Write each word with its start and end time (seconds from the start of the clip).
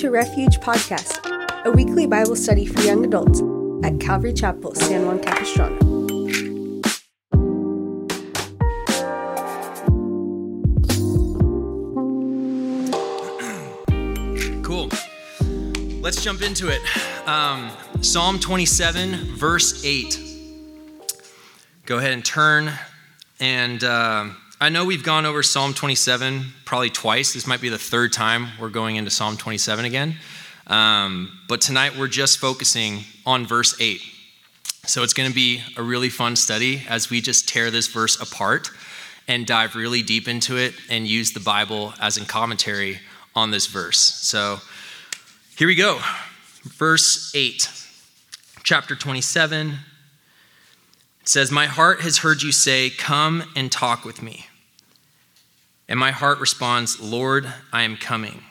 To 0.00 0.08
Refuge 0.08 0.60
Podcast, 0.60 1.20
a 1.66 1.70
weekly 1.70 2.06
Bible 2.06 2.34
study 2.34 2.64
for 2.64 2.80
young 2.80 3.04
adults 3.04 3.42
at 3.84 4.00
Calvary 4.00 4.32
Chapel, 4.32 4.74
San 4.74 5.04
Juan 5.04 5.20
Capistrano. 5.20 5.76
Cool. 14.64 14.88
Let's 16.00 16.24
jump 16.24 16.40
into 16.40 16.68
it. 16.68 16.80
Um, 17.28 17.70
Psalm 18.00 18.38
27, 18.38 19.36
verse 19.36 19.84
8. 19.84 20.18
Go 21.84 21.98
ahead 21.98 22.12
and 22.12 22.24
turn. 22.24 22.72
And 23.38 23.84
uh, 23.84 24.28
I 24.62 24.68
know 24.68 24.84
we've 24.84 25.02
gone 25.02 25.24
over 25.24 25.42
Psalm 25.42 25.72
27 25.72 26.44
probably 26.66 26.90
twice. 26.90 27.32
This 27.32 27.46
might 27.46 27.62
be 27.62 27.70
the 27.70 27.78
third 27.78 28.12
time 28.12 28.48
we're 28.60 28.68
going 28.68 28.96
into 28.96 29.10
Psalm 29.10 29.38
27 29.38 29.86
again. 29.86 30.16
Um, 30.66 31.32
but 31.48 31.62
tonight 31.62 31.96
we're 31.96 32.08
just 32.08 32.36
focusing 32.36 33.04
on 33.24 33.46
verse 33.46 33.74
8. 33.80 34.02
So 34.84 35.02
it's 35.02 35.14
going 35.14 35.30
to 35.30 35.34
be 35.34 35.62
a 35.78 35.82
really 35.82 36.10
fun 36.10 36.36
study 36.36 36.82
as 36.90 37.08
we 37.08 37.22
just 37.22 37.48
tear 37.48 37.70
this 37.70 37.86
verse 37.86 38.20
apart 38.20 38.68
and 39.26 39.46
dive 39.46 39.76
really 39.76 40.02
deep 40.02 40.28
into 40.28 40.58
it 40.58 40.74
and 40.90 41.06
use 41.06 41.32
the 41.32 41.40
Bible 41.40 41.94
as 41.98 42.18
a 42.18 42.24
commentary 42.26 42.98
on 43.34 43.52
this 43.52 43.66
verse. 43.66 43.98
So 43.98 44.58
here 45.56 45.68
we 45.68 45.74
go. 45.74 46.00
Verse 46.64 47.32
8, 47.34 47.66
chapter 48.62 48.94
27. 48.94 49.70
It 49.70 51.28
says, 51.28 51.50
My 51.50 51.64
heart 51.64 52.02
has 52.02 52.18
heard 52.18 52.42
you 52.42 52.52
say, 52.52 52.90
Come 52.90 53.44
and 53.56 53.72
talk 53.72 54.04
with 54.04 54.22
me. 54.22 54.48
And 55.90 55.98
my 55.98 56.12
heart 56.12 56.38
responds, 56.38 57.00
Lord, 57.00 57.52
I 57.72 57.82
am 57.82 57.96
coming. 57.96 58.44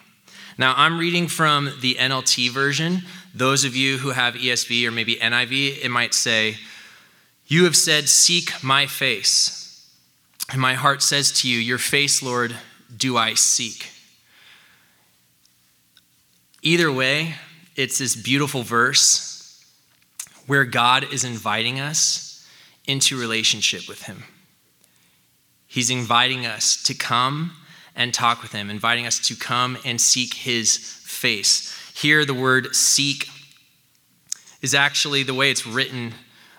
Now, 0.58 0.74
I'm 0.76 1.00
reading 1.00 1.30
from 1.30 1.72
the 1.80 1.96
NLT 1.96 2.52
version. 2.52 3.04
Those 3.34 3.64
of 3.64 3.78
you 3.78 4.00
who 4.00 4.10
have 4.10 4.34
ESV 4.34 4.86
or 4.86 4.92
maybe 4.92 5.16
NIV, 5.16 5.86
it 5.86 5.90
might 5.90 6.14
say, 6.14 6.58
You 7.48 7.64
have 7.64 7.78
said, 7.78 8.10
Seek 8.10 8.62
my 8.62 8.88
face. 8.88 9.90
And 10.52 10.60
my 10.60 10.74
heart 10.74 11.02
says 11.02 11.32
to 11.42 11.50
you, 11.50 11.58
Your 11.58 11.78
face, 11.78 12.22
Lord, 12.22 12.58
do 12.96 13.16
I 13.16 13.36
seek. 13.36 13.90
Either 16.62 16.92
way, 16.92 17.36
it's 17.78 18.00
this 18.00 18.18
beautiful 18.18 18.64
verse 18.64 19.64
where 20.46 20.66
God 20.66 21.06
is 21.14 21.24
inviting 21.24 21.80
us 21.80 22.46
into 22.86 23.18
relationship 23.18 23.88
with 23.88 24.04
Him. 24.04 24.26
He's 25.70 25.92
inviting 25.92 26.48
us 26.48 26.82
to 26.84 26.96
come 26.96 27.52
and 27.96 28.12
talk 28.12 28.42
with 28.42 28.52
Him, 28.52 28.72
inviting 28.72 29.06
us 29.06 29.20
to 29.20 29.36
come 29.36 29.78
and 29.86 30.02
seek 30.02 30.34
His 30.34 30.78
face. 30.78 31.94
Here, 31.96 32.26
the 32.26 32.34
word 32.34 32.76
seek 32.76 33.30
is 34.64 34.74
actually 34.74 35.22
the 35.22 35.34
way 35.36 35.52
it's 35.52 35.68
written 35.68 36.16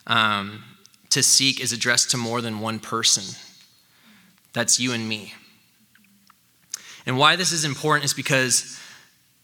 um, 0.07 0.62
to 1.11 1.25
seek 1.25 1.61
is 1.61 1.73
addressed 1.73 2.12
to 2.12 2.17
more 2.17 2.41
than 2.41 2.61
one 2.61 2.79
person. 2.79 3.37
That's 4.53 4.79
you 4.79 4.93
and 4.93 5.09
me. 5.09 5.34
And 7.05 7.19
why 7.19 7.34
this 7.34 7.51
is 7.51 7.65
important 7.65 8.05
is 8.05 8.15
because 8.15 8.79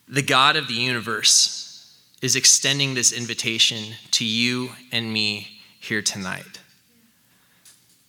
the 0.07 0.23
God 0.23 0.55
of 0.55 0.69
the 0.69 0.75
universe 0.75 2.01
is 2.23 2.37
extending 2.37 2.95
this 2.95 3.13
invitation 3.13 3.95
to 4.13 4.25
you 4.25 4.71
and 4.93 5.13
me 5.13 5.61
here 5.81 6.03
tonight. 6.03 6.61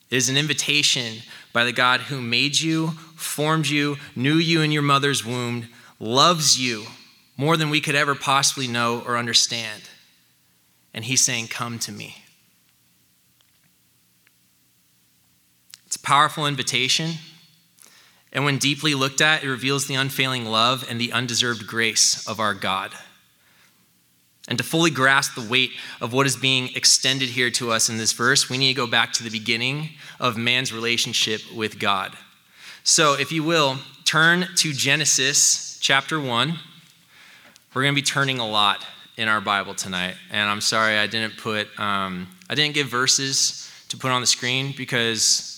It 0.09 0.15
is 0.15 0.29
an 0.29 0.37
invitation 0.37 1.23
by 1.57 1.63
the 1.63 1.71
God 1.71 2.01
who 2.01 2.21
made 2.21 2.59
you, 2.59 2.89
formed 3.15 3.65
you, 3.65 3.97
knew 4.15 4.35
you 4.35 4.61
in 4.61 4.71
your 4.71 4.83
mother's 4.83 5.25
womb, 5.25 5.67
loves 5.99 6.61
you 6.61 6.85
more 7.35 7.57
than 7.57 7.71
we 7.71 7.81
could 7.81 7.95
ever 7.95 8.13
possibly 8.13 8.67
know 8.67 9.01
or 9.07 9.17
understand. 9.17 9.81
And 10.93 11.03
he's 11.03 11.25
saying, 11.25 11.47
Come 11.47 11.79
to 11.79 11.91
me. 11.91 12.17
It's 15.87 15.95
a 15.95 15.99
powerful 15.99 16.45
invitation. 16.45 17.13
And 18.31 18.45
when 18.45 18.59
deeply 18.59 18.93
looked 18.93 19.19
at, 19.19 19.43
it 19.43 19.49
reveals 19.49 19.87
the 19.87 19.95
unfailing 19.95 20.45
love 20.45 20.85
and 20.87 21.01
the 21.01 21.11
undeserved 21.11 21.65
grace 21.65 22.27
of 22.27 22.39
our 22.39 22.53
God. 22.53 22.91
And 24.47 24.57
to 24.57 24.63
fully 24.63 24.91
grasp 24.91 25.35
the 25.35 25.47
weight 25.47 25.71
of 25.99 26.13
what 26.13 26.25
is 26.25 26.37
being 26.37 26.69
extended 26.75 27.29
here 27.29 27.51
to 27.51 27.71
us 27.71 27.89
in 27.89 27.97
this 27.97 28.13
verse, 28.13 28.49
we 28.49 28.57
need 28.57 28.69
to 28.69 28.73
go 28.73 28.87
back 28.87 29.11
to 29.13 29.23
the 29.23 29.29
beginning 29.29 29.89
of 30.19 30.37
man's 30.37 30.71
relationship 30.71 31.41
with 31.53 31.79
God. 31.79 32.15
So, 32.83 33.13
if 33.13 33.31
you 33.33 33.43
will, 33.43 33.77
turn 34.05 34.47
to 34.55 34.71
Genesis 34.71 35.77
chapter 35.81 36.19
1. 36.19 36.53
We're 37.73 37.81
going 37.81 37.93
to 37.93 38.01
be 38.01 38.05
turning 38.05 38.39
a 38.39 38.47
lot 38.47 38.85
in 39.17 39.27
our 39.27 39.41
Bible 39.41 39.75
tonight. 39.75 40.15
And 40.31 40.49
I'm 40.49 40.61
sorry 40.61 40.97
I 40.97 41.07
didn't 41.07 41.37
put, 41.37 41.67
um, 41.79 42.27
I 42.49 42.55
didn't 42.55 42.75
give 42.75 42.87
verses 42.87 43.69
to 43.89 43.97
put 43.97 44.11
on 44.11 44.21
the 44.21 44.27
screen 44.27 44.73
because 44.77 45.57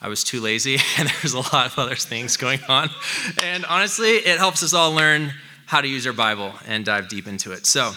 I 0.00 0.08
was 0.08 0.22
too 0.22 0.40
lazy 0.40 0.74
and 0.98 1.08
there 1.08 1.16
was 1.22 1.32
a 1.32 1.38
lot 1.38 1.66
of 1.66 1.78
other 1.78 1.96
things 1.96 2.36
going 2.36 2.60
on. 2.68 2.90
And 3.42 3.64
honestly, 3.64 4.10
it 4.10 4.38
helps 4.38 4.62
us 4.62 4.74
all 4.74 4.92
learn 4.92 5.32
how 5.66 5.80
to 5.80 5.88
use 5.88 6.06
our 6.06 6.12
Bible 6.12 6.52
and 6.66 6.84
dive 6.84 7.08
deep 7.08 7.26
into 7.26 7.52
it. 7.52 7.66
So, 7.66 7.92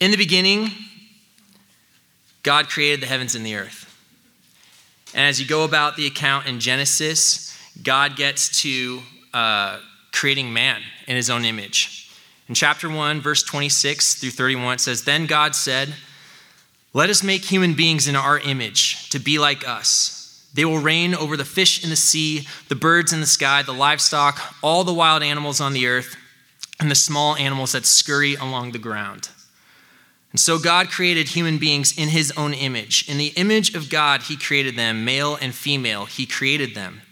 in 0.00 0.10
the 0.10 0.16
beginning, 0.16 0.70
God 2.42 2.68
created 2.68 3.00
the 3.00 3.06
heavens 3.06 3.34
and 3.34 3.44
the 3.44 3.56
earth. 3.56 3.82
And 5.14 5.24
as 5.24 5.40
you 5.40 5.46
go 5.46 5.64
about 5.64 5.96
the 5.96 6.06
account 6.06 6.46
in 6.46 6.60
Genesis, 6.60 7.56
God 7.82 8.16
gets 8.16 8.62
to 8.62 9.00
uh, 9.32 9.80
creating 10.12 10.52
man 10.52 10.82
in 11.06 11.16
his 11.16 11.30
own 11.30 11.44
image. 11.44 12.10
In 12.48 12.54
chapter 12.54 12.88
1, 12.88 13.20
verse 13.20 13.42
26 13.42 14.14
through 14.16 14.30
31, 14.30 14.74
it 14.74 14.80
says, 14.80 15.04
Then 15.04 15.26
God 15.26 15.54
said, 15.54 15.94
Let 16.92 17.10
us 17.10 17.22
make 17.22 17.44
human 17.44 17.74
beings 17.74 18.06
in 18.06 18.14
our 18.14 18.38
image 18.38 19.10
to 19.10 19.18
be 19.18 19.38
like 19.38 19.66
us 19.66 20.15
they 20.56 20.64
will 20.64 20.78
reign 20.78 21.14
over 21.14 21.36
the 21.36 21.44
fish 21.44 21.84
in 21.84 21.90
the 21.90 21.96
sea, 21.96 22.48
the 22.68 22.74
birds 22.74 23.12
in 23.12 23.20
the 23.20 23.26
sky, 23.26 23.62
the 23.62 23.72
livestock, 23.72 24.40
all 24.62 24.84
the 24.84 24.92
wild 24.92 25.22
animals 25.22 25.60
on 25.60 25.74
the 25.74 25.86
earth, 25.86 26.16
and 26.80 26.90
the 26.90 26.94
small 26.94 27.36
animals 27.36 27.72
that 27.72 27.86
scurry 27.86 28.34
along 28.34 28.72
the 28.72 28.78
ground. 28.78 29.28
And 30.32 30.40
so 30.40 30.58
God 30.58 30.90
created 30.90 31.28
human 31.28 31.58
beings 31.58 31.96
in 31.96 32.08
his 32.08 32.32
own 32.36 32.52
image. 32.52 33.08
In 33.08 33.18
the 33.18 33.32
image 33.36 33.74
of 33.74 33.88
God, 33.88 34.22
he 34.22 34.36
created 34.36 34.76
them, 34.76 35.04
male 35.04 35.36
and 35.40 35.54
female, 35.54 36.06
he 36.06 36.26
created 36.26 36.74
them. 36.74 37.02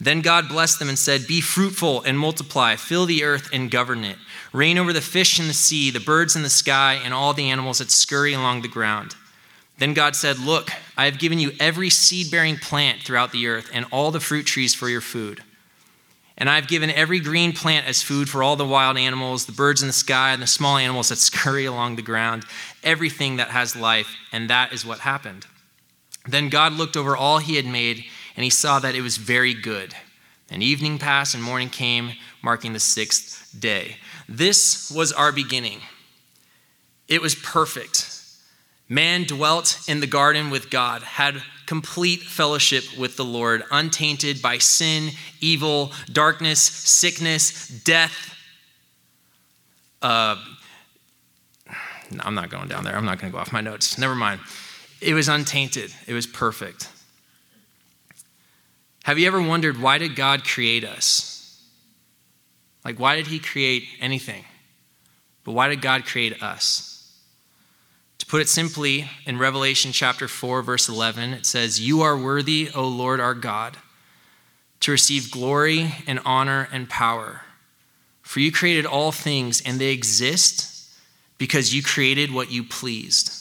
Then 0.00 0.20
God 0.20 0.48
blessed 0.48 0.78
them 0.78 0.88
and 0.88 0.98
said, 0.98 1.26
Be 1.26 1.40
fruitful 1.40 2.02
and 2.02 2.18
multiply, 2.18 2.76
fill 2.76 3.06
the 3.06 3.22
earth 3.22 3.50
and 3.52 3.70
govern 3.70 4.02
it. 4.02 4.16
Reign 4.52 4.78
over 4.78 4.92
the 4.92 5.00
fish 5.00 5.38
in 5.38 5.46
the 5.46 5.52
sea, 5.52 5.90
the 5.90 6.00
birds 6.00 6.34
in 6.34 6.42
the 6.42 6.48
sky, 6.48 6.94
and 7.04 7.12
all 7.12 7.34
the 7.34 7.50
animals 7.50 7.78
that 7.78 7.90
scurry 7.90 8.32
along 8.32 8.62
the 8.62 8.68
ground. 8.68 9.14
Then 9.80 9.94
God 9.94 10.14
said, 10.14 10.38
Look, 10.38 10.70
I 10.96 11.06
have 11.06 11.18
given 11.18 11.38
you 11.38 11.52
every 11.58 11.88
seed 11.88 12.30
bearing 12.30 12.58
plant 12.58 13.00
throughout 13.00 13.32
the 13.32 13.46
earth 13.48 13.70
and 13.72 13.86
all 13.90 14.10
the 14.10 14.20
fruit 14.20 14.44
trees 14.44 14.74
for 14.74 14.90
your 14.90 15.00
food. 15.00 15.42
And 16.36 16.50
I 16.50 16.56
have 16.56 16.68
given 16.68 16.90
every 16.90 17.18
green 17.18 17.54
plant 17.54 17.86
as 17.86 18.02
food 18.02 18.28
for 18.28 18.42
all 18.42 18.56
the 18.56 18.66
wild 18.66 18.98
animals, 18.98 19.46
the 19.46 19.52
birds 19.52 19.80
in 19.80 19.88
the 19.88 19.94
sky, 19.94 20.32
and 20.32 20.42
the 20.42 20.46
small 20.46 20.76
animals 20.76 21.08
that 21.08 21.16
scurry 21.18 21.64
along 21.64 21.96
the 21.96 22.02
ground, 22.02 22.44
everything 22.84 23.36
that 23.36 23.48
has 23.48 23.74
life. 23.74 24.14
And 24.32 24.50
that 24.50 24.72
is 24.74 24.84
what 24.84 25.00
happened. 25.00 25.46
Then 26.28 26.50
God 26.50 26.74
looked 26.74 26.96
over 26.96 27.16
all 27.16 27.38
he 27.38 27.56
had 27.56 27.66
made, 27.66 28.04
and 28.36 28.44
he 28.44 28.50
saw 28.50 28.80
that 28.80 28.94
it 28.94 29.00
was 29.00 29.16
very 29.16 29.54
good. 29.54 29.94
And 30.50 30.62
evening 30.62 30.98
passed, 30.98 31.34
and 31.34 31.42
morning 31.42 31.70
came, 31.70 32.12
marking 32.42 32.74
the 32.74 32.80
sixth 32.80 33.58
day. 33.58 33.96
This 34.28 34.90
was 34.90 35.10
our 35.10 35.32
beginning. 35.32 35.80
It 37.08 37.22
was 37.22 37.34
perfect. 37.34 38.09
Man 38.90 39.22
dwelt 39.22 39.78
in 39.86 40.00
the 40.00 40.08
garden 40.08 40.50
with 40.50 40.68
God, 40.68 41.02
had 41.02 41.40
complete 41.64 42.22
fellowship 42.22 42.82
with 42.98 43.16
the 43.16 43.24
Lord, 43.24 43.62
untainted 43.70 44.42
by 44.42 44.58
sin, 44.58 45.12
evil, 45.40 45.92
darkness, 46.12 46.60
sickness, 46.60 47.68
death. 47.68 48.34
Uh, 50.02 50.34
I'm 52.18 52.34
not 52.34 52.50
going 52.50 52.66
down 52.66 52.82
there. 52.82 52.96
I'm 52.96 53.04
not 53.04 53.20
going 53.20 53.30
to 53.30 53.36
go 53.36 53.40
off 53.40 53.52
my 53.52 53.60
notes. 53.60 53.96
Never 53.96 54.16
mind. 54.16 54.40
It 55.00 55.14
was 55.14 55.28
untainted, 55.28 55.94
it 56.08 56.12
was 56.12 56.26
perfect. 56.26 56.88
Have 59.04 59.20
you 59.20 59.28
ever 59.28 59.40
wondered 59.40 59.80
why 59.80 59.98
did 59.98 60.16
God 60.16 60.42
create 60.42 60.84
us? 60.84 61.62
Like, 62.84 62.98
why 62.98 63.14
did 63.14 63.28
He 63.28 63.38
create 63.38 63.84
anything? 64.00 64.44
But 65.44 65.52
why 65.52 65.68
did 65.68 65.80
God 65.80 66.04
create 66.04 66.42
us? 66.42 66.89
Put 68.30 68.40
it 68.40 68.48
simply, 68.48 69.10
in 69.26 69.38
Revelation 69.38 69.90
chapter 69.90 70.28
4, 70.28 70.62
verse 70.62 70.88
11, 70.88 71.32
it 71.32 71.44
says, 71.44 71.80
You 71.80 72.02
are 72.02 72.16
worthy, 72.16 72.70
O 72.72 72.86
Lord 72.86 73.18
our 73.18 73.34
God, 73.34 73.76
to 74.78 74.92
receive 74.92 75.32
glory 75.32 75.92
and 76.06 76.20
honor 76.24 76.68
and 76.70 76.88
power. 76.88 77.40
For 78.22 78.38
you 78.38 78.52
created 78.52 78.86
all 78.86 79.10
things, 79.10 79.60
and 79.60 79.80
they 79.80 79.90
exist 79.90 80.88
because 81.38 81.74
you 81.74 81.82
created 81.82 82.32
what 82.32 82.52
you 82.52 82.62
pleased. 82.62 83.32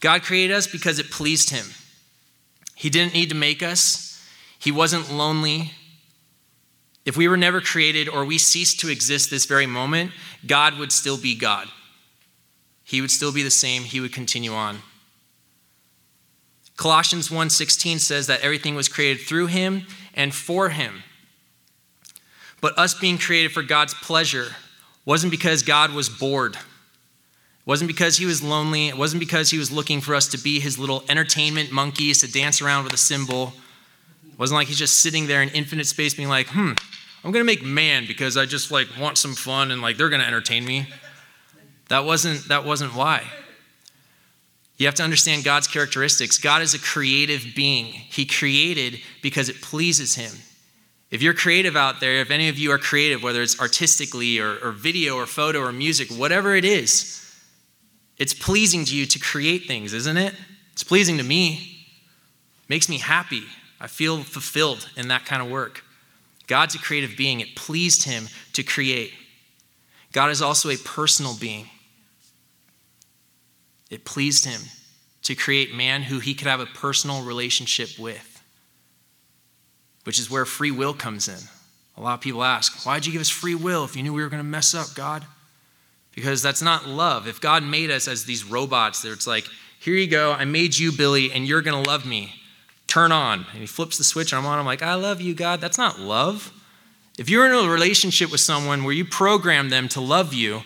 God 0.00 0.22
created 0.22 0.54
us 0.54 0.66
because 0.66 0.98
it 0.98 1.10
pleased 1.10 1.48
him. 1.48 1.64
He 2.74 2.90
didn't 2.90 3.14
need 3.14 3.30
to 3.30 3.34
make 3.34 3.62
us, 3.62 4.22
he 4.58 4.70
wasn't 4.70 5.10
lonely. 5.10 5.72
If 7.06 7.16
we 7.16 7.26
were 7.26 7.38
never 7.38 7.62
created 7.62 8.08
or 8.08 8.24
we 8.26 8.36
ceased 8.36 8.80
to 8.80 8.88
exist 8.88 9.30
this 9.30 9.46
very 9.46 9.66
moment, 9.66 10.12
God 10.46 10.78
would 10.78 10.92
still 10.92 11.16
be 11.18 11.34
God. 11.34 11.68
He 12.92 13.00
would 13.00 13.10
still 13.10 13.32
be 13.32 13.42
the 13.42 13.50
same, 13.50 13.84
he 13.84 14.00
would 14.00 14.12
continue 14.12 14.52
on. 14.52 14.82
Colossians 16.76 17.30
1:16 17.30 17.98
says 17.98 18.26
that 18.26 18.42
everything 18.42 18.74
was 18.74 18.86
created 18.86 19.26
through 19.26 19.46
him 19.46 19.86
and 20.12 20.34
for 20.34 20.68
him. 20.68 21.02
But 22.60 22.78
us 22.78 22.92
being 22.92 23.16
created 23.16 23.50
for 23.52 23.62
God's 23.62 23.94
pleasure 23.94 24.56
wasn't 25.06 25.30
because 25.30 25.62
God 25.62 25.94
was 25.94 26.10
bored. 26.10 26.56
It 26.56 26.60
wasn't 27.64 27.88
because 27.88 28.18
he 28.18 28.26
was 28.26 28.42
lonely. 28.42 28.88
It 28.88 28.98
wasn't 28.98 29.20
because 29.20 29.48
he 29.48 29.56
was 29.56 29.72
looking 29.72 30.02
for 30.02 30.14
us 30.14 30.28
to 30.28 30.36
be 30.36 30.60
his 30.60 30.78
little 30.78 31.02
entertainment 31.08 31.72
monkeys 31.72 32.20
to 32.20 32.30
dance 32.30 32.60
around 32.60 32.84
with 32.84 32.92
a 32.92 32.98
cymbal. 32.98 33.54
It 34.30 34.38
wasn't 34.38 34.58
like 34.58 34.68
he's 34.68 34.78
just 34.78 35.00
sitting 35.00 35.28
there 35.28 35.40
in 35.40 35.48
infinite 35.48 35.86
space 35.86 36.12
being 36.12 36.28
like, 36.28 36.48
hmm, 36.48 36.72
I'm 37.24 37.32
gonna 37.32 37.42
make 37.42 37.64
man 37.64 38.04
because 38.06 38.36
I 38.36 38.44
just 38.44 38.70
like 38.70 38.88
want 39.00 39.16
some 39.16 39.34
fun 39.34 39.70
and 39.70 39.80
like 39.80 39.96
they're 39.96 40.10
gonna 40.10 40.24
entertain 40.24 40.66
me. 40.66 40.88
That 41.88 42.04
wasn't 42.04 42.48
that 42.48 42.64
wasn't 42.64 42.94
why. 42.94 43.24
You 44.76 44.86
have 44.86 44.94
to 44.96 45.02
understand 45.02 45.44
God's 45.44 45.68
characteristics. 45.68 46.38
God 46.38 46.62
is 46.62 46.74
a 46.74 46.78
creative 46.78 47.46
being. 47.54 47.86
He 47.86 48.26
created 48.26 49.00
because 49.22 49.48
it 49.48 49.60
pleases 49.60 50.14
him. 50.16 50.32
If 51.10 51.22
you're 51.22 51.34
creative 51.34 51.76
out 51.76 52.00
there, 52.00 52.16
if 52.16 52.30
any 52.30 52.48
of 52.48 52.58
you 52.58 52.72
are 52.72 52.78
creative, 52.78 53.22
whether 53.22 53.42
it's 53.42 53.60
artistically 53.60 54.40
or, 54.40 54.58
or 54.62 54.72
video 54.72 55.16
or 55.16 55.26
photo 55.26 55.60
or 55.60 55.70
music, 55.70 56.10
whatever 56.10 56.56
it 56.56 56.64
is, 56.64 57.22
it's 58.18 58.32
pleasing 58.32 58.84
to 58.86 58.96
you 58.96 59.04
to 59.06 59.18
create 59.18 59.66
things, 59.66 59.92
isn't 59.92 60.16
it? 60.16 60.34
It's 60.72 60.82
pleasing 60.82 61.18
to 61.18 61.22
me. 61.22 61.86
It 62.62 62.68
makes 62.68 62.88
me 62.88 62.98
happy. 62.98 63.44
I 63.78 63.88
feel 63.88 64.22
fulfilled 64.22 64.88
in 64.96 65.08
that 65.08 65.26
kind 65.26 65.42
of 65.42 65.50
work. 65.50 65.84
God's 66.46 66.74
a 66.74 66.78
creative 66.78 67.16
being. 67.16 67.40
It 67.40 67.54
pleased 67.56 68.04
him 68.04 68.28
to 68.54 68.62
create. 68.62 69.12
God 70.12 70.30
is 70.30 70.42
also 70.42 70.68
a 70.68 70.76
personal 70.76 71.34
being. 71.38 71.68
It 73.90 74.04
pleased 74.04 74.44
him 74.44 74.60
to 75.22 75.34
create 75.34 75.74
man 75.74 76.02
who 76.02 76.18
he 76.18 76.34
could 76.34 76.46
have 76.46 76.60
a 76.60 76.66
personal 76.66 77.22
relationship 77.22 77.98
with, 77.98 78.42
which 80.04 80.18
is 80.18 80.30
where 80.30 80.44
free 80.44 80.70
will 80.70 80.94
comes 80.94 81.28
in. 81.28 81.38
A 81.96 82.00
lot 82.00 82.14
of 82.14 82.20
people 82.20 82.42
ask, 82.42 82.84
Why'd 82.84 83.06
you 83.06 83.12
give 83.12 83.20
us 83.20 83.28
free 83.28 83.54
will 83.54 83.84
if 83.84 83.96
you 83.96 84.02
knew 84.02 84.12
we 84.12 84.22
were 84.22 84.28
going 84.28 84.42
to 84.42 84.48
mess 84.48 84.74
up, 84.74 84.94
God? 84.94 85.24
Because 86.14 86.42
that's 86.42 86.62
not 86.62 86.86
love. 86.86 87.26
If 87.26 87.40
God 87.40 87.62
made 87.62 87.90
us 87.90 88.08
as 88.08 88.24
these 88.24 88.44
robots, 88.44 89.04
it's 89.04 89.26
like, 89.26 89.46
Here 89.78 89.94
you 89.94 90.06
go, 90.06 90.32
I 90.32 90.44
made 90.44 90.76
you, 90.76 90.92
Billy, 90.92 91.30
and 91.32 91.46
you're 91.46 91.62
going 91.62 91.82
to 91.82 91.88
love 91.88 92.06
me. 92.06 92.34
Turn 92.86 93.12
on. 93.12 93.46
And 93.52 93.60
he 93.60 93.66
flips 93.66 93.98
the 93.98 94.04
switch, 94.04 94.32
and 94.32 94.38
I'm 94.38 94.46
on. 94.46 94.58
I'm 94.58 94.66
like, 94.66 94.82
I 94.82 94.94
love 94.94 95.20
you, 95.20 95.34
God. 95.34 95.60
That's 95.60 95.78
not 95.78 95.98
love. 95.98 96.52
If 97.18 97.28
you're 97.28 97.46
in 97.46 97.52
a 97.52 97.70
relationship 97.70 98.30
with 98.30 98.40
someone 98.40 98.84
where 98.84 98.94
you 98.94 99.04
program 99.04 99.68
them 99.68 99.88
to 99.90 100.00
love 100.00 100.32
you, 100.32 100.62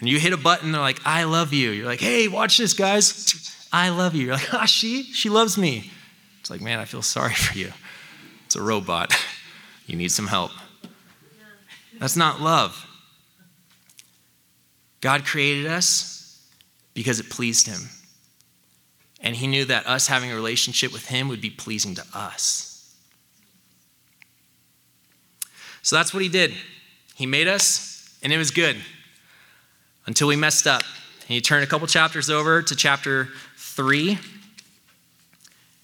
and 0.00 0.08
you 0.08 0.18
hit 0.18 0.32
a 0.32 0.36
button, 0.36 0.72
they're 0.72 0.80
like, 0.80 1.00
I 1.04 1.24
love 1.24 1.52
you. 1.52 1.70
You're 1.70 1.86
like, 1.86 2.00
hey, 2.00 2.28
watch 2.28 2.58
this, 2.58 2.74
guys. 2.74 3.68
I 3.72 3.88
love 3.88 4.14
you. 4.14 4.26
You're 4.26 4.34
like, 4.34 4.52
ah, 4.52 4.66
she, 4.66 5.04
she 5.04 5.30
loves 5.30 5.56
me. 5.56 5.90
It's 6.40 6.50
like, 6.50 6.60
man, 6.60 6.78
I 6.78 6.84
feel 6.84 7.02
sorry 7.02 7.34
for 7.34 7.58
you. 7.58 7.72
It's 8.44 8.56
a 8.56 8.62
robot. 8.62 9.14
You 9.86 9.96
need 9.96 10.10
some 10.10 10.26
help. 10.26 10.50
That's 11.98 12.16
not 12.16 12.40
love. 12.40 12.86
God 15.00 15.24
created 15.24 15.66
us 15.66 16.46
because 16.92 17.20
it 17.20 17.30
pleased 17.30 17.66
him. 17.66 17.88
And 19.20 19.34
he 19.34 19.46
knew 19.46 19.64
that 19.64 19.86
us 19.86 20.06
having 20.06 20.30
a 20.30 20.34
relationship 20.34 20.92
with 20.92 21.06
him 21.06 21.28
would 21.28 21.40
be 21.40 21.50
pleasing 21.50 21.94
to 21.94 22.04
us. 22.12 22.75
So 25.86 25.94
that's 25.94 26.12
what 26.12 26.20
he 26.20 26.28
did. 26.28 26.52
He 27.14 27.26
made 27.26 27.46
us, 27.46 28.12
and 28.20 28.32
it 28.32 28.38
was 28.38 28.50
good 28.50 28.76
until 30.06 30.26
we 30.26 30.34
messed 30.34 30.66
up. 30.66 30.82
And 31.28 31.36
you 31.36 31.40
turn 31.40 31.62
a 31.62 31.66
couple 31.66 31.86
chapters 31.86 32.28
over 32.28 32.60
to 32.60 32.74
chapter 32.74 33.28
3. 33.56 34.18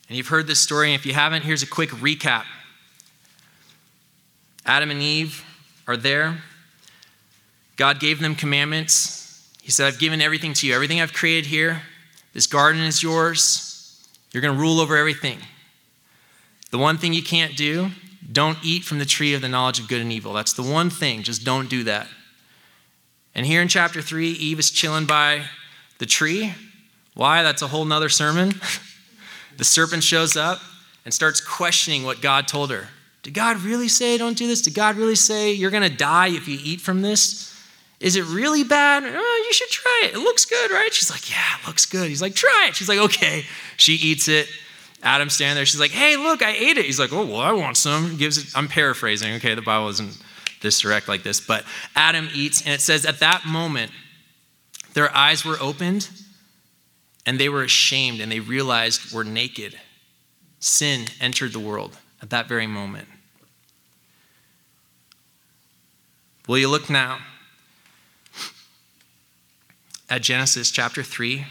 And 0.08 0.16
you've 0.16 0.26
heard 0.26 0.48
this 0.48 0.58
story. 0.58 0.88
And 0.92 0.98
if 0.98 1.06
you 1.06 1.14
haven't, 1.14 1.44
here's 1.44 1.62
a 1.62 1.68
quick 1.68 1.90
recap 1.90 2.46
Adam 4.66 4.90
and 4.90 5.00
Eve 5.00 5.44
are 5.86 5.96
there. 5.96 6.38
God 7.76 8.00
gave 8.00 8.18
them 8.18 8.34
commandments. 8.34 9.48
He 9.62 9.70
said, 9.70 9.86
I've 9.86 10.00
given 10.00 10.20
everything 10.20 10.52
to 10.54 10.66
you. 10.66 10.74
Everything 10.74 11.00
I've 11.00 11.12
created 11.12 11.46
here, 11.46 11.82
this 12.32 12.48
garden 12.48 12.82
is 12.82 13.04
yours. 13.04 14.04
You're 14.32 14.42
going 14.42 14.56
to 14.56 14.60
rule 14.60 14.80
over 14.80 14.96
everything. 14.96 15.38
The 16.72 16.78
one 16.78 16.98
thing 16.98 17.12
you 17.12 17.22
can't 17.22 17.56
do, 17.56 17.92
don't 18.32 18.58
eat 18.62 18.84
from 18.84 18.98
the 18.98 19.04
tree 19.04 19.34
of 19.34 19.42
the 19.42 19.48
knowledge 19.48 19.78
of 19.78 19.88
good 19.88 20.00
and 20.00 20.12
evil. 20.12 20.32
That's 20.32 20.52
the 20.52 20.62
one 20.62 20.90
thing. 20.90 21.22
Just 21.22 21.44
don't 21.44 21.68
do 21.68 21.84
that. 21.84 22.08
And 23.34 23.46
here 23.46 23.62
in 23.62 23.68
chapter 23.68 24.02
3, 24.02 24.30
Eve 24.30 24.58
is 24.58 24.70
chilling 24.70 25.06
by 25.06 25.44
the 25.98 26.06
tree. 26.06 26.54
Why? 27.14 27.42
That's 27.42 27.62
a 27.62 27.68
whole 27.68 27.84
nother 27.84 28.08
sermon. 28.08 28.54
the 29.56 29.64
serpent 29.64 30.02
shows 30.02 30.36
up 30.36 30.60
and 31.04 31.12
starts 31.12 31.40
questioning 31.40 32.04
what 32.04 32.20
God 32.20 32.48
told 32.48 32.70
her. 32.70 32.88
Did 33.22 33.34
God 33.34 33.60
really 33.62 33.88
say 33.88 34.18
don't 34.18 34.36
do 34.36 34.46
this? 34.46 34.62
Did 34.62 34.74
God 34.74 34.96
really 34.96 35.14
say 35.14 35.52
you're 35.52 35.70
going 35.70 35.88
to 35.88 35.96
die 35.96 36.28
if 36.28 36.48
you 36.48 36.58
eat 36.62 36.80
from 36.80 37.02
this? 37.02 37.48
Is 38.00 38.16
it 38.16 38.24
really 38.24 38.64
bad? 38.64 39.04
Oh, 39.06 39.44
you 39.46 39.52
should 39.52 39.68
try 39.68 40.02
it. 40.06 40.14
It 40.14 40.18
looks 40.18 40.44
good, 40.44 40.72
right? 40.72 40.92
She's 40.92 41.10
like, 41.10 41.30
Yeah, 41.30 41.60
it 41.60 41.66
looks 41.66 41.86
good. 41.86 42.08
He's 42.08 42.20
like, 42.20 42.34
Try 42.34 42.66
it. 42.68 42.74
She's 42.74 42.88
like, 42.88 42.98
Okay. 42.98 43.44
She 43.76 43.92
eats 43.94 44.26
it. 44.26 44.48
Adam's 45.02 45.34
standing 45.34 45.56
there. 45.56 45.66
She's 45.66 45.80
like, 45.80 45.90
Hey, 45.90 46.16
look, 46.16 46.42
I 46.42 46.52
ate 46.52 46.78
it. 46.78 46.84
He's 46.84 47.00
like, 47.00 47.12
Oh, 47.12 47.24
well, 47.24 47.40
I 47.40 47.52
want 47.52 47.76
some. 47.76 48.16
Gives 48.16 48.38
it. 48.38 48.56
I'm 48.56 48.68
paraphrasing. 48.68 49.34
Okay, 49.34 49.54
the 49.54 49.62
Bible 49.62 49.88
isn't 49.88 50.16
this 50.60 50.80
direct 50.80 51.08
like 51.08 51.22
this, 51.22 51.40
but 51.40 51.64
Adam 51.96 52.28
eats, 52.32 52.62
and 52.62 52.72
it 52.72 52.80
says 52.80 53.04
at 53.04 53.18
that 53.18 53.44
moment, 53.44 53.90
their 54.94 55.14
eyes 55.14 55.44
were 55.44 55.56
opened 55.60 56.08
and 57.26 57.38
they 57.38 57.48
were 57.48 57.62
ashamed 57.62 58.20
and 58.20 58.30
they 58.30 58.40
realized 58.40 59.12
we're 59.12 59.24
naked. 59.24 59.78
Sin 60.60 61.06
entered 61.20 61.52
the 61.52 61.58
world 61.58 61.98
at 62.20 62.30
that 62.30 62.46
very 62.46 62.66
moment. 62.66 63.08
Will 66.46 66.58
you 66.58 66.68
look 66.68 66.90
now 66.90 67.18
at 70.10 70.22
Genesis 70.22 70.70
chapter 70.70 71.02
3, 71.02 71.46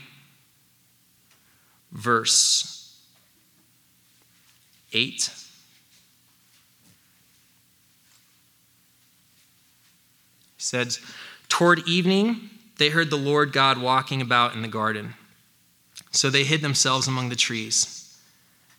verse 1.92 2.71
8? 4.94 5.32
He 10.58 10.64
said, 10.64 10.98
Toward 11.50 11.88
evening, 11.88 12.50
they 12.78 12.90
heard 12.90 13.10
the 13.10 13.18
Lord 13.18 13.54
God 13.54 13.78
walking 13.78 14.22
about 14.22 14.56
in 14.56 14.62
the 14.62 14.68
garden. 14.68 15.16
So 16.12 16.30
they 16.30 16.44
hid 16.44 16.62
themselves 16.62 17.08
among 17.08 17.30
the 17.30 17.36
trees. 17.36 18.18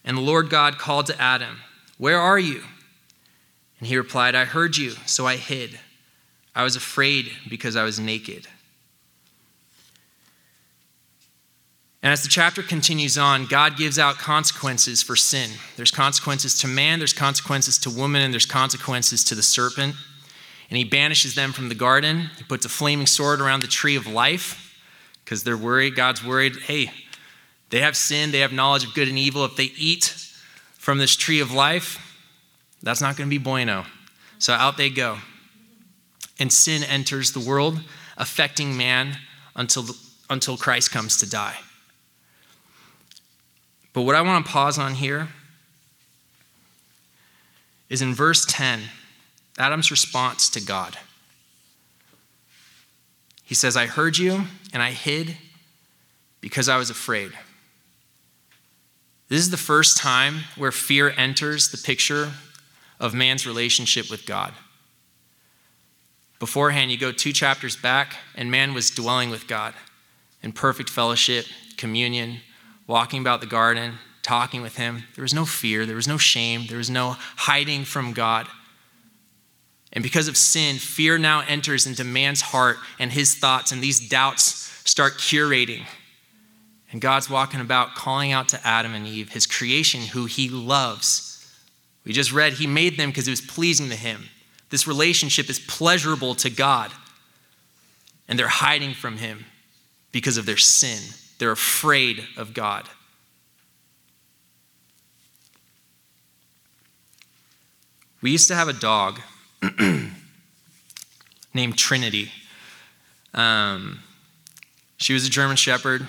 And 0.04 0.16
the 0.16 0.22
Lord 0.22 0.50
God 0.50 0.78
called 0.78 1.06
to 1.06 1.20
Adam, 1.20 1.58
Where 1.98 2.18
are 2.18 2.38
you? 2.38 2.62
And 3.78 3.88
he 3.88 3.96
replied, 3.96 4.34
I 4.34 4.44
heard 4.44 4.76
you, 4.76 4.90
so 5.06 5.26
I 5.26 5.36
hid. 5.36 5.78
I 6.54 6.62
was 6.62 6.76
afraid 6.76 7.32
because 7.48 7.76
I 7.76 7.84
was 7.84 7.98
naked. 7.98 8.46
And 12.02 12.12
as 12.12 12.22
the 12.22 12.28
chapter 12.28 12.62
continues 12.62 13.16
on, 13.16 13.46
God 13.46 13.76
gives 13.76 13.98
out 13.98 14.18
consequences 14.18 15.02
for 15.02 15.14
sin. 15.14 15.50
There's 15.76 15.92
consequences 15.92 16.58
to 16.58 16.68
man, 16.68 16.98
there's 16.98 17.12
consequences 17.12 17.78
to 17.78 17.90
woman, 17.90 18.22
and 18.22 18.32
there's 18.32 18.46
consequences 18.46 19.22
to 19.24 19.34
the 19.34 19.42
serpent 19.42 19.94
and 20.72 20.78
he 20.78 20.84
banishes 20.84 21.34
them 21.34 21.52
from 21.52 21.68
the 21.68 21.74
garden. 21.74 22.30
He 22.38 22.44
puts 22.44 22.64
a 22.64 22.70
flaming 22.70 23.06
sword 23.06 23.42
around 23.42 23.60
the 23.60 23.66
tree 23.66 23.94
of 23.94 24.06
life 24.06 24.74
because 25.22 25.44
they're 25.44 25.54
worried. 25.54 25.94
God's 25.96 26.24
worried, 26.24 26.56
hey, 26.62 26.90
they 27.68 27.80
have 27.82 27.94
sin, 27.94 28.30
they 28.30 28.38
have 28.38 28.54
knowledge 28.54 28.82
of 28.86 28.94
good 28.94 29.06
and 29.06 29.18
evil. 29.18 29.44
If 29.44 29.54
they 29.54 29.70
eat 29.76 30.16
from 30.78 30.96
this 30.96 31.14
tree 31.14 31.40
of 31.40 31.52
life, 31.52 31.98
that's 32.82 33.02
not 33.02 33.18
going 33.18 33.28
to 33.28 33.30
be 33.30 33.36
bueno. 33.36 33.84
So 34.38 34.54
out 34.54 34.78
they 34.78 34.88
go. 34.88 35.18
And 36.38 36.50
sin 36.50 36.82
enters 36.84 37.32
the 37.32 37.40
world, 37.40 37.82
affecting 38.16 38.74
man 38.74 39.18
until, 39.54 39.84
until 40.30 40.56
Christ 40.56 40.90
comes 40.90 41.18
to 41.18 41.28
die. 41.28 41.58
But 43.92 44.02
what 44.02 44.14
I 44.14 44.22
want 44.22 44.44
to 44.44 44.52
pause 44.52 44.78
on 44.78 44.94
here 44.94 45.28
is 47.88 48.00
in 48.00 48.14
verse 48.14 48.46
10. 48.46 48.80
Adam's 49.58 49.90
response 49.90 50.48
to 50.50 50.60
God. 50.60 50.96
He 53.44 53.54
says, 53.54 53.76
I 53.76 53.86
heard 53.86 54.16
you 54.16 54.44
and 54.72 54.82
I 54.82 54.92
hid 54.92 55.36
because 56.40 56.68
I 56.68 56.78
was 56.78 56.88
afraid. 56.88 57.32
This 59.28 59.40
is 59.40 59.50
the 59.50 59.56
first 59.56 59.98
time 59.98 60.44
where 60.56 60.72
fear 60.72 61.12
enters 61.16 61.70
the 61.70 61.78
picture 61.78 62.32
of 62.98 63.14
man's 63.14 63.46
relationship 63.46 64.10
with 64.10 64.26
God. 64.26 64.54
Beforehand, 66.38 66.90
you 66.90 66.98
go 66.98 67.12
two 67.12 67.32
chapters 67.32 67.76
back, 67.76 68.16
and 68.34 68.50
man 68.50 68.74
was 68.74 68.90
dwelling 68.90 69.30
with 69.30 69.46
God 69.46 69.74
in 70.42 70.52
perfect 70.52 70.90
fellowship, 70.90 71.46
communion, 71.76 72.40
walking 72.86 73.20
about 73.20 73.40
the 73.40 73.46
garden, 73.46 73.94
talking 74.22 74.62
with 74.62 74.76
Him. 74.76 75.04
There 75.14 75.22
was 75.22 75.34
no 75.34 75.44
fear, 75.44 75.86
there 75.86 75.96
was 75.96 76.08
no 76.08 76.18
shame, 76.18 76.66
there 76.68 76.78
was 76.78 76.90
no 76.90 77.16
hiding 77.36 77.84
from 77.84 78.12
God. 78.12 78.46
And 79.92 80.02
because 80.02 80.28
of 80.28 80.36
sin, 80.36 80.76
fear 80.76 81.18
now 81.18 81.42
enters 81.46 81.86
into 81.86 82.04
man's 82.04 82.40
heart 82.40 82.78
and 82.98 83.12
his 83.12 83.34
thoughts, 83.34 83.72
and 83.72 83.82
these 83.82 84.08
doubts 84.08 84.44
start 84.88 85.14
curating. 85.14 85.84
And 86.90 87.00
God's 87.00 87.28
walking 87.28 87.60
about 87.60 87.94
calling 87.94 88.32
out 88.32 88.48
to 88.50 88.66
Adam 88.66 88.94
and 88.94 89.06
Eve, 89.06 89.30
his 89.30 89.46
creation, 89.46 90.02
who 90.02 90.26
he 90.26 90.48
loves. 90.48 91.28
We 92.04 92.12
just 92.12 92.32
read 92.32 92.54
he 92.54 92.66
made 92.66 92.96
them 92.96 93.10
because 93.10 93.28
it 93.28 93.32
was 93.32 93.40
pleasing 93.40 93.88
to 93.90 93.96
him. 93.96 94.28
This 94.70 94.86
relationship 94.86 95.48
is 95.50 95.58
pleasurable 95.58 96.34
to 96.36 96.50
God. 96.50 96.90
And 98.28 98.38
they're 98.38 98.48
hiding 98.48 98.94
from 98.94 99.18
him 99.18 99.44
because 100.10 100.36
of 100.36 100.46
their 100.46 100.56
sin. 100.56 101.00
They're 101.42 101.50
afraid 101.50 102.22
of 102.36 102.54
God. 102.54 102.88
We 108.20 108.30
used 108.30 108.46
to 108.46 108.54
have 108.54 108.68
a 108.68 108.72
dog 108.72 109.18
named 111.52 111.76
Trinity. 111.76 112.30
Um, 113.34 114.04
she 114.98 115.14
was 115.14 115.26
a 115.26 115.30
German 115.30 115.56
Shepherd. 115.56 116.06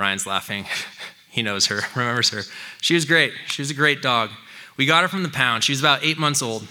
Ryan's 0.00 0.26
laughing. 0.26 0.66
he 1.30 1.40
knows 1.40 1.66
her, 1.66 1.82
remembers 1.94 2.30
her. 2.30 2.42
She 2.80 2.94
was 2.94 3.04
great. 3.04 3.32
She 3.46 3.62
was 3.62 3.70
a 3.70 3.74
great 3.74 4.02
dog. 4.02 4.30
We 4.76 4.84
got 4.84 5.02
her 5.02 5.08
from 5.08 5.22
the 5.22 5.28
pound. 5.28 5.62
She 5.62 5.70
was 5.70 5.78
about 5.78 6.02
eight 6.02 6.18
months 6.18 6.42
old. 6.42 6.66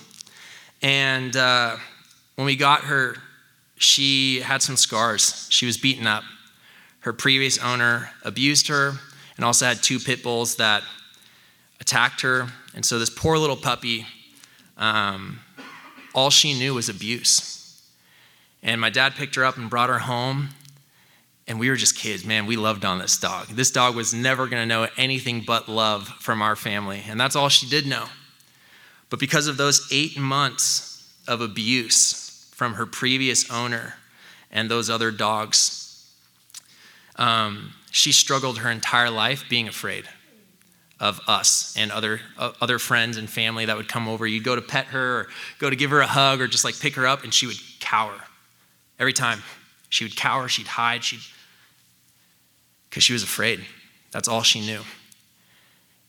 And 0.82 1.34
uh, 1.38 1.78
when 2.36 2.44
we 2.44 2.58
got 2.58 2.82
her, 2.82 3.16
she 3.78 4.42
had 4.42 4.62
some 4.62 4.76
scars. 4.76 5.48
She 5.50 5.66
was 5.66 5.78
beaten 5.78 6.08
up. 6.08 6.26
Her 7.04 7.12
previous 7.12 7.58
owner 7.58 8.12
abused 8.24 8.70
her 8.70 8.94
and 9.36 9.44
also 9.44 9.66
had 9.66 9.84
two 9.84 10.00
pit 10.00 10.24
bulls 10.24 10.56
that 10.56 10.84
attacked 11.82 12.22
her. 12.22 12.48
And 12.74 12.86
so 12.86 12.98
this 12.98 13.10
poor 13.10 13.38
little 13.38 13.58
puppy, 13.58 14.06
um, 14.78 15.42
all 16.16 16.30
she 16.30 16.58
knew 16.58 16.76
was 16.76 16.88
abuse. 16.88 17.84
And 18.62 18.80
my 18.80 18.90
dad 18.90 19.16
picked 19.16 19.36
her 19.36 19.44
up 19.44 19.58
and 19.58 19.70
brought 19.70 19.90
her 19.90 20.00
home. 20.00 20.50
And 21.46 21.60
we 21.60 21.70
were 21.70 21.76
just 21.76 21.98
kids, 21.98 22.24
man. 22.24 22.46
We 22.46 22.56
loved 22.56 22.86
on 22.86 23.00
this 23.00 23.18
dog. 23.18 23.48
This 23.48 23.70
dog 23.70 23.98
was 23.98 24.14
never 24.14 24.48
going 24.48 24.62
to 24.62 24.66
know 24.66 24.88
anything 24.96 25.44
but 25.46 25.68
love 25.68 26.08
from 26.08 26.42
our 26.42 26.56
family. 26.56 27.04
And 27.06 27.20
that's 27.20 27.36
all 27.36 27.50
she 27.50 27.68
did 27.68 27.86
know. 27.86 28.06
But 29.10 29.20
because 29.20 29.48
of 29.48 29.58
those 29.58 29.90
eight 29.92 30.18
months 30.18 31.14
of 31.28 31.42
abuse 31.42 32.50
from 32.56 32.76
her 32.76 32.86
previous 32.86 33.52
owner 33.52 33.96
and 34.50 34.72
those 34.72 34.90
other 34.90 35.12
dogs, 35.12 35.93
um, 37.16 37.74
she 37.92 38.12
struggled 38.12 38.60
her 38.60 38.70
entire 38.72 39.10
life 39.10 39.46
being 39.50 39.68
afraid 39.68 40.06
of 41.00 41.20
us 41.28 41.76
and 41.78 41.92
other, 41.92 42.22
uh, 42.38 42.54
other 42.62 42.80
friends 42.80 43.18
and 43.18 43.30
family 43.30 43.66
that 43.66 43.76
would 43.76 43.90
come 43.90 44.08
over. 44.08 44.26
You'd 44.26 44.44
go 44.44 44.56
to 44.56 44.62
pet 44.62 44.86
her 44.88 45.20
or 45.20 45.28
go 45.60 45.70
to 45.70 45.76
give 45.76 45.92
her 45.92 46.00
a 46.00 46.08
hug 46.08 46.40
or 46.42 46.48
just 46.48 46.64
like 46.64 46.80
pick 46.80 46.96
her 46.96 47.06
up, 47.06 47.24
and 47.24 47.34
she 47.34 47.46
would 47.46 47.58
cower 47.80 48.16
every 49.00 49.14
time. 49.14 49.42
She 49.90 50.06
would 50.06 50.16
cower, 50.16 50.48
she'd 50.48 50.68
hide, 50.68 51.04
she'd, 51.04 51.20
because 52.90 53.04
she 53.04 53.14
was 53.14 53.22
afraid. 53.22 53.64
That's 54.12 54.28
all 54.28 54.44
she 54.44 54.62
knew. 54.62 54.82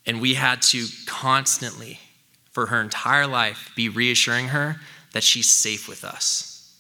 And 0.07 0.21
we 0.21 0.35
had 0.35 0.63
to 0.63 0.87
constantly 1.07 1.99
for 2.53 2.67
her 2.67 2.81
entire 2.81 3.27
life 3.27 3.73
be 3.75 3.89
reassuring 3.89 4.49
her 4.49 4.77
that 5.13 5.23
she's 5.23 5.51
safe 5.51 5.89
with 5.89 6.05
us, 6.05 6.73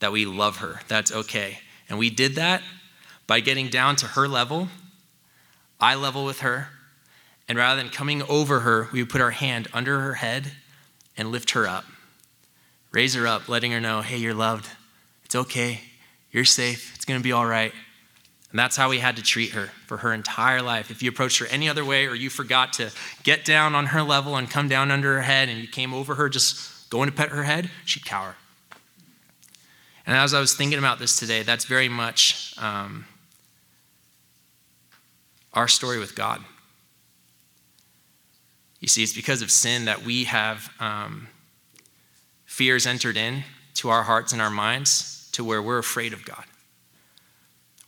that 0.00 0.12
we 0.12 0.26
love 0.26 0.58
her, 0.58 0.80
that's 0.86 1.10
okay. 1.12 1.58
And 1.88 1.98
we 1.98 2.10
did 2.10 2.34
that 2.34 2.62
by 3.26 3.40
getting 3.40 3.68
down 3.68 3.96
to 3.96 4.06
her 4.06 4.28
level, 4.28 4.68
eye 5.80 5.94
level 5.94 6.24
with 6.24 6.40
her, 6.40 6.68
and 7.48 7.58
rather 7.58 7.80
than 7.80 7.90
coming 7.90 8.22
over 8.22 8.60
her, 8.60 8.88
we 8.92 9.02
would 9.02 9.10
put 9.10 9.20
our 9.20 9.30
hand 9.30 9.68
under 9.72 10.00
her 10.00 10.14
head 10.14 10.52
and 11.16 11.30
lift 11.30 11.52
her 11.52 11.66
up. 11.66 11.84
Raise 12.90 13.14
her 13.14 13.26
up, 13.26 13.48
letting 13.48 13.72
her 13.72 13.80
know, 13.80 14.00
hey, 14.00 14.16
you're 14.16 14.34
loved. 14.34 14.68
It's 15.24 15.34
okay. 15.34 15.80
You're 16.30 16.44
safe. 16.44 16.94
It's 16.94 17.04
going 17.04 17.18
to 17.18 17.24
be 17.24 17.32
all 17.32 17.46
right. 17.46 17.72
And 18.50 18.58
that's 18.58 18.76
how 18.76 18.88
we 18.88 18.98
had 18.98 19.16
to 19.16 19.22
treat 19.22 19.50
her 19.50 19.70
for 19.86 19.98
her 19.98 20.12
entire 20.12 20.62
life. 20.62 20.90
If 20.90 21.02
you 21.02 21.10
approached 21.10 21.40
her 21.40 21.46
any 21.46 21.68
other 21.68 21.84
way 21.84 22.06
or 22.06 22.14
you 22.14 22.30
forgot 22.30 22.72
to 22.74 22.92
get 23.24 23.44
down 23.44 23.74
on 23.74 23.86
her 23.86 24.02
level 24.02 24.36
and 24.36 24.48
come 24.48 24.68
down 24.68 24.92
under 24.92 25.14
her 25.14 25.22
head 25.22 25.48
and 25.48 25.58
you 25.58 25.66
came 25.66 25.92
over 25.92 26.14
her 26.14 26.28
just 26.28 26.88
going 26.88 27.10
to 27.10 27.14
pet 27.14 27.30
her 27.30 27.42
head, 27.42 27.68
she'd 27.84 28.04
cower. 28.04 28.36
And 30.06 30.16
as 30.16 30.34
I 30.34 30.40
was 30.40 30.54
thinking 30.54 30.78
about 30.78 30.98
this 30.98 31.16
today, 31.16 31.42
that's 31.42 31.64
very 31.64 31.88
much 31.88 32.54
um, 32.58 33.06
our 35.54 35.68
story 35.68 35.98
with 35.98 36.14
God. 36.14 36.44
You 38.80 38.88
see, 38.88 39.02
it's 39.02 39.14
because 39.14 39.40
of 39.40 39.50
sin 39.50 39.86
that 39.86 40.04
we 40.04 40.24
have 40.24 40.70
um, 40.78 41.28
fears 42.44 42.86
entered 42.86 43.16
in 43.16 43.44
to 43.74 43.88
our 43.88 44.02
hearts 44.02 44.32
and 44.32 44.42
our 44.42 44.50
minds 44.50 45.28
to 45.32 45.42
where 45.42 45.62
we're 45.62 45.78
afraid 45.78 46.12
of 46.12 46.24
God. 46.24 46.44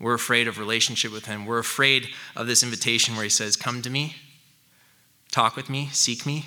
We're 0.01 0.15
afraid 0.15 0.49
of 0.49 0.59
relationship 0.59 1.13
with 1.13 1.27
Him. 1.27 1.47
We're 1.47 1.59
afraid 1.59 2.09
of 2.35 2.47
this 2.47 2.63
invitation 2.63 3.15
where 3.15 3.25
He 3.25 3.31
says, 3.31 3.57
Come 3.57 3.83
to 3.83 3.91
me, 3.91 4.17
talk 5.31 5.57
with 5.57 5.69
me, 5.69 5.89
seek 5.93 6.27
me. 6.27 6.47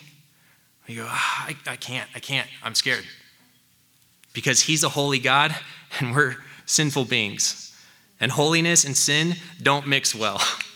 We 0.88 0.96
go, 0.96 1.06
ah, 1.08 1.46
I, 1.48 1.72
I 1.72 1.76
can't, 1.76 2.10
I 2.16 2.20
can't, 2.20 2.48
I'm 2.64 2.74
scared. 2.74 3.06
Because 4.34 4.62
He's 4.62 4.84
a 4.84 4.90
holy 4.90 5.20
God 5.20 5.56
and 6.00 6.16
we're 6.16 6.38
sinful 6.66 7.06
beings. 7.06 7.66
And 8.20 8.32
holiness 8.32 8.84
and 8.84 8.98
sin 8.98 9.36
don't 9.62 9.88
mix 9.88 10.14
well. 10.14 10.42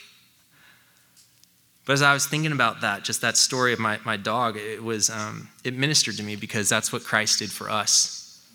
But 1.86 1.94
as 1.94 2.02
I 2.02 2.14
was 2.14 2.26
thinking 2.26 2.52
about 2.52 2.82
that, 2.82 3.04
just 3.04 3.22
that 3.22 3.36
story 3.36 3.74
of 3.74 3.80
my, 3.80 4.00
my 4.06 4.16
dog, 4.16 4.58
it 4.58 4.82
was 4.82 5.10
um, 5.10 5.50
it 5.64 5.76
ministered 5.76 6.16
to 6.18 6.24
me 6.24 6.36
because 6.36 6.70
that's 6.70 6.94
what 6.94 7.04
Christ 7.04 7.40
did 7.40 7.52
for 7.52 7.70
us. 7.70 8.46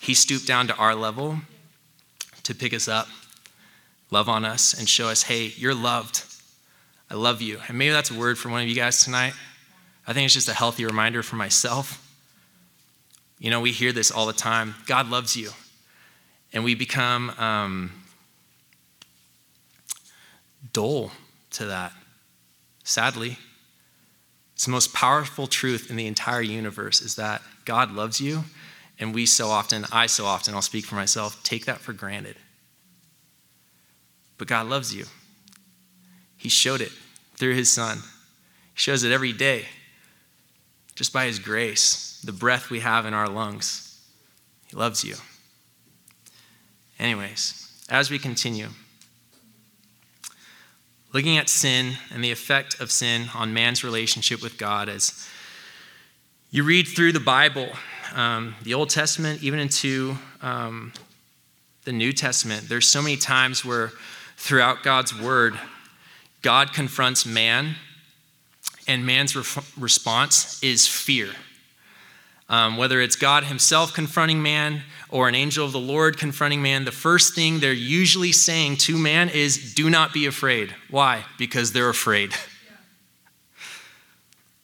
He 0.00 0.14
stooped 0.14 0.46
down 0.46 0.66
to 0.68 0.76
our 0.76 0.94
level 0.94 1.38
to 2.42 2.54
pick 2.54 2.74
us 2.74 2.88
up 2.88 3.08
love 4.10 4.28
on 4.28 4.44
us 4.44 4.78
and 4.78 4.88
show 4.88 5.08
us, 5.08 5.22
hey, 5.22 5.52
you're 5.56 5.74
loved. 5.74 6.24
I 7.10 7.14
love 7.14 7.42
you. 7.42 7.58
And 7.68 7.76
maybe 7.78 7.92
that's 7.92 8.10
a 8.10 8.18
word 8.18 8.38
for 8.38 8.48
one 8.48 8.62
of 8.62 8.68
you 8.68 8.74
guys 8.74 9.02
tonight. 9.02 9.34
I 10.06 10.12
think 10.12 10.24
it's 10.24 10.34
just 10.34 10.48
a 10.48 10.54
healthy 10.54 10.84
reminder 10.84 11.22
for 11.22 11.36
myself. 11.36 12.04
You 13.38 13.50
know, 13.50 13.60
we 13.60 13.72
hear 13.72 13.92
this 13.92 14.10
all 14.10 14.26
the 14.26 14.32
time 14.32 14.74
God 14.86 15.08
loves 15.08 15.36
you. 15.36 15.50
And 16.52 16.64
we 16.64 16.74
become 16.74 17.30
um, 17.38 17.92
dull 20.72 21.12
to 21.50 21.66
that, 21.66 21.92
sadly. 22.88 23.38
It's 24.54 24.64
the 24.64 24.70
most 24.70 24.94
powerful 24.94 25.46
truth 25.46 25.90
in 25.90 25.96
the 25.96 26.06
entire 26.06 26.40
universe 26.40 27.00
is 27.02 27.16
that 27.16 27.42
God 27.64 27.92
loves 27.92 28.20
you. 28.20 28.44
And 28.98 29.14
we 29.14 29.26
so 29.26 29.48
often, 29.48 29.84
I 29.92 30.06
so 30.06 30.24
often, 30.24 30.54
I'll 30.54 30.62
speak 30.62 30.86
for 30.86 30.96
myself, 30.96 31.40
take 31.44 31.66
that 31.66 31.78
for 31.78 31.92
granted. 31.92 32.36
But 34.38 34.48
God 34.48 34.66
loves 34.66 34.92
you. 34.94 35.04
He 36.36 36.48
showed 36.48 36.80
it 36.80 36.90
through 37.36 37.54
his 37.54 37.70
son. 37.70 37.98
He 38.74 38.80
shows 38.80 39.04
it 39.04 39.12
every 39.12 39.32
day 39.32 39.66
just 40.94 41.12
by 41.12 41.26
his 41.26 41.38
grace, 41.38 42.20
the 42.24 42.32
breath 42.32 42.70
we 42.70 42.80
have 42.80 43.06
in 43.06 43.14
our 43.14 43.28
lungs. 43.28 44.02
He 44.66 44.76
loves 44.76 45.04
you. 45.04 45.14
Anyways, 46.98 47.70
as 47.88 48.10
we 48.10 48.18
continue, 48.18 48.68
looking 51.12 51.38
at 51.38 51.48
sin 51.48 51.94
and 52.12 52.22
the 52.22 52.30
effect 52.30 52.80
of 52.80 52.90
sin 52.90 53.28
on 53.34 53.54
man's 53.54 53.82
relationship 53.82 54.42
with 54.42 54.58
God, 54.58 54.88
as 54.88 55.28
you 56.50 56.64
read 56.64 56.86
through 56.86 57.12
the 57.12 57.20
Bible, 57.20 57.68
um, 58.14 58.54
the 58.62 58.74
Old 58.74 58.90
Testament, 58.90 59.42
even 59.42 59.58
into 59.58 60.16
um, 60.42 60.92
the 61.84 61.92
New 61.92 62.12
Testament, 62.12 62.68
there's 62.68 62.88
so 62.88 63.02
many 63.02 63.16
times 63.16 63.64
where 63.64 63.92
throughout 64.36 64.82
God's 64.82 65.18
word, 65.18 65.58
God 66.42 66.72
confronts 66.72 67.26
man, 67.26 67.76
and 68.86 69.04
man's 69.04 69.36
re- 69.36 69.62
response 69.78 70.62
is 70.62 70.86
fear. 70.86 71.30
Um, 72.50 72.78
whether 72.78 73.00
it's 73.00 73.16
God 73.16 73.44
himself 73.44 73.92
confronting 73.92 74.42
man 74.42 74.82
or 75.10 75.28
an 75.28 75.34
angel 75.34 75.66
of 75.66 75.72
the 75.72 75.78
Lord 75.78 76.16
confronting 76.16 76.62
man, 76.62 76.86
the 76.86 76.92
first 76.92 77.34
thing 77.34 77.58
they're 77.58 77.72
usually 77.72 78.32
saying 78.32 78.78
to 78.78 78.96
man 78.96 79.28
is, 79.28 79.74
Do 79.74 79.90
not 79.90 80.14
be 80.14 80.24
afraid. 80.24 80.74
Why? 80.90 81.24
Because 81.36 81.72
they're 81.72 81.90
afraid. 81.90 82.32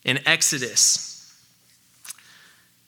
In 0.04 0.26
Exodus, 0.26 1.38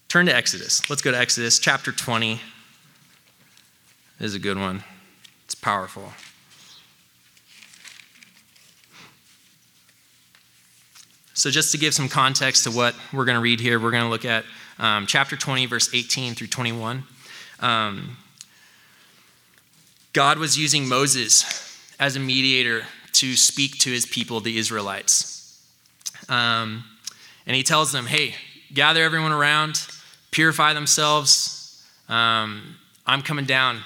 turn 0.08 0.26
to 0.26 0.34
Exodus. 0.34 0.88
Let's 0.88 1.02
go 1.02 1.10
to 1.10 1.18
Exodus 1.18 1.58
chapter 1.58 1.92
20. 1.92 2.40
This 4.18 4.28
is 4.28 4.34
a 4.34 4.38
good 4.38 4.58
one, 4.58 4.82
it's 5.44 5.54
powerful. 5.54 6.12
So, 11.34 11.50
just 11.50 11.70
to 11.72 11.78
give 11.78 11.92
some 11.92 12.08
context 12.08 12.64
to 12.64 12.70
what 12.70 12.94
we're 13.12 13.26
going 13.26 13.34
to 13.34 13.42
read 13.42 13.60
here, 13.60 13.78
we're 13.78 13.90
going 13.90 14.04
to 14.04 14.08
look 14.08 14.24
at 14.24 14.46
um, 14.78 15.06
chapter 15.06 15.36
20, 15.36 15.66
verse 15.66 15.92
18 15.92 16.34
through 16.34 16.48
21. 16.48 17.04
Um, 17.60 18.16
God 20.12 20.38
was 20.38 20.58
using 20.58 20.88
Moses 20.88 21.44
as 21.98 22.16
a 22.16 22.20
mediator 22.20 22.84
to 23.12 23.36
speak 23.36 23.78
to 23.78 23.90
his 23.90 24.06
people, 24.06 24.40
the 24.40 24.58
Israelites. 24.58 25.62
Um, 26.28 26.84
and 27.46 27.56
he 27.56 27.62
tells 27.62 27.92
them, 27.92 28.06
hey, 28.06 28.34
gather 28.72 29.02
everyone 29.02 29.32
around, 29.32 29.86
purify 30.30 30.72
themselves. 30.72 31.84
Um, 32.08 32.76
I'm 33.06 33.22
coming 33.22 33.44
down 33.44 33.80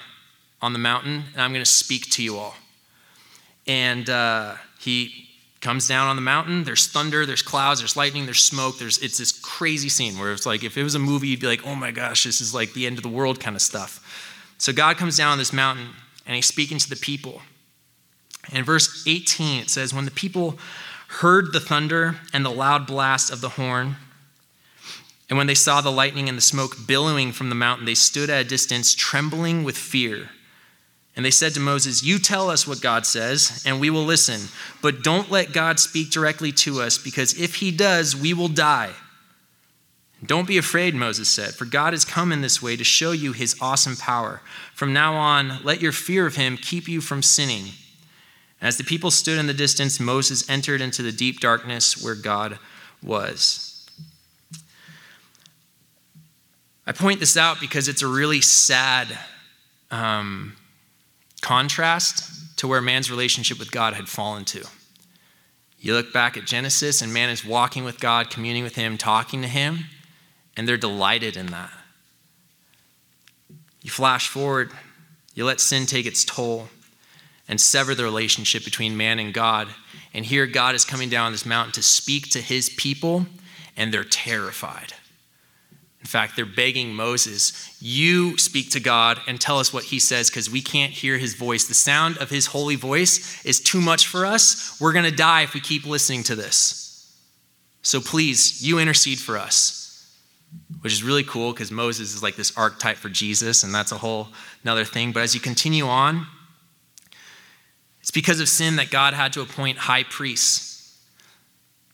on 0.61 0.73
the 0.73 0.79
mountain 0.79 1.23
and 1.33 1.41
I'm 1.41 1.51
going 1.51 1.63
to 1.63 1.71
speak 1.71 2.09
to 2.11 2.23
you 2.23 2.37
all. 2.37 2.55
And 3.67 4.09
uh, 4.09 4.55
he 4.79 5.29
comes 5.61 5.87
down 5.87 6.07
on 6.07 6.15
the 6.15 6.21
mountain. 6.21 6.63
There's 6.63 6.87
thunder, 6.87 7.25
there's 7.25 7.43
clouds, 7.43 7.79
there's 7.79 7.95
lightning, 7.95 8.25
there's 8.25 8.43
smoke. 8.43 8.79
There's, 8.79 8.97
it's 8.97 9.19
this 9.19 9.31
crazy 9.31 9.89
scene 9.89 10.17
where 10.17 10.33
it's 10.33 10.45
like, 10.45 10.63
if 10.63 10.75
it 10.75 10.83
was 10.83 10.95
a 10.95 10.99
movie, 10.99 11.27
you'd 11.27 11.39
be 11.39 11.47
like, 11.47 11.65
oh 11.65 11.75
my 11.75 11.91
gosh, 11.91 12.23
this 12.23 12.41
is 12.41 12.53
like 12.53 12.73
the 12.73 12.87
end 12.87 12.97
of 12.97 13.03
the 13.03 13.09
world 13.09 13.39
kind 13.39 13.55
of 13.55 13.61
stuff. 13.61 14.55
So 14.57 14.73
God 14.73 14.97
comes 14.97 15.17
down 15.17 15.31
on 15.31 15.37
this 15.37 15.53
mountain 15.53 15.89
and 16.25 16.35
he's 16.35 16.47
speaking 16.47 16.79
to 16.79 16.89
the 16.89 16.95
people. 16.95 17.41
In 18.51 18.63
verse 18.63 19.03
18, 19.07 19.61
it 19.61 19.69
says, 19.69 19.93
When 19.93 20.05
the 20.05 20.11
people 20.11 20.57
heard 21.07 21.53
the 21.53 21.59
thunder 21.59 22.17
and 22.33 22.43
the 22.43 22.49
loud 22.49 22.87
blast 22.87 23.31
of 23.31 23.41
the 23.41 23.49
horn, 23.49 23.97
and 25.29 25.37
when 25.37 25.47
they 25.47 25.55
saw 25.55 25.79
the 25.79 25.91
lightning 25.91 26.27
and 26.27 26.37
the 26.37 26.41
smoke 26.41 26.75
billowing 26.87 27.31
from 27.31 27.49
the 27.49 27.55
mountain, 27.55 27.85
they 27.85 27.95
stood 27.95 28.29
at 28.29 28.45
a 28.45 28.47
distance, 28.47 28.93
trembling 28.93 29.63
with 29.63 29.77
fear. 29.77 30.29
And 31.15 31.25
they 31.25 31.31
said 31.31 31.53
to 31.53 31.59
Moses, 31.59 32.03
You 32.03 32.19
tell 32.19 32.49
us 32.49 32.65
what 32.65 32.81
God 32.81 33.05
says, 33.05 33.63
and 33.65 33.79
we 33.79 33.89
will 33.89 34.05
listen. 34.05 34.47
But 34.81 35.03
don't 35.03 35.29
let 35.29 35.53
God 35.53 35.79
speak 35.79 36.09
directly 36.09 36.51
to 36.53 36.81
us, 36.81 36.97
because 36.97 37.39
if 37.39 37.55
he 37.55 37.71
does, 37.71 38.15
we 38.15 38.33
will 38.33 38.47
die. 38.47 38.91
Don't 40.23 40.47
be 40.47 40.57
afraid, 40.57 40.93
Moses 40.93 41.29
said, 41.29 41.55
for 41.55 41.65
God 41.65 41.93
has 41.93 42.05
come 42.05 42.31
in 42.31 42.41
this 42.41 42.61
way 42.61 42.75
to 42.75 42.83
show 42.83 43.11
you 43.11 43.33
his 43.33 43.55
awesome 43.59 43.95
power. 43.95 44.41
From 44.75 44.93
now 44.93 45.15
on, 45.15 45.63
let 45.63 45.81
your 45.81 45.91
fear 45.91 46.27
of 46.27 46.35
him 46.35 46.57
keep 46.57 46.87
you 46.87 47.01
from 47.01 47.23
sinning. 47.23 47.69
As 48.61 48.77
the 48.77 48.83
people 48.83 49.09
stood 49.09 49.39
in 49.39 49.47
the 49.47 49.53
distance, 49.53 49.99
Moses 49.99 50.47
entered 50.47 50.79
into 50.79 51.01
the 51.01 51.11
deep 51.11 51.39
darkness 51.39 52.01
where 52.03 52.13
God 52.13 52.59
was. 53.01 53.89
I 56.85 56.91
point 56.91 57.19
this 57.19 57.35
out 57.35 57.59
because 57.59 57.87
it's 57.87 58.03
a 58.03 58.07
really 58.07 58.41
sad 58.41 59.17
um, 59.89 60.55
contrast 61.41 62.57
to 62.57 62.67
where 62.67 62.81
man's 62.81 63.11
relationship 63.11 63.59
with 63.59 63.71
God 63.71 63.93
had 63.93 64.07
fallen 64.07 64.45
to. 64.45 64.65
You 65.79 65.95
look 65.95 66.13
back 66.13 66.37
at 66.37 66.45
Genesis, 66.45 67.01
and 67.01 67.11
man 67.11 67.29
is 67.29 67.43
walking 67.43 67.83
with 67.83 67.99
God, 67.99 68.29
communing 68.29 68.63
with 68.63 68.75
Him, 68.75 68.97
talking 68.97 69.41
to 69.41 69.47
Him, 69.47 69.85
and 70.55 70.67
they're 70.67 70.77
delighted 70.77 71.35
in 71.35 71.47
that. 71.47 71.71
You 73.81 73.89
flash 73.89 74.27
forward, 74.27 74.71
you 75.33 75.43
let 75.43 75.59
sin 75.59 75.87
take 75.87 76.05
its 76.05 76.23
toll 76.23 76.67
and 77.47 77.59
sever 77.59 77.95
the 77.95 78.03
relationship 78.03 78.63
between 78.63 78.95
man 78.95 79.17
and 79.17 79.33
God. 79.33 79.69
And 80.13 80.25
here 80.25 80.45
God 80.45 80.75
is 80.75 80.85
coming 80.85 81.09
down 81.09 81.31
this 81.31 81.45
mountain 81.45 81.73
to 81.73 81.81
speak 81.81 82.29
to 82.29 82.41
his 82.41 82.69
people, 82.69 83.25
and 83.75 83.91
they're 83.91 84.03
terrified. 84.03 84.93
In 86.01 86.07
fact, 86.07 86.35
they're 86.35 86.45
begging 86.45 86.93
Moses, 86.93 87.77
You 87.79 88.35
speak 88.37 88.71
to 88.71 88.79
God 88.79 89.19
and 89.27 89.39
tell 89.39 89.59
us 89.59 89.71
what 89.71 89.85
he 89.85 89.99
says 89.99 90.29
because 90.29 90.49
we 90.49 90.61
can't 90.61 90.91
hear 90.91 91.17
his 91.19 91.35
voice. 91.35 91.67
The 91.67 91.75
sound 91.75 92.17
of 92.17 92.31
his 92.31 92.47
holy 92.47 92.75
voice 92.75 93.45
is 93.45 93.59
too 93.59 93.79
much 93.79 94.07
for 94.07 94.25
us. 94.25 94.79
We're 94.81 94.93
going 94.93 95.05
to 95.05 95.15
die 95.15 95.43
if 95.43 95.53
we 95.53 95.59
keep 95.59 95.85
listening 95.85 96.23
to 96.23 96.35
this. 96.35 97.15
So 97.83 98.01
please, 98.01 98.65
you 98.65 98.79
intercede 98.79 99.19
for 99.19 99.37
us. 99.37 99.77
Which 100.81 100.91
is 100.91 101.03
really 101.03 101.23
cool 101.23 101.53
because 101.53 101.71
Moses 101.71 102.15
is 102.15 102.23
like 102.23 102.35
this 102.35 102.57
archetype 102.57 102.97
for 102.97 103.07
Jesus, 103.07 103.63
and 103.63 103.73
that's 103.73 103.91
a 103.91 103.97
whole 103.97 104.29
another 104.63 104.83
thing. 104.83 105.11
But 105.11 105.21
as 105.21 105.35
you 105.35 105.39
continue 105.39 105.85
on, 105.85 106.25
it's 108.01 108.11
because 108.11 108.39
of 108.41 108.49
sin 108.49 108.77
that 108.77 108.89
God 108.89 109.13
had 109.13 109.31
to 109.33 109.41
appoint 109.41 109.77
high 109.77 110.03
priests 110.03 110.99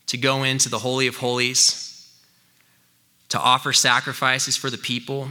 to 0.08 0.17
go 0.17 0.43
into 0.43 0.69
the 0.69 0.79
Holy 0.79 1.05
of 1.05 1.17
Holies 1.17 1.87
to 3.29 3.39
offer 3.39 3.73
sacrifices 3.73 4.55
for 4.55 4.69
the 4.69 4.77
people. 4.77 5.29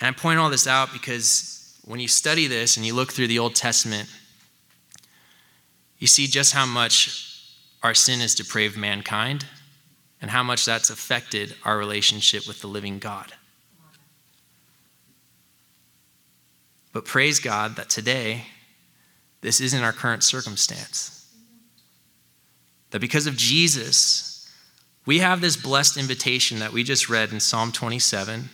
And 0.00 0.08
I 0.08 0.18
point 0.18 0.38
all 0.38 0.50
this 0.50 0.66
out 0.66 0.92
because 0.92 1.80
when 1.84 2.00
you 2.00 2.08
study 2.08 2.46
this 2.46 2.76
and 2.76 2.84
you 2.84 2.94
look 2.94 3.12
through 3.12 3.28
the 3.28 3.38
Old 3.38 3.54
Testament, 3.54 4.08
you 5.98 6.06
see 6.06 6.26
just 6.26 6.52
how 6.52 6.66
much 6.66 7.54
our 7.82 7.94
sin 7.94 8.20
has 8.20 8.34
depraved 8.34 8.76
mankind 8.76 9.46
and 10.20 10.30
how 10.30 10.42
much 10.42 10.64
that's 10.64 10.90
affected 10.90 11.54
our 11.64 11.78
relationship 11.78 12.46
with 12.46 12.60
the 12.60 12.66
living 12.66 12.98
God. 12.98 13.32
But 16.92 17.04
praise 17.04 17.38
God 17.38 17.76
that 17.76 17.88
today, 17.88 18.46
this 19.40 19.60
isn't 19.60 19.82
our 19.82 19.92
current 19.92 20.24
circumstance. 20.24 21.17
That 22.90 23.00
because 23.00 23.26
of 23.26 23.36
Jesus, 23.36 24.50
we 25.04 25.18
have 25.18 25.40
this 25.40 25.56
blessed 25.56 25.96
invitation 25.96 26.58
that 26.58 26.72
we 26.72 26.82
just 26.84 27.08
read 27.08 27.32
in 27.32 27.40
Psalm 27.40 27.72
27 27.72 28.50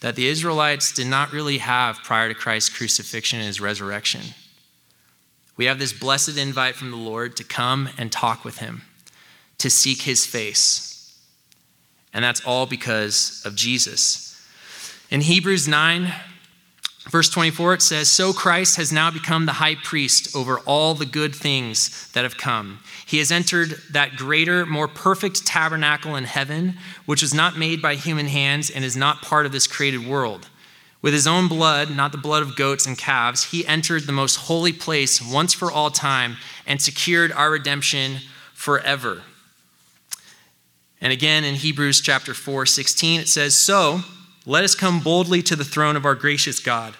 that 0.00 0.16
the 0.16 0.26
Israelites 0.26 0.92
did 0.92 1.06
not 1.06 1.32
really 1.32 1.58
have 1.58 1.96
prior 2.04 2.28
to 2.28 2.34
Christ's 2.34 2.76
crucifixion 2.76 3.38
and 3.38 3.46
his 3.46 3.58
resurrection. 3.58 4.20
We 5.56 5.64
have 5.64 5.78
this 5.78 5.94
blessed 5.94 6.36
invite 6.36 6.74
from 6.74 6.90
the 6.90 6.96
Lord 6.96 7.36
to 7.36 7.44
come 7.44 7.88
and 7.96 8.12
talk 8.12 8.44
with 8.44 8.58
him, 8.58 8.82
to 9.58 9.70
seek 9.70 10.02
his 10.02 10.26
face. 10.26 11.18
And 12.12 12.22
that's 12.24 12.44
all 12.44 12.66
because 12.66 13.42
of 13.46 13.56
Jesus. 13.56 14.38
In 15.10 15.22
Hebrews 15.22 15.66
9, 15.66 16.12
Verse 17.10 17.28
24, 17.28 17.74
it 17.74 17.82
says, 17.82 18.08
So 18.08 18.32
Christ 18.32 18.76
has 18.76 18.90
now 18.90 19.10
become 19.10 19.44
the 19.44 19.52
high 19.52 19.74
priest 19.74 20.34
over 20.34 20.60
all 20.60 20.94
the 20.94 21.04
good 21.04 21.34
things 21.34 22.10
that 22.12 22.24
have 22.24 22.38
come. 22.38 22.80
He 23.04 23.18
has 23.18 23.30
entered 23.30 23.76
that 23.90 24.16
greater, 24.16 24.64
more 24.64 24.88
perfect 24.88 25.46
tabernacle 25.46 26.16
in 26.16 26.24
heaven, 26.24 26.78
which 27.04 27.20
was 27.20 27.34
not 27.34 27.58
made 27.58 27.82
by 27.82 27.96
human 27.96 28.26
hands 28.26 28.70
and 28.70 28.84
is 28.84 28.96
not 28.96 29.20
part 29.20 29.44
of 29.44 29.52
this 29.52 29.66
created 29.66 30.06
world. 30.06 30.48
With 31.02 31.12
his 31.12 31.26
own 31.26 31.48
blood, 31.48 31.94
not 31.94 32.12
the 32.12 32.18
blood 32.18 32.42
of 32.42 32.56
goats 32.56 32.86
and 32.86 32.96
calves, 32.96 33.50
he 33.50 33.66
entered 33.66 34.04
the 34.04 34.12
most 34.12 34.36
holy 34.36 34.72
place 34.72 35.20
once 35.20 35.52
for 35.52 35.70
all 35.70 35.90
time 35.90 36.38
and 36.66 36.80
secured 36.80 37.30
our 37.32 37.50
redemption 37.50 38.20
forever. 38.54 39.22
And 41.02 41.12
again 41.12 41.44
in 41.44 41.56
Hebrews 41.56 42.00
chapter 42.00 42.32
4, 42.32 42.64
16, 42.64 43.20
it 43.20 43.28
says, 43.28 43.54
So, 43.54 44.00
let 44.46 44.64
us 44.64 44.74
come 44.74 45.00
boldly 45.00 45.42
to 45.42 45.56
the 45.56 45.64
throne 45.64 45.96
of 45.96 46.04
our 46.04 46.14
gracious 46.14 46.60
God. 46.60 46.94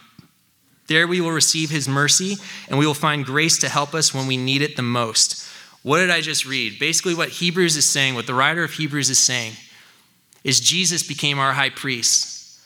There 0.87 1.07
we 1.07 1.21
will 1.21 1.31
receive 1.31 1.71
his 1.71 1.89
mercy 1.89 2.37
and 2.69 2.79
we 2.79 2.87
will 2.87 2.95
find 2.95 3.25
grace 3.25 3.59
to 3.59 3.69
help 3.69 3.95
us 3.95 4.15
when 4.15 4.27
we 4.27 4.37
need 4.37 4.63
it 4.63 4.77
the 4.77 4.83
most. 4.83 5.49
What 5.83 5.99
did 5.99 6.11
I 6.11 6.21
just 6.21 6.47
read? 6.47 6.79
Basically, 6.79 7.15
what 7.15 7.29
Hebrews 7.29 7.77
is 7.77 7.87
saying, 7.87 8.15
what 8.15 8.27
the 8.27 8.35
writer 8.35 8.65
of 8.65 8.73
Hebrews 8.73 9.11
is 9.11 9.19
saying, 9.19 9.53
is 10.43 10.61
Jesus 10.61 11.03
became 11.03 11.39
our 11.39 11.53
high 11.53 11.71
priest. 11.71 12.59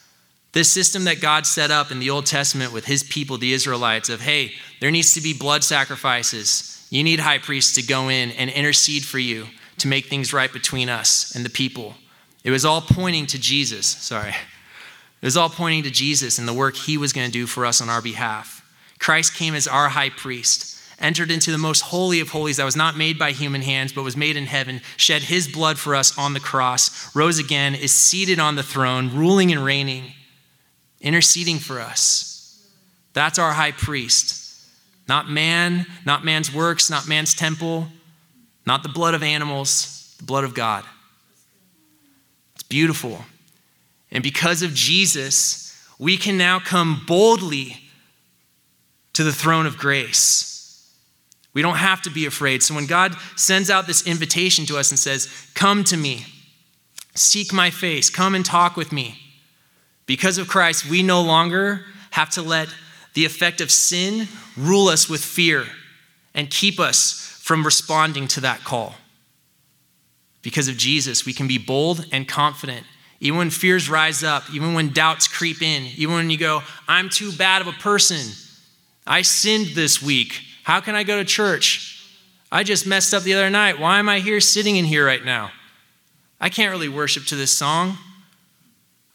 This 0.52 0.70
system 0.70 1.04
that 1.04 1.20
God 1.20 1.46
set 1.46 1.70
up 1.70 1.90
in 1.90 1.98
the 1.98 2.10
Old 2.10 2.26
Testament 2.26 2.72
with 2.72 2.86
his 2.86 3.02
people, 3.02 3.36
the 3.36 3.52
Israelites, 3.52 4.08
of 4.08 4.20
hey, 4.20 4.52
there 4.80 4.90
needs 4.90 5.14
to 5.14 5.20
be 5.20 5.32
blood 5.32 5.62
sacrifices. 5.62 6.86
You 6.90 7.04
need 7.04 7.20
high 7.20 7.38
priests 7.38 7.74
to 7.74 7.82
go 7.82 8.08
in 8.08 8.30
and 8.32 8.50
intercede 8.50 9.04
for 9.04 9.18
you 9.18 9.46
to 9.78 9.88
make 9.88 10.06
things 10.06 10.32
right 10.32 10.52
between 10.52 10.88
us 10.88 11.34
and 11.34 11.44
the 11.44 11.50
people. 11.50 11.94
It 12.44 12.50
was 12.50 12.64
all 12.64 12.80
pointing 12.80 13.26
to 13.26 13.38
Jesus. 13.38 13.86
Sorry. 13.86 14.34
It 15.20 15.26
was 15.26 15.36
all 15.36 15.48
pointing 15.48 15.82
to 15.82 15.90
Jesus 15.90 16.38
and 16.38 16.46
the 16.46 16.52
work 16.52 16.76
he 16.76 16.96
was 16.96 17.12
going 17.12 17.26
to 17.26 17.32
do 17.32 17.46
for 17.46 17.66
us 17.66 17.80
on 17.80 17.88
our 17.88 18.02
behalf. 18.02 18.64
Christ 18.98 19.34
came 19.34 19.54
as 19.54 19.66
our 19.66 19.88
high 19.88 20.10
priest, 20.10 20.80
entered 21.00 21.30
into 21.30 21.50
the 21.50 21.58
most 21.58 21.80
holy 21.80 22.20
of 22.20 22.30
holies 22.30 22.56
that 22.56 22.64
was 22.64 22.76
not 22.76 22.96
made 22.96 23.18
by 23.18 23.32
human 23.32 23.62
hands, 23.62 23.92
but 23.92 24.02
was 24.02 24.16
made 24.16 24.36
in 24.36 24.46
heaven, 24.46 24.80
shed 24.96 25.22
his 25.22 25.48
blood 25.48 25.78
for 25.78 25.94
us 25.94 26.16
on 26.16 26.34
the 26.34 26.40
cross, 26.40 27.14
rose 27.14 27.38
again, 27.38 27.74
is 27.74 27.92
seated 27.92 28.38
on 28.38 28.56
the 28.56 28.62
throne, 28.62 29.14
ruling 29.14 29.52
and 29.52 29.64
reigning, 29.64 30.12
interceding 31.00 31.58
for 31.58 31.80
us. 31.80 32.64
That's 33.12 33.38
our 33.38 33.52
high 33.52 33.72
priest. 33.72 34.44
Not 35.08 35.28
man, 35.28 35.86
not 36.04 36.24
man's 36.24 36.52
works, 36.52 36.90
not 36.90 37.08
man's 37.08 37.34
temple, 37.34 37.88
not 38.66 38.82
the 38.82 38.88
blood 38.88 39.14
of 39.14 39.22
animals, 39.22 40.14
the 40.18 40.24
blood 40.24 40.44
of 40.44 40.54
God. 40.54 40.84
It's 42.54 42.64
beautiful. 42.64 43.24
And 44.10 44.22
because 44.22 44.62
of 44.62 44.74
Jesus, 44.74 45.74
we 45.98 46.16
can 46.16 46.38
now 46.38 46.58
come 46.58 47.02
boldly 47.06 47.76
to 49.12 49.24
the 49.24 49.32
throne 49.32 49.66
of 49.66 49.76
grace. 49.76 50.48
We 51.52 51.62
don't 51.62 51.76
have 51.76 52.02
to 52.02 52.10
be 52.10 52.26
afraid. 52.26 52.62
So 52.62 52.74
when 52.74 52.86
God 52.86 53.16
sends 53.36 53.70
out 53.70 53.86
this 53.86 54.06
invitation 54.06 54.64
to 54.66 54.78
us 54.78 54.90
and 54.90 54.98
says, 54.98 55.28
Come 55.54 55.82
to 55.84 55.96
me, 55.96 56.24
seek 57.14 57.52
my 57.52 57.70
face, 57.70 58.10
come 58.10 58.34
and 58.34 58.44
talk 58.44 58.76
with 58.76 58.92
me, 58.92 59.18
because 60.06 60.38
of 60.38 60.48
Christ, 60.48 60.88
we 60.88 61.02
no 61.02 61.20
longer 61.20 61.84
have 62.12 62.30
to 62.30 62.42
let 62.42 62.68
the 63.14 63.24
effect 63.24 63.60
of 63.60 63.70
sin 63.70 64.28
rule 64.56 64.88
us 64.88 65.08
with 65.08 65.22
fear 65.22 65.66
and 66.34 66.50
keep 66.50 66.78
us 66.78 67.40
from 67.42 67.64
responding 67.64 68.28
to 68.28 68.40
that 68.40 68.62
call. 68.62 68.94
Because 70.42 70.68
of 70.68 70.76
Jesus, 70.76 71.26
we 71.26 71.32
can 71.32 71.48
be 71.48 71.58
bold 71.58 72.06
and 72.12 72.28
confident 72.28 72.86
even 73.20 73.38
when 73.38 73.50
fears 73.50 73.90
rise 73.90 74.22
up, 74.22 74.44
even 74.52 74.74
when 74.74 74.90
doubts 74.90 75.26
creep 75.26 75.60
in, 75.60 75.84
even 75.96 76.14
when 76.14 76.30
you 76.30 76.38
go, 76.38 76.62
I'm 76.86 77.08
too 77.08 77.32
bad 77.32 77.60
of 77.60 77.68
a 77.68 77.72
person. 77.72 78.32
I 79.06 79.22
sinned 79.22 79.68
this 79.68 80.00
week. 80.00 80.40
How 80.62 80.80
can 80.80 80.94
I 80.94 81.02
go 81.02 81.16
to 81.16 81.24
church? 81.24 82.06
I 82.52 82.62
just 82.62 82.86
messed 82.86 83.12
up 83.12 83.24
the 83.24 83.34
other 83.34 83.50
night. 83.50 83.80
Why 83.80 83.98
am 83.98 84.08
I 84.08 84.20
here 84.20 84.40
sitting 84.40 84.76
in 84.76 84.84
here 84.84 85.04
right 85.04 85.24
now? 85.24 85.50
I 86.40 86.48
can't 86.48 86.70
really 86.70 86.88
worship 86.88 87.24
to 87.26 87.36
this 87.36 87.50
song. 87.50 87.98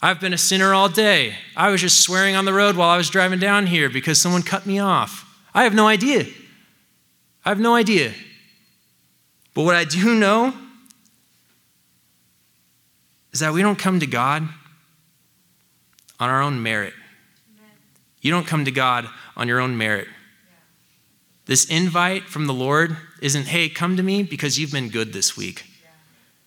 I've 0.01 0.19
been 0.19 0.33
a 0.33 0.37
sinner 0.37 0.73
all 0.73 0.89
day. 0.89 1.35
I 1.55 1.69
was 1.69 1.79
just 1.79 2.01
swearing 2.01 2.35
on 2.35 2.43
the 2.43 2.53
road 2.53 2.75
while 2.75 2.89
I 2.89 2.97
was 2.97 3.09
driving 3.09 3.39
down 3.39 3.67
here 3.67 3.89
because 3.89 4.19
someone 4.19 4.43
cut 4.43 4.65
me 4.65 4.79
off. 4.79 5.25
I 5.53 5.63
have 5.63 5.73
no 5.73 5.87
idea. 5.87 6.25
I 7.45 7.49
have 7.49 7.59
no 7.59 7.73
idea. 7.73 8.13
But 9.53 9.63
what 9.63 9.75
I 9.75 9.85
do 9.85 10.15
know 10.15 10.53
is 13.33 13.39
that 13.39 13.51
we 13.53 13.61
don't 13.61 13.79
come 13.79 13.99
to 13.99 14.07
God 14.07 14.47
on 16.19 16.29
our 16.29 16.41
own 16.41 16.61
merit. 16.61 16.93
You 18.21 18.31
don't 18.31 18.47
come 18.47 18.63
to 18.65 18.71
God 18.71 19.09
on 19.35 19.47
your 19.47 19.59
own 19.59 19.77
merit. 19.77 20.07
This 21.45 21.65
invite 21.65 22.23
from 22.23 22.47
the 22.47 22.53
Lord 22.53 22.95
isn't, 23.21 23.47
hey, 23.47 23.67
come 23.67 23.97
to 23.97 24.03
me 24.03 24.23
because 24.23 24.57
you've 24.57 24.71
been 24.71 24.89
good 24.89 25.11
this 25.11 25.35
week. 25.35 25.65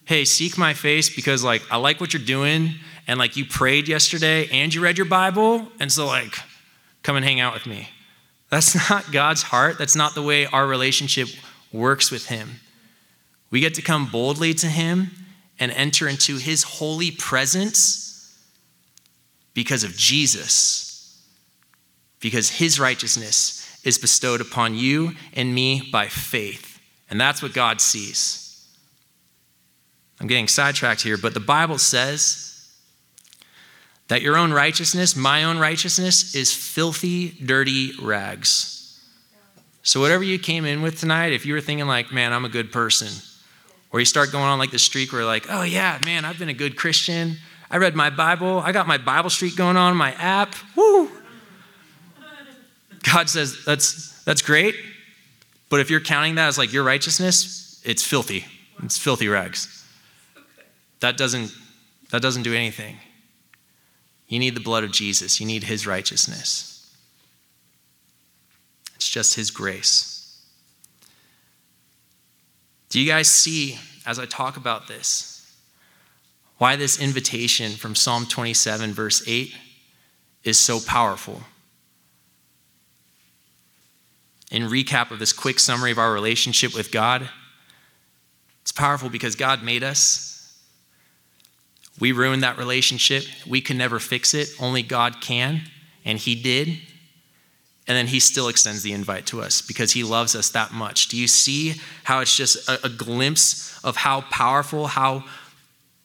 Hey, 0.07 0.25
seek 0.25 0.57
my 0.57 0.73
face 0.73 1.15
because, 1.15 1.45
like, 1.45 1.63
I 1.71 1.77
like 1.77 2.01
what 2.01 2.15
you're 2.15 2.23
doing 2.23 2.77
and, 3.07 3.19
like, 3.19 3.37
you 3.37 3.45
prayed 3.45 3.89
yesterday 3.89 4.49
and 4.51 4.73
you 4.73 4.81
read 4.81 4.97
your 4.97 5.07
Bible. 5.07 5.67
And 5.81 5.93
so, 5.93 6.07
like, 6.07 6.35
come 7.03 7.17
and 7.17 7.25
hang 7.25 7.41
out 7.41 7.53
with 7.53 7.67
me. 7.67 7.89
That's 8.49 8.89
not 8.91 9.13
God's 9.13 9.43
heart. 9.43 9.77
That's 9.79 9.97
not 9.97 10.15
the 10.15 10.23
way 10.23 10.47
our 10.47 10.67
relationship 10.67 11.29
works 11.73 12.11
with 12.11 12.27
Him. 12.27 12.61
We 13.51 13.61
get 13.61 13.75
to 13.75 13.83
come 13.83 14.09
boldly 14.09 14.55
to 14.55 14.69
Him 14.69 15.11
and 15.59 15.73
enter 15.73 16.09
into 16.09 16.37
His 16.37 16.63
holy 16.63 17.11
presence 17.11 18.39
because 19.55 19.85
of 19.85 19.97
Jesus, 19.97 21.23
because 22.21 22.51
His 22.51 22.79
righteousness 22.79 23.81
is 23.85 23.99
bestowed 23.99 24.41
upon 24.41 24.75
you 24.75 25.13
and 25.33 25.55
me 25.55 25.89
by 25.93 26.09
faith. 26.09 26.81
And 27.09 27.21
that's 27.21 27.43
what 27.43 27.55
God 27.55 27.81
sees. 27.81 28.47
I'm 30.21 30.27
getting 30.27 30.49
sidetracked 30.49 31.03
here, 31.03 31.17
but 31.17 31.35
the 31.35 31.41
Bible 31.41 31.79
says 31.79 32.47
that 34.09 34.23
your 34.23 34.37
own 34.37 34.53
righteousness, 34.53 35.15
my 35.15 35.45
own 35.45 35.59
righteousness, 35.59 36.35
is 36.35 36.53
filthy, 36.53 37.31
dirty 37.31 37.93
rags. 38.01 39.01
So, 39.83 40.01
whatever 40.01 40.25
you 40.25 40.39
came 40.39 40.65
in 40.65 40.83
with 40.83 40.99
tonight, 40.99 41.33
if 41.33 41.47
you 41.47 41.55
were 41.55 41.61
thinking, 41.61 41.87
like, 41.87 42.13
man, 42.13 42.33
I'm 42.33 42.45
a 42.45 42.49
good 42.49 42.73
person, 42.73 43.09
or 43.93 44.01
you 44.01 44.07
start 44.07 44.33
going 44.33 44.45
on 44.45 44.59
like 44.59 44.71
the 44.71 44.79
streak 44.79 45.13
where, 45.13 45.25
like, 45.25 45.47
oh, 45.49 45.63
yeah, 45.63 45.99
man, 46.05 46.25
I've 46.25 46.39
been 46.39 46.49
a 46.49 46.55
good 46.55 46.77
Christian. 46.77 47.37
I 47.71 47.79
read 47.79 47.95
my 47.95 48.11
Bible. 48.11 48.61
I 48.61 48.73
got 48.73 48.87
my 48.87 48.99
Bible 48.99 49.31
streak 49.31 49.57
going 49.57 49.77
on 49.77 49.97
my 49.97 50.13
app. 50.13 50.55
Woo! 50.77 51.11
God 53.03 53.29
says, 53.29 53.65
that's, 53.65 54.23
that's 54.25 54.43
great. 54.43 54.75
But 55.69 55.81
if 55.81 55.91
you're 55.91 56.01
counting 56.01 56.37
that 56.37 56.49
as 56.49 56.59
like 56.59 56.73
your 56.73 56.85
righteousness, 56.85 57.81
it's 57.85 58.05
filthy. 58.05 58.45
It's 58.83 58.99
filthy 58.99 59.29
rags. 59.29 59.85
That 61.01 61.17
doesn't, 61.17 61.53
that 62.11 62.23
doesn't 62.23 62.43
do 62.43 62.55
anything. 62.55 62.97
You 64.29 64.39
need 64.39 64.57
the 64.57 64.61
blood 64.61 64.85
of 64.85 64.91
Jesus, 64.93 65.41
you 65.41 65.47
need 65.47 65.65
his 65.65 65.87
righteousness. 65.87 66.73
It's 68.97 69.09
just 69.09 69.35
his 69.35 69.51
grace. 69.51 70.16
Do 72.89 73.01
you 73.01 73.07
guys 73.07 73.29
see, 73.29 73.79
as 74.07 74.19
I 74.19 74.27
talk 74.27 74.57
about 74.57 74.89
this, 74.89 75.57
why 76.59 76.77
this 76.77 77.01
invitation 77.01 77.73
from 77.73 77.95
Psalm 77.95 78.27
27, 78.27 78.93
verse 78.93 79.23
8, 79.27 79.55
is 80.45 80.59
so 80.59 80.81
powerful? 80.81 81.43
In 84.51 84.63
recap 84.65 85.11
of 85.11 85.19
this 85.19 85.33
quick 85.33 85.59
summary 85.59 85.91
of 85.91 85.99
our 85.99 86.13
relationship 86.13 86.75
with 86.75 86.93
God, 86.93 87.29
it's 88.63 88.73
powerful 88.73 89.09
because 89.09 89.35
God 89.35 89.63
made 89.63 89.83
us. 89.83 90.61
We 91.99 92.13
ruined 92.13 92.43
that 92.43 92.59
relationship. 92.59 93.25
We 93.47 93.61
could 93.61 93.77
never 93.77 93.99
fix 93.99 94.35
it. 94.35 94.49
Only 94.61 94.83
God 94.83 95.21
can, 95.21 95.63
and 96.05 96.19
He 96.19 96.35
did. 96.35 96.79
And 97.89 97.97
then 97.97 98.09
He 98.09 98.21
still 98.21 98.49
extends 98.49 98.83
the 98.83 98.93
invite 98.93 99.27
to 99.27 99.41
us 99.41 99.63
because 99.63 99.93
He 99.93 100.03
loves 100.03 100.35
us 100.35 100.51
that 100.51 100.73
much. 100.73 101.09
Do 101.09 101.17
you 101.17 101.29
see 101.29 101.75
how 102.05 102.21
it's 102.21 102.37
just 102.37 102.69
a, 102.69 102.87
a 102.87 102.89
glimpse 102.89 103.79
of 103.85 103.97
how 103.97 104.23
powerful, 104.23 104.89
how 104.89 105.25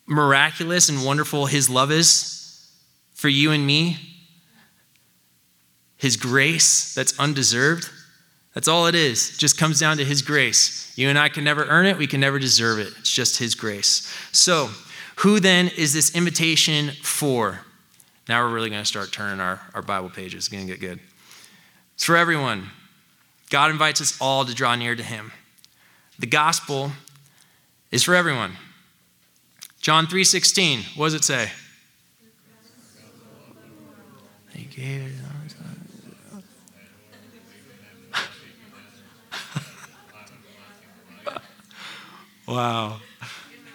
miraculous 0.06 0.90
and 0.90 1.06
wonderful 1.06 1.48
His 1.48 1.70
love 1.70 1.92
is 1.92 2.70
for 3.14 3.30
you 3.30 3.52
and 3.52 3.66
me? 3.66 3.98
His 5.98 6.18
grace 6.18 6.94
that's 6.96 7.18
undeserved. 7.20 7.90
That's 8.54 8.68
all 8.68 8.88
it 8.88 8.96
is. 8.96 9.36
It 9.36 9.38
just 9.38 9.58
comes 9.58 9.80
down 9.80 9.98
to 9.98 10.06
His 10.06 10.22
grace. 10.22 10.92
You 10.96 11.10
and 11.10 11.18
I 11.18 11.30
can 11.30 11.44
never 11.44 11.66
earn 11.66 11.86
it, 11.86 11.98
we 11.98 12.08
can 12.08 12.20
never 12.20 12.40
deserve 12.40 12.80
it. 12.80 12.94
It's 13.00 13.12
just 13.14 13.38
His 13.38 13.56
grace. 13.56 14.12
So, 14.32 14.70
who 15.18 15.40
then 15.40 15.70
is 15.78 15.94
this 15.94 16.16
invitation 16.16 16.92
for? 17.04 17.62
Now 18.28 18.44
we're 18.44 18.54
really 18.54 18.70
going 18.70 18.82
to 18.82 18.88
start 18.88 19.12
turning 19.12 19.40
our, 19.40 19.62
our 19.74 19.82
Bible 19.82 20.10
pages. 20.10 20.36
It's 20.36 20.48
going 20.48 20.66
to 20.66 20.72
get 20.72 20.80
good. 20.80 21.00
It's 22.02 22.08
for 22.08 22.18
everyone. 22.18 22.72
God 23.52 23.70
invites 23.70 24.02
us 24.02 24.18
all 24.20 24.44
to 24.44 24.56
draw 24.56 24.74
near 24.74 24.96
to 24.96 25.04
Him. 25.04 25.32
The 26.18 26.26
gospel 26.26 26.94
is 27.92 28.02
for 28.02 28.16
everyone. 28.16 28.58
John 29.82 30.08
3:16, 30.08 30.98
what 30.98 31.06
does 31.06 31.14
it 31.14 31.24
say? 31.24 31.52
He 34.52 34.64
gave 34.64 35.04
it 35.04 35.14
Wow. 42.48 43.00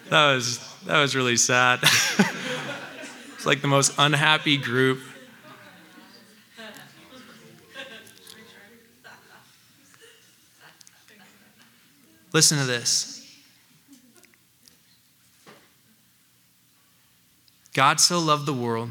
That 0.08 0.34
was 0.34 0.58
that 0.86 1.00
was 1.00 1.14
really 1.14 1.36
sad. 1.36 1.78
it's 3.36 3.46
like 3.46 3.62
the 3.62 3.68
most 3.68 3.94
unhappy 3.98 4.56
group. 4.56 4.98
Listen 12.36 12.58
to 12.58 12.64
this. 12.64 13.34
God 17.72 17.98
so 17.98 18.18
loved 18.18 18.44
the 18.44 18.52
world. 18.52 18.90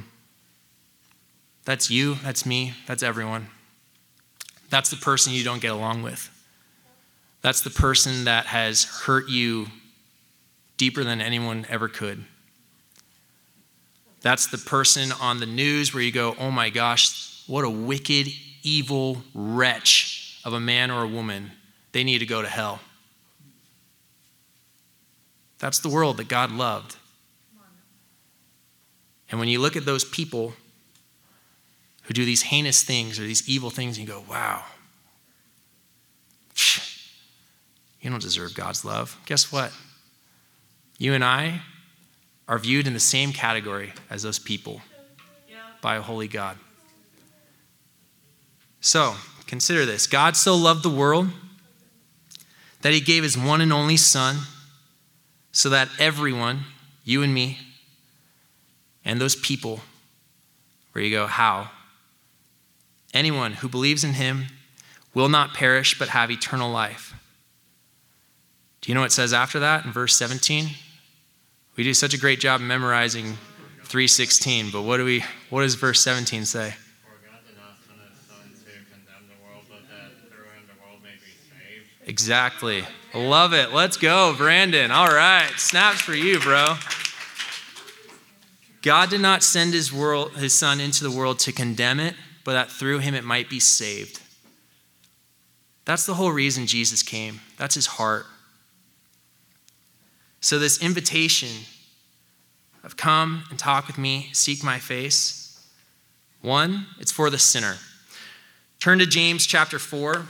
That's 1.64 1.92
you, 1.92 2.16
that's 2.24 2.44
me, 2.44 2.74
that's 2.88 3.04
everyone. 3.04 3.50
That's 4.72 4.90
the 4.90 4.96
person 4.96 5.32
you 5.32 5.44
don't 5.44 5.62
get 5.62 5.70
along 5.70 6.02
with. 6.02 6.28
That's 7.44 7.62
the 7.62 7.70
person 7.70 8.24
that 8.24 8.48
has 8.48 8.86
hurt 8.86 9.30
you 9.30 9.68
deeper 10.78 11.04
than 11.04 11.22
anyone 11.22 11.68
ever 11.70 11.88
could. 11.88 12.26
That's 14.22 14.48
the 14.48 14.58
person 14.58 15.12
on 15.22 15.40
the 15.40 15.46
news 15.46 15.94
where 15.94 16.02
you 16.02 16.12
go, 16.12 16.36
oh 16.40 16.50
my 16.50 16.72
gosh, 16.72 17.44
what 17.46 17.64
a 17.64 17.70
wicked, 17.70 18.28
evil 18.64 19.22
wretch 19.36 20.42
of 20.44 20.54
a 20.54 20.60
man 20.60 20.90
or 20.90 21.04
a 21.04 21.08
woman. 21.08 21.52
They 21.92 22.04
need 22.04 22.18
to 22.18 22.26
go 22.26 22.42
to 22.42 22.48
hell. 22.48 22.80
That's 25.60 25.80
the 25.80 25.90
world 25.90 26.18
that 26.18 26.28
God 26.28 26.52
loved. 26.52 26.98
And 29.32 29.40
when 29.40 29.50
you 29.50 29.60
look 29.60 29.76
at 29.76 29.86
those 29.86 30.04
people 30.04 30.54
who 32.04 32.14
do 32.14 32.26
these 32.26 32.44
heinous 32.44 32.84
things 32.84 33.20
or 33.20 33.24
these 33.24 33.48
evil 33.50 33.70
things, 33.70 33.98
and 33.98 34.08
you 34.08 34.14
go, 34.14 34.24
wow, 34.30 34.64
You 38.06 38.12
don't 38.12 38.22
deserve 38.22 38.54
God's 38.54 38.86
love. 38.86 39.20
Guess 39.26 39.52
what? 39.52 39.72
You 41.00 41.16
and 41.16 41.26
I 41.26 41.62
are 42.48 42.60
viewed 42.60 42.86
in 42.86 42.94
the 42.94 43.00
same 43.00 43.34
category 43.34 43.94
as 44.12 44.22
those 44.22 44.38
people 44.38 44.84
by 45.82 45.96
a 45.96 46.02
holy 46.02 46.28
God. 46.28 46.60
So, 48.80 49.16
consider 49.48 49.88
this 49.88 50.06
God 50.06 50.38
so 50.38 50.56
loved 50.56 50.84
the 50.84 50.90
world 50.92 51.30
that 52.84 52.94
he 52.94 53.00
gave 53.00 53.24
his 53.24 53.36
one 53.36 53.60
and 53.60 53.74
only 53.74 53.98
Son 53.98 54.38
so 55.56 55.70
that 55.70 55.88
everyone, 55.98 56.66
you 57.06 57.24
and 57.24 57.34
me, 57.34 57.58
and 59.06 59.22
those 59.22 59.38
people, 59.38 59.80
where 60.92 61.02
you 61.02 61.10
go, 61.10 61.28
how? 61.28 61.72
Anyone 63.14 63.54
who 63.54 63.70
believes 63.70 64.04
in 64.04 64.16
him 64.16 64.48
will 65.14 65.30
not 65.30 65.54
perish 65.54 65.98
but 65.98 66.10
have 66.10 66.30
eternal 66.30 66.70
life. 66.70 67.14
Do 68.82 68.92
you 68.92 68.96
know 68.96 69.00
what 69.00 69.08
it 69.08 69.14
says 69.14 69.32
after 69.32 69.62
that 69.62 69.86
in 69.86 69.94
verse 69.94 70.14
17? 70.18 70.72
We 71.78 71.86
do 71.86 71.94
such 71.94 72.14
a 72.14 72.20
great 72.20 72.42
job 72.42 72.60
memorizing 72.60 73.38
316, 73.86 74.72
but 74.72 74.82
what 74.82 74.98
do 74.98 75.06
we 75.06 75.24
what 75.50 75.62
does 75.62 75.76
verse 75.76 76.02
17 76.02 76.44
say? 76.44 76.74
Exactly. 82.08 82.84
Love 83.16 83.54
it. 83.54 83.72
Let's 83.72 83.96
go, 83.96 84.36
Brandon. 84.36 84.92
All 84.92 85.08
right. 85.08 85.50
Snaps 85.56 86.02
for 86.02 86.14
you, 86.14 86.38
bro. 86.38 86.76
God 88.82 89.10
did 89.10 89.22
not 89.22 89.42
send 89.42 89.74
his 89.74 89.92
world 89.92 90.34
his 90.34 90.54
son 90.54 90.82
into 90.82 91.02
the 91.04 91.10
world 91.10 91.40
to 91.40 91.54
condemn 91.54 92.02
it, 92.02 92.14
but 92.44 92.54
that 92.54 92.70
through 92.70 93.00
him 93.00 93.16
it 93.16 93.24
might 93.24 93.50
be 93.50 93.60
saved. 93.60 94.22
That's 95.86 96.06
the 96.06 96.16
whole 96.16 96.34
reason 96.34 96.68
Jesus 96.68 97.02
came. 97.02 97.40
That's 97.58 97.76
his 97.76 97.86
heart. 97.88 98.26
So, 100.42 100.60
this 100.60 100.82
invitation 100.84 101.66
of 102.84 102.98
come 102.98 103.46
and 103.50 103.58
talk 103.58 103.88
with 103.88 103.98
me, 103.98 104.30
seek 104.34 104.62
my 104.62 104.78
face, 104.78 105.66
one, 106.42 106.86
it's 107.00 107.12
for 107.12 107.30
the 107.30 107.40
sinner. 107.40 107.78
Turn 108.80 109.00
to 109.00 109.06
James 109.06 109.48
chapter 109.48 109.80
4. 109.80 110.28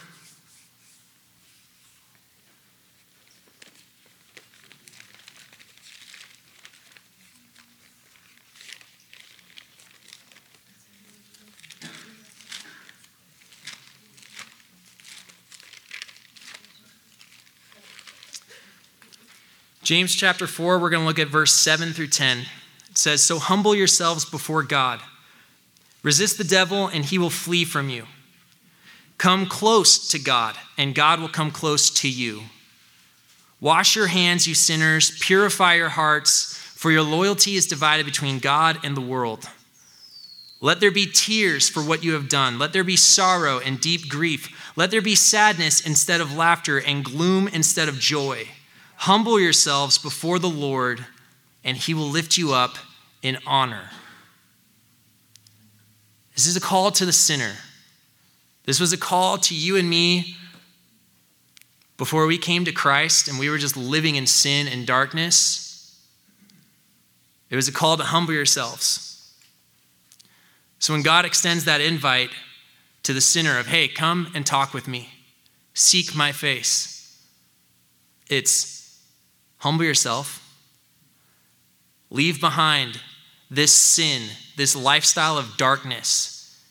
James 19.86 20.15
chapter 20.15 20.48
4, 20.48 20.80
we're 20.80 20.89
going 20.89 21.04
to 21.04 21.08
look 21.08 21.19
at 21.19 21.28
verse 21.28 21.54
7 21.54 21.93
through 21.93 22.08
10. 22.08 22.39
It 22.89 22.98
says, 22.98 23.21
So 23.21 23.38
humble 23.38 23.76
yourselves 23.76 24.26
before 24.26 24.63
God. 24.63 25.00
Resist 26.02 26.39
the 26.39 26.43
devil, 26.43 26.88
and 26.88 27.06
he 27.06 27.19
will 27.19 27.30
flee 27.30 27.65
from 27.65 27.89
you. 27.89 28.06
Come 29.19 29.45
close 29.45 30.08
to 30.08 30.17
God, 30.17 30.56
and 30.76 30.95
God 30.95 31.19
will 31.19 31.30
come 31.30 31.52
close 31.52 31.91
to 32.02 32.10
you. 32.10 32.41
Wash 33.62 33.95
your 33.95 34.08
hands, 34.08 34.48
you 34.48 34.56
sinners. 34.56 35.19
Purify 35.19 35.76
your 35.76 35.89
hearts, 35.89 36.58
for 36.74 36.89
your 36.89 37.04
loyalty 37.04 37.56
is 37.56 37.67
divided 37.67 38.08
between 38.08 38.39
God 38.39 38.80
and 38.84 38.98
the 38.98 39.02
world. 39.02 39.48
Let 40.62 40.80
there 40.80 40.89
be 40.89 41.06
tears 41.06 41.69
for 41.69 41.82
what 41.82 42.04
you 42.04 42.13
have 42.13 42.28
done. 42.28 42.58
Let 42.58 42.74
there 42.74 42.84
be 42.84 42.95
sorrow 42.95 43.60
and 43.60 43.80
deep 43.80 44.10
grief. 44.10 44.50
Let 44.76 44.89
there 44.89 45.04
be 45.04 45.13
sadness 45.13 45.86
instead 45.86 46.21
of 46.21 46.36
laughter 46.36 46.80
and 46.80 47.06
gloom 47.06 47.48
instead 47.48 47.88
of 47.88 48.00
joy. 48.00 48.48
Humble 48.97 49.39
yourselves 49.39 49.97
before 49.97 50.39
the 50.39 50.49
Lord, 50.49 51.05
and 51.63 51.77
he 51.77 51.93
will 51.93 52.10
lift 52.10 52.38
you 52.38 52.53
up 52.53 52.77
in 53.21 53.38
honor. 53.45 53.89
This 56.36 56.47
is 56.47 56.58
a 56.58 56.62
call 56.62 56.91
to 56.91 57.05
the 57.05 57.13
sinner. 57.13 57.53
This 58.65 58.79
was 58.79 58.91
a 58.91 58.97
call 58.97 59.38
to 59.38 59.55
you 59.55 59.77
and 59.77 59.89
me 59.89 60.36
before 61.97 62.25
we 62.27 62.38
came 62.38 62.65
to 62.65 62.71
Christ 62.71 63.27
and 63.27 63.39
we 63.39 63.49
were 63.49 63.58
just 63.58 63.77
living 63.77 64.15
in 64.15 64.27
sin 64.27 64.67
and 64.67 64.86
darkness. 64.86 65.97
It 67.49 67.55
was 67.55 67.67
a 67.67 67.71
call 67.71 67.95
to 67.97 68.03
humble 68.03 68.34
yourselves. 68.34 69.34
So 70.79 70.93
when 70.93 71.03
God 71.03 71.25
extends 71.25 71.65
that 71.65 71.79
invite 71.79 72.31
to 73.03 73.13
the 73.13 73.21
sinner 73.21 73.58
of, 73.58 73.67
hey, 73.67 73.88
come 73.88 74.31
and 74.36 74.45
talk 74.45 74.73
with 74.73 74.88
me, 74.88 75.10
seek 75.73 76.15
my 76.15 76.31
face, 76.31 77.23
it's 78.29 78.85
Humble 79.65 79.86
yourself. 79.86 80.47
Leave 82.12 82.39
behind 82.39 83.01
this 83.49 83.73
sin, 83.73 84.21
this 84.58 84.75
lifestyle 84.75 85.39
of 85.39 85.58
darkness, 85.58 86.63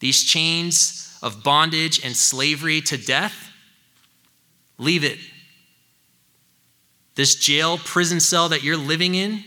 these 0.00 0.22
chains 0.22 1.18
of 1.22 1.42
bondage 1.42 2.04
and 2.04 2.14
slavery 2.14 2.82
to 2.82 2.98
death. 2.98 3.50
Leave 4.76 5.04
it. 5.04 5.18
This 7.14 7.34
jail, 7.34 7.78
prison 7.78 8.20
cell 8.20 8.50
that 8.50 8.62
you're 8.62 8.76
living 8.76 9.14
in, 9.14 9.42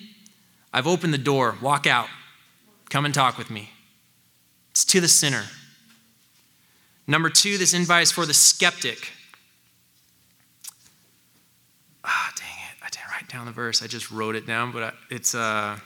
I've 0.74 0.88
opened 0.88 1.13
the 1.13 1.20
door. 1.20 1.58
Walk 1.62 1.86
out. 1.86 2.08
Come 2.89 3.06
and 3.06 3.13
talk 3.13 3.38
with 3.38 3.52
me. 3.52 3.70
It's 4.72 4.86
to 4.86 5.00
the 5.00 5.08
sinner. 5.08 5.44
Number 7.06 7.30
two, 7.30 7.60
this 7.60 7.76
invite 7.76 8.02
is 8.02 8.12
for 8.12 8.26
the 8.26 8.34
skeptic. 8.34 9.12
Ah, 12.04 12.34
dang 12.36 12.52
down 13.32 13.46
the 13.46 13.52
verse. 13.52 13.82
I 13.82 13.88
just 13.88 14.12
wrote 14.12 14.36
it 14.36 14.46
down, 14.46 14.72
but 14.72 14.94
it's, 15.10 15.34
uh, 15.34 15.78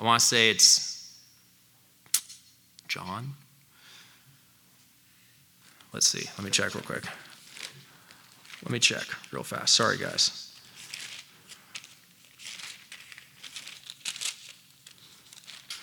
I 0.00 0.04
want 0.04 0.20
to 0.20 0.26
say 0.26 0.50
it's 0.50 1.18
John. 2.86 3.34
Let's 5.92 6.06
see. 6.06 6.28
Let 6.38 6.44
me 6.44 6.50
check 6.50 6.74
real 6.74 6.84
quick. 6.84 7.04
Let 8.62 8.70
me 8.70 8.78
check 8.78 9.04
real 9.32 9.42
fast. 9.42 9.74
Sorry, 9.74 9.98
guys. 9.98 10.54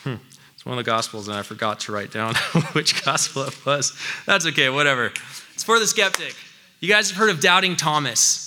Hmm. 0.03 0.15
It's 0.53 0.65
one 0.65 0.77
of 0.77 0.85
the 0.85 0.89
Gospels, 0.89 1.27
and 1.27 1.35
I 1.35 1.41
forgot 1.41 1.79
to 1.81 1.91
write 1.91 2.11
down 2.11 2.35
which 2.73 3.03
Gospel 3.03 3.43
it 3.43 3.65
was. 3.65 3.97
That's 4.25 4.45
okay, 4.47 4.69
whatever. 4.69 5.11
It's 5.53 5.63
for 5.63 5.79
the 5.79 5.87
skeptic. 5.87 6.35
You 6.79 6.87
guys 6.87 7.09
have 7.09 7.17
heard 7.17 7.31
of 7.31 7.41
doubting 7.41 7.75
Thomas. 7.75 8.44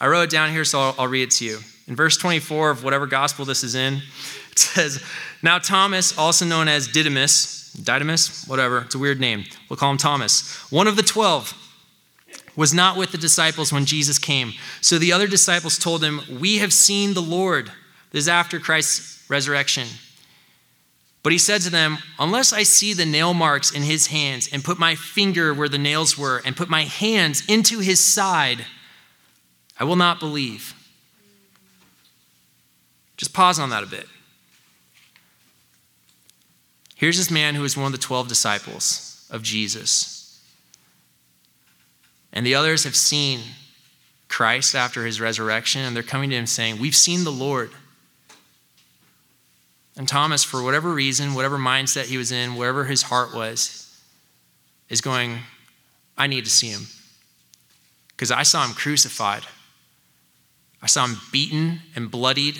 I 0.00 0.08
wrote 0.08 0.22
it 0.22 0.30
down 0.30 0.50
here, 0.50 0.64
so 0.64 0.80
I'll, 0.80 0.94
I'll 0.98 1.08
read 1.08 1.24
it 1.24 1.30
to 1.32 1.44
you. 1.44 1.58
In 1.86 1.94
verse 1.94 2.16
24 2.16 2.70
of 2.70 2.82
whatever 2.84 3.06
gospel 3.06 3.44
this 3.44 3.62
is 3.62 3.74
in, 3.74 4.00
it 4.50 4.58
says, 4.58 5.04
Now 5.42 5.58
Thomas, 5.58 6.16
also 6.16 6.46
known 6.46 6.68
as 6.68 6.88
Didymus, 6.88 7.72
Didymus, 7.74 8.46
whatever, 8.48 8.78
it's 8.78 8.94
a 8.94 8.98
weird 8.98 9.20
name. 9.20 9.44
We'll 9.68 9.76
call 9.76 9.90
him 9.90 9.98
Thomas, 9.98 10.56
one 10.72 10.86
of 10.86 10.96
the 10.96 11.02
twelve, 11.02 11.54
was 12.56 12.72
not 12.72 12.96
with 12.96 13.12
the 13.12 13.18
disciples 13.18 13.72
when 13.72 13.84
Jesus 13.84 14.18
came. 14.18 14.52
So 14.80 14.98
the 14.98 15.12
other 15.12 15.26
disciples 15.26 15.78
told 15.78 16.02
him, 16.02 16.20
We 16.40 16.58
have 16.58 16.72
seen 16.72 17.14
the 17.14 17.22
Lord. 17.22 17.70
This 18.10 18.24
is 18.24 18.28
after 18.28 18.58
Christ's 18.58 19.24
resurrection. 19.28 19.86
But 21.22 21.32
he 21.32 21.38
said 21.38 21.60
to 21.62 21.70
them, 21.70 21.98
Unless 22.18 22.52
I 22.52 22.62
see 22.62 22.94
the 22.94 23.06
nail 23.06 23.34
marks 23.34 23.70
in 23.70 23.82
his 23.82 24.08
hands, 24.08 24.48
and 24.52 24.64
put 24.64 24.78
my 24.78 24.94
finger 24.94 25.52
where 25.52 25.68
the 25.68 25.78
nails 25.78 26.16
were, 26.16 26.40
and 26.44 26.56
put 26.56 26.70
my 26.70 26.84
hands 26.84 27.44
into 27.46 27.80
his 27.80 28.00
side, 28.00 28.64
I 29.80 29.84
will 29.84 29.96
not 29.96 30.20
believe. 30.20 30.74
Just 33.16 33.32
pause 33.32 33.58
on 33.58 33.70
that 33.70 33.82
a 33.82 33.86
bit. 33.86 34.06
Here's 36.94 37.16
this 37.16 37.30
man 37.30 37.54
who 37.54 37.62
was 37.62 37.78
one 37.78 37.86
of 37.86 37.92
the 37.92 37.98
12 37.98 38.28
disciples 38.28 39.26
of 39.30 39.42
Jesus. 39.42 40.44
And 42.30 42.44
the 42.44 42.54
others 42.54 42.84
have 42.84 42.94
seen 42.94 43.40
Christ 44.28 44.74
after 44.74 45.06
his 45.06 45.18
resurrection, 45.18 45.80
and 45.80 45.96
they're 45.96 46.02
coming 46.02 46.28
to 46.30 46.36
him 46.36 46.46
saying, 46.46 46.78
We've 46.78 46.94
seen 46.94 47.24
the 47.24 47.32
Lord. 47.32 47.70
And 49.96 50.06
Thomas, 50.06 50.44
for 50.44 50.62
whatever 50.62 50.92
reason, 50.92 51.34
whatever 51.34 51.58
mindset 51.58 52.04
he 52.04 52.18
was 52.18 52.30
in, 52.30 52.54
wherever 52.54 52.84
his 52.84 53.02
heart 53.02 53.34
was, 53.34 53.98
is 54.88 55.00
going, 55.00 55.38
I 56.16 56.26
need 56.26 56.44
to 56.44 56.50
see 56.50 56.68
him. 56.68 56.86
Because 58.10 58.30
I 58.30 58.42
saw 58.42 58.64
him 58.64 58.74
crucified. 58.74 59.42
I 60.82 60.86
saw 60.86 61.06
him 61.06 61.16
beaten 61.32 61.80
and 61.94 62.10
bloodied 62.10 62.58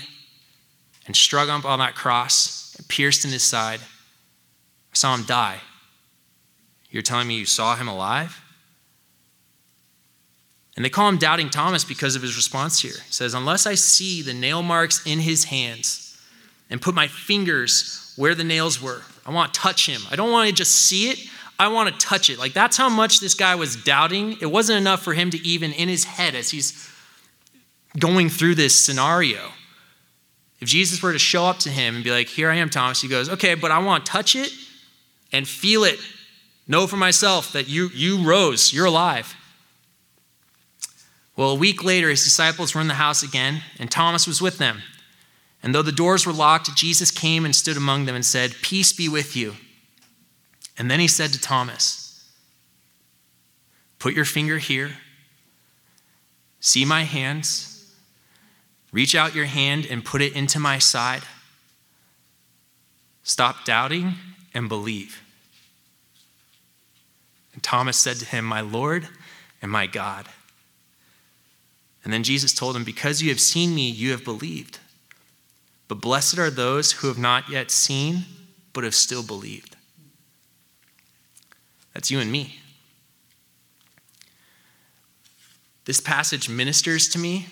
and 1.06 1.16
strung 1.16 1.48
up 1.48 1.64
on 1.64 1.78
that 1.78 1.94
cross 1.94 2.74
and 2.76 2.86
pierced 2.88 3.24
in 3.24 3.30
his 3.30 3.42
side. 3.42 3.80
I 3.80 4.94
saw 4.94 5.14
him 5.14 5.24
die. 5.24 5.60
You're 6.90 7.02
telling 7.02 7.28
me 7.28 7.38
you 7.38 7.46
saw 7.46 7.76
him 7.76 7.88
alive? 7.88 8.42
And 10.76 10.84
they 10.84 10.90
call 10.90 11.08
him 11.08 11.18
Doubting 11.18 11.50
Thomas 11.50 11.84
because 11.84 12.16
of 12.16 12.22
his 12.22 12.36
response 12.36 12.80
here. 12.80 12.92
He 12.92 13.12
says, 13.12 13.34
Unless 13.34 13.66
I 13.66 13.74
see 13.74 14.22
the 14.22 14.34
nail 14.34 14.62
marks 14.62 15.04
in 15.06 15.20
his 15.20 15.44
hands 15.44 16.18
and 16.68 16.80
put 16.80 16.94
my 16.94 17.06
fingers 17.06 18.12
where 18.16 18.34
the 18.34 18.44
nails 18.44 18.80
were, 18.80 19.02
I 19.26 19.30
want 19.30 19.52
to 19.52 19.60
touch 19.60 19.86
him. 19.86 20.00
I 20.10 20.16
don't 20.16 20.32
want 20.32 20.48
to 20.48 20.54
just 20.54 20.74
see 20.74 21.10
it, 21.10 21.18
I 21.58 21.68
want 21.68 21.92
to 21.92 22.06
touch 22.06 22.30
it. 22.30 22.38
Like 22.38 22.54
that's 22.54 22.76
how 22.76 22.88
much 22.88 23.20
this 23.20 23.34
guy 23.34 23.54
was 23.54 23.76
doubting. 23.76 24.38
It 24.40 24.46
wasn't 24.46 24.78
enough 24.78 25.02
for 25.02 25.12
him 25.12 25.30
to 25.30 25.46
even 25.46 25.72
in 25.72 25.88
his 25.88 26.04
head 26.04 26.34
as 26.34 26.50
he's 26.50 26.89
going 27.98 28.28
through 28.28 28.54
this 28.54 28.74
scenario. 28.74 29.52
If 30.60 30.68
Jesus 30.68 31.02
were 31.02 31.12
to 31.12 31.18
show 31.18 31.46
up 31.46 31.58
to 31.60 31.70
him 31.70 31.96
and 31.96 32.04
be 32.04 32.10
like, 32.10 32.28
Here 32.28 32.50
I 32.50 32.56
am, 32.56 32.70
Thomas, 32.70 33.00
he 33.00 33.08
goes, 33.08 33.28
Okay, 33.28 33.54
but 33.54 33.70
I 33.70 33.78
want 33.78 34.06
to 34.06 34.12
touch 34.12 34.36
it 34.36 34.52
and 35.32 35.48
feel 35.48 35.84
it. 35.84 35.98
Know 36.68 36.86
for 36.86 36.96
myself 36.96 37.52
that 37.52 37.68
you, 37.68 37.88
you 37.94 38.22
rose, 38.22 38.72
you're 38.72 38.86
alive. 38.86 39.34
Well, 41.36 41.50
a 41.50 41.56
week 41.56 41.82
later, 41.82 42.10
his 42.10 42.22
disciples 42.22 42.74
were 42.74 42.80
in 42.80 42.88
the 42.88 42.94
house 42.94 43.22
again, 43.22 43.62
and 43.78 43.90
Thomas 43.90 44.26
was 44.26 44.42
with 44.42 44.58
them. 44.58 44.82
And 45.62 45.74
though 45.74 45.82
the 45.82 45.92
doors 45.92 46.26
were 46.26 46.32
locked, 46.32 46.74
Jesus 46.76 47.10
came 47.10 47.44
and 47.44 47.56
stood 47.56 47.76
among 47.76 48.04
them 48.04 48.14
and 48.14 48.24
said, 48.24 48.54
Peace 48.62 48.92
be 48.92 49.08
with 49.08 49.34
you. 49.36 49.54
And 50.78 50.90
then 50.90 51.00
he 51.00 51.08
said 51.08 51.32
to 51.32 51.40
Thomas, 51.40 52.30
Put 53.98 54.14
your 54.14 54.24
finger 54.24 54.58
here. 54.58 54.92
See 56.60 56.84
my 56.84 57.04
hands 57.04 57.79
Reach 58.92 59.14
out 59.14 59.34
your 59.34 59.46
hand 59.46 59.86
and 59.86 60.04
put 60.04 60.22
it 60.22 60.34
into 60.34 60.58
my 60.58 60.78
side. 60.78 61.22
Stop 63.22 63.64
doubting 63.64 64.14
and 64.52 64.68
believe. 64.68 65.22
And 67.54 67.62
Thomas 67.62 67.96
said 67.96 68.16
to 68.16 68.24
him, 68.24 68.44
My 68.44 68.60
Lord 68.60 69.08
and 69.62 69.70
my 69.70 69.86
God. 69.86 70.26
And 72.02 72.12
then 72.12 72.22
Jesus 72.22 72.52
told 72.52 72.74
him, 72.74 72.84
Because 72.84 73.22
you 73.22 73.28
have 73.28 73.40
seen 73.40 73.74
me, 73.74 73.88
you 73.90 74.10
have 74.10 74.24
believed. 74.24 74.78
But 75.86 76.00
blessed 76.00 76.38
are 76.38 76.50
those 76.50 76.92
who 76.92 77.08
have 77.08 77.18
not 77.18 77.48
yet 77.48 77.70
seen, 77.70 78.24
but 78.72 78.84
have 78.84 78.94
still 78.94 79.22
believed. 79.22 79.76
That's 81.92 82.10
you 82.10 82.20
and 82.20 82.30
me. 82.30 82.60
this 85.90 86.00
passage 86.00 86.48
ministers 86.48 87.08
to 87.08 87.18
me 87.18 87.46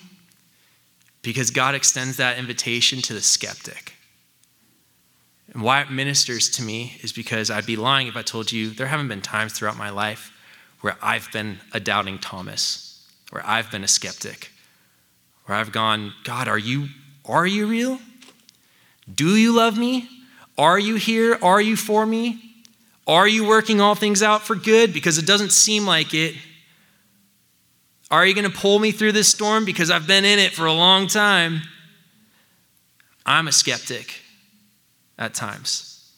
because 1.23 1.51
God 1.51 1.75
extends 1.75 2.17
that 2.17 2.39
invitation 2.39 3.03
to 3.03 3.13
the 3.13 3.21
skeptic. 3.21 3.95
And 5.53 5.63
why 5.63 5.81
it 5.81 5.91
ministers 5.91 6.49
to 6.51 6.63
me 6.63 6.99
is 7.03 7.13
because 7.13 7.51
I'd 7.51 7.67
be 7.67 7.77
lying 7.77 8.07
if 8.07 8.17
I 8.17 8.23
told 8.23 8.53
you 8.53 8.71
there 8.71 8.87
haven't 8.87 9.09
been 9.09 9.23
times 9.23 9.53
throughout 9.53 9.77
my 9.77 9.91
life 9.91 10.33
where 10.81 10.97
I've 11.03 11.31
been 11.33 11.59
a 11.73 11.81
doubting 11.81 12.19
Thomas, 12.19 13.07
where 13.31 13.45
I've 13.45 13.71
been 13.71 13.83
a 13.83 13.89
skeptic, 13.89 14.53
where 15.47 15.57
I've 15.57 15.73
gone, 15.73 16.13
God, 16.25 16.49
are 16.49 16.59
you 16.59 16.89
are 17.25 17.47
you 17.47 17.67
real? 17.67 17.99
Do 19.13 19.37
you 19.37 19.55
love 19.55 19.77
me? 19.77 20.09
Are 20.57 20.79
you 20.79 20.97
here? 20.97 21.39
Are 21.43 21.61
you 21.61 21.77
for 21.77 22.07
me? 22.07 22.43
Are 23.07 23.29
you 23.29 23.47
working 23.47 23.81
all 23.81 23.95
things 23.95 24.23
out 24.23 24.43
for 24.43 24.55
good? 24.55 24.93
Because 24.93 25.19
it 25.19 25.27
doesn't 25.27 25.53
seem 25.53 25.87
like 25.87 26.15
it. 26.15 26.35
Are 28.11 28.27
you 28.27 28.35
going 28.35 28.51
to 28.51 28.57
pull 28.57 28.79
me 28.79 28.91
through 28.91 29.13
this 29.13 29.29
storm? 29.29 29.65
Because 29.65 29.91
I've 29.91 30.07
been 30.07 30.25
in 30.25 30.39
it 30.39 30.53
for 30.53 30.67
a 30.67 30.73
long 30.73 31.07
time. 31.07 31.63
I'm 33.27 33.49
a 33.49 33.53
skeptic 33.53 34.21
at 35.19 35.35
times. 35.35 36.11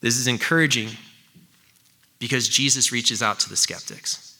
This 0.00 0.16
is 0.16 0.28
encouraging 0.28 0.90
because 2.18 2.48
Jesus 2.48 2.92
reaches 2.92 3.22
out 3.22 3.40
to 3.40 3.48
the 3.48 3.56
skeptics. 3.56 4.38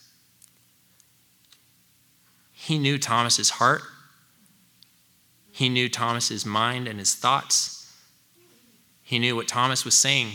He 2.53 2.79
knew 2.79 2.99
Thomas's 2.99 3.51
heart. 3.51 3.83
He 5.51 5.69
knew 5.69 5.89
Thomas's 5.89 6.47
mind 6.47 6.87
and 6.87 6.99
his 6.99 7.15
thoughts. 7.15 7.93
He 9.03 9.19
knew 9.19 9.35
what 9.35 9.49
Thomas 9.49 9.85
was 9.85 9.97
saying 9.97 10.33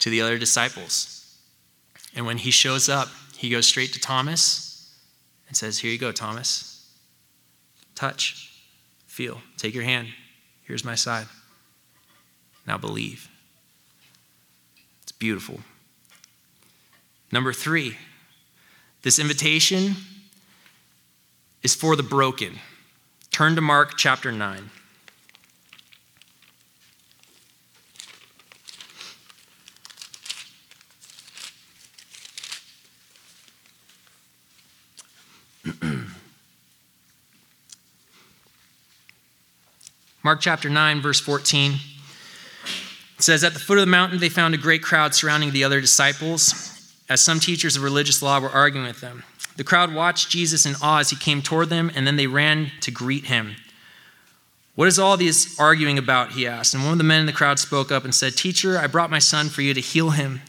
to 0.00 0.10
the 0.10 0.20
other 0.20 0.38
disciples. 0.38 1.38
And 2.14 2.26
when 2.26 2.38
he 2.38 2.50
shows 2.50 2.88
up, 2.88 3.08
he 3.36 3.50
goes 3.50 3.66
straight 3.66 3.92
to 3.92 4.00
Thomas 4.00 4.94
and 5.48 5.56
says, 5.56 5.78
Here 5.78 5.90
you 5.90 5.98
go, 5.98 6.12
Thomas. 6.12 6.88
Touch, 7.94 8.52
feel, 9.06 9.40
take 9.56 9.74
your 9.74 9.84
hand. 9.84 10.08
Here's 10.62 10.84
my 10.84 10.94
side. 10.94 11.26
Now 12.66 12.78
believe. 12.78 13.28
It's 15.02 15.12
beautiful. 15.12 15.60
Number 17.30 17.52
three, 17.52 17.96
this 19.02 19.18
invitation 19.18 19.96
is 21.62 21.74
for 21.74 21.96
the 21.96 22.02
broken. 22.02 22.58
Turn 23.30 23.54
to 23.56 23.60
Mark 23.60 23.94
chapter 23.96 24.30
9. 24.30 24.70
Mark 40.22 40.40
chapter 40.40 40.68
9, 40.70 41.00
verse 41.00 41.20
14. 41.20 41.72
It 41.72 43.22
says, 43.22 43.44
At 43.44 43.54
the 43.54 43.60
foot 43.60 43.78
of 43.78 43.82
the 43.82 43.90
mountain, 43.90 44.18
they 44.18 44.28
found 44.28 44.54
a 44.54 44.58
great 44.58 44.82
crowd 44.82 45.14
surrounding 45.14 45.52
the 45.52 45.64
other 45.64 45.80
disciples, 45.80 46.70
as 47.08 47.22
some 47.22 47.40
teachers 47.40 47.76
of 47.76 47.82
religious 47.82 48.22
law 48.22 48.40
were 48.40 48.50
arguing 48.50 48.86
with 48.86 49.00
them. 49.00 49.24
The 49.56 49.64
crowd 49.64 49.94
watched 49.94 50.30
Jesus 50.30 50.66
in 50.66 50.74
awe 50.82 50.98
as 50.98 51.10
he 51.10 51.16
came 51.16 51.40
toward 51.40 51.68
them, 51.70 51.90
and 51.94 52.06
then 52.06 52.16
they 52.16 52.26
ran 52.26 52.72
to 52.80 52.90
greet 52.90 53.26
him. 53.26 53.56
What 54.74 54.88
is 54.88 54.98
all 54.98 55.16
this 55.16 55.58
arguing 55.60 55.98
about? 55.98 56.32
He 56.32 56.46
asked. 56.46 56.74
And 56.74 56.82
one 56.82 56.92
of 56.92 56.98
the 56.98 57.04
men 57.04 57.20
in 57.20 57.26
the 57.26 57.32
crowd 57.32 57.60
spoke 57.60 57.92
up 57.92 58.04
and 58.04 58.14
said, 58.14 58.34
Teacher, 58.34 58.76
I 58.76 58.88
brought 58.88 59.10
my 59.10 59.20
son 59.20 59.48
for 59.48 59.62
you 59.62 59.72
to 59.72 59.80
heal 59.80 60.10
him. 60.10 60.40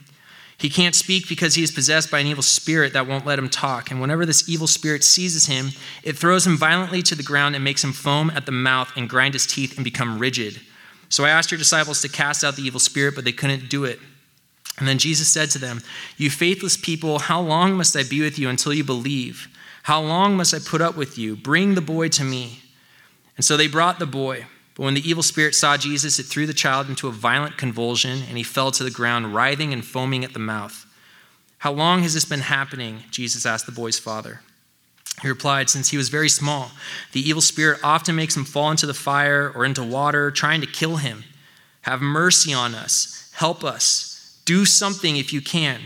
He 0.57 0.69
can't 0.69 0.95
speak 0.95 1.27
because 1.27 1.55
he 1.55 1.63
is 1.63 1.71
possessed 1.71 2.09
by 2.09 2.19
an 2.19 2.27
evil 2.27 2.43
spirit 2.43 2.93
that 2.93 3.07
won't 3.07 3.25
let 3.25 3.37
him 3.37 3.49
talk. 3.49 3.91
And 3.91 3.99
whenever 3.99 4.25
this 4.25 4.47
evil 4.47 4.67
spirit 4.67 5.03
seizes 5.03 5.47
him, 5.47 5.71
it 6.03 6.17
throws 6.17 6.47
him 6.47 6.57
violently 6.57 7.01
to 7.03 7.15
the 7.15 7.23
ground 7.23 7.55
and 7.55 7.63
makes 7.63 7.83
him 7.83 7.91
foam 7.91 8.29
at 8.29 8.45
the 8.45 8.51
mouth 8.53 8.91
and 8.95 9.09
grind 9.09 9.33
his 9.33 9.45
teeth 9.45 9.75
and 9.75 9.83
become 9.83 10.17
rigid. 10.17 10.61
So 11.09 11.25
I 11.25 11.29
asked 11.29 11.51
your 11.51 11.57
disciples 11.57 12.01
to 12.01 12.09
cast 12.09 12.43
out 12.43 12.55
the 12.55 12.63
evil 12.63 12.79
spirit, 12.79 13.15
but 13.15 13.25
they 13.25 13.31
couldn't 13.33 13.69
do 13.69 13.83
it. 13.83 13.99
And 14.77 14.87
then 14.87 14.97
Jesus 14.97 15.31
said 15.31 15.49
to 15.51 15.59
them, 15.59 15.81
You 16.17 16.29
faithless 16.29 16.77
people, 16.77 17.19
how 17.19 17.41
long 17.41 17.73
must 17.73 17.95
I 17.95 18.03
be 18.03 18.21
with 18.21 18.39
you 18.39 18.49
until 18.49 18.73
you 18.73 18.83
believe? 18.83 19.47
How 19.83 20.01
long 20.01 20.35
must 20.35 20.53
I 20.53 20.59
put 20.59 20.81
up 20.81 20.97
with 20.97 21.17
you? 21.17 21.35
Bring 21.35 21.75
the 21.75 21.81
boy 21.81 22.09
to 22.09 22.23
me. 22.23 22.61
And 23.37 23.45
so 23.45 23.55
they 23.57 23.67
brought 23.67 23.99
the 23.99 24.05
boy. 24.05 24.45
But 24.75 24.83
when 24.83 24.93
the 24.93 25.09
evil 25.09 25.23
spirit 25.23 25.55
saw 25.55 25.77
Jesus, 25.77 26.19
it 26.19 26.23
threw 26.23 26.45
the 26.45 26.53
child 26.53 26.89
into 26.89 27.07
a 27.07 27.11
violent 27.11 27.57
convulsion, 27.57 28.23
and 28.27 28.37
he 28.37 28.43
fell 28.43 28.71
to 28.71 28.83
the 28.83 28.91
ground, 28.91 29.33
writhing 29.33 29.71
and 29.71 29.83
foaming 29.83 30.25
at 30.25 30.33
the 30.33 30.39
mouth. 30.39 30.85
How 31.59 31.71
long 31.71 32.01
has 32.03 32.13
this 32.13 32.25
been 32.25 32.41
happening? 32.41 32.99
Jesus 33.09 33.45
asked 33.45 33.65
the 33.65 33.71
boy's 33.71 33.97
father. 33.97 34.41
He 35.21 35.29
replied, 35.29 35.69
Since 35.69 35.89
he 35.89 35.97
was 35.97 36.09
very 36.09 36.27
small, 36.27 36.71
the 37.13 37.21
evil 37.21 37.41
spirit 37.41 37.79
often 37.83 38.15
makes 38.15 38.35
him 38.35 38.43
fall 38.43 38.69
into 38.69 38.85
the 38.85 38.93
fire 38.93 39.51
or 39.55 39.63
into 39.63 39.83
water, 39.83 40.29
trying 40.29 40.61
to 40.61 40.67
kill 40.67 40.97
him. 40.97 41.23
Have 41.83 42.01
mercy 42.01 42.53
on 42.53 42.75
us. 42.75 43.31
Help 43.33 43.63
us. 43.63 44.41
Do 44.45 44.65
something 44.65 45.15
if 45.15 45.31
you 45.31 45.41
can. 45.41 45.81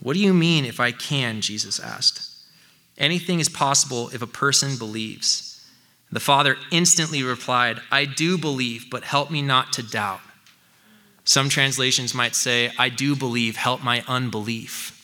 What 0.00 0.14
do 0.14 0.20
you 0.20 0.34
mean, 0.34 0.64
if 0.64 0.80
I 0.80 0.90
can? 0.90 1.40
Jesus 1.40 1.78
asked. 1.78 2.28
Anything 2.98 3.38
is 3.38 3.48
possible 3.48 4.08
if 4.08 4.20
a 4.22 4.26
person 4.26 4.76
believes. 4.76 5.51
The 6.12 6.20
father 6.20 6.58
instantly 6.70 7.22
replied, 7.22 7.80
I 7.90 8.04
do 8.04 8.36
believe, 8.36 8.90
but 8.90 9.02
help 9.02 9.30
me 9.30 9.40
not 9.40 9.72
to 9.72 9.82
doubt. 9.82 10.20
Some 11.24 11.48
translations 11.48 12.14
might 12.14 12.34
say, 12.34 12.70
I 12.78 12.90
do 12.90 13.16
believe, 13.16 13.56
help 13.56 13.82
my 13.82 14.04
unbelief. 14.06 14.98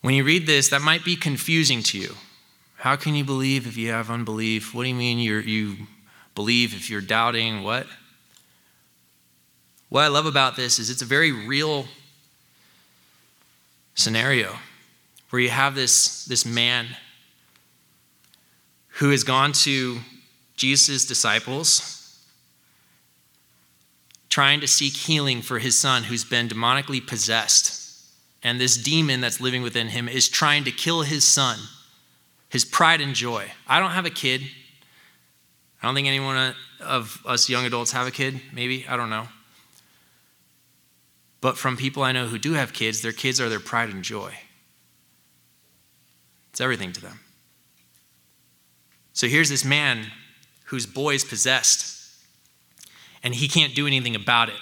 When 0.00 0.14
you 0.14 0.22
read 0.22 0.46
this, 0.46 0.68
that 0.68 0.80
might 0.80 1.04
be 1.04 1.16
confusing 1.16 1.82
to 1.84 1.98
you. 1.98 2.14
How 2.76 2.96
can 2.96 3.14
you 3.14 3.24
believe 3.24 3.66
if 3.66 3.76
you 3.76 3.90
have 3.90 4.10
unbelief? 4.10 4.74
What 4.74 4.82
do 4.84 4.88
you 4.88 4.94
mean 4.94 5.18
you 5.18 5.38
you 5.38 5.76
believe 6.34 6.74
if 6.74 6.90
you're 6.90 7.00
doubting? 7.00 7.62
What? 7.62 7.86
What 9.88 10.02
I 10.02 10.08
love 10.08 10.26
about 10.26 10.56
this 10.56 10.78
is 10.78 10.90
it's 10.90 11.02
a 11.02 11.06
very 11.06 11.30
real 11.30 11.86
scenario 13.94 14.56
where 15.30 15.40
you 15.40 15.50
have 15.50 15.74
this, 15.74 16.24
this 16.24 16.44
man 16.44 16.86
who 19.02 19.10
has 19.10 19.24
gone 19.24 19.50
to 19.50 19.98
Jesus' 20.54 21.04
disciples 21.04 22.24
trying 24.28 24.60
to 24.60 24.68
seek 24.68 24.92
healing 24.92 25.42
for 25.42 25.58
his 25.58 25.76
son 25.76 26.04
who's 26.04 26.22
been 26.24 26.46
demonically 26.46 27.04
possessed. 27.04 28.06
And 28.44 28.60
this 28.60 28.76
demon 28.76 29.20
that's 29.20 29.40
living 29.40 29.60
within 29.60 29.88
him 29.88 30.08
is 30.08 30.28
trying 30.28 30.62
to 30.62 30.70
kill 30.70 31.02
his 31.02 31.24
son, 31.24 31.58
his 32.48 32.64
pride 32.64 33.00
and 33.00 33.12
joy. 33.12 33.50
I 33.66 33.80
don't 33.80 33.90
have 33.90 34.06
a 34.06 34.10
kid. 34.10 34.42
I 35.82 35.86
don't 35.88 35.96
think 35.96 36.06
anyone 36.06 36.54
of 36.80 37.20
us 37.26 37.48
young 37.48 37.66
adults 37.66 37.90
have 37.90 38.06
a 38.06 38.12
kid, 38.12 38.40
maybe. 38.52 38.86
I 38.88 38.96
don't 38.96 39.10
know. 39.10 39.26
But 41.40 41.58
from 41.58 41.76
people 41.76 42.04
I 42.04 42.12
know 42.12 42.28
who 42.28 42.38
do 42.38 42.52
have 42.52 42.72
kids, 42.72 43.02
their 43.02 43.10
kids 43.10 43.40
are 43.40 43.48
their 43.48 43.58
pride 43.58 43.88
and 43.88 44.04
joy. 44.04 44.32
It's 46.52 46.60
everything 46.60 46.92
to 46.92 47.00
them. 47.00 47.18
So 49.12 49.26
here's 49.26 49.48
this 49.48 49.64
man 49.64 50.06
whose 50.66 50.86
boy 50.86 51.14
is 51.14 51.24
possessed, 51.24 52.10
and 53.22 53.34
he 53.34 53.48
can't 53.48 53.74
do 53.74 53.86
anything 53.86 54.16
about 54.16 54.48
it. 54.48 54.60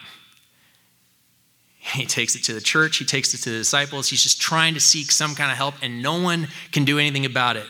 He 1.79 2.05
takes 2.05 2.35
it 2.35 2.45
to 2.45 2.53
the 2.53 2.61
church, 2.61 2.99
he 2.99 3.05
takes 3.05 3.33
it 3.35 3.39
to 3.39 3.51
the 3.51 3.59
disciples. 3.59 4.09
He's 4.09 4.23
just 4.23 4.41
trying 4.41 4.75
to 4.75 4.81
seek 4.81 5.11
some 5.11 5.35
kind 5.35 5.51
of 5.51 5.57
help, 5.57 5.75
and 5.83 6.03
no 6.03 6.21
one 6.21 6.49
can 6.73 6.85
do 6.85 6.99
anything 6.99 7.25
about 7.25 7.57
it. 7.57 7.67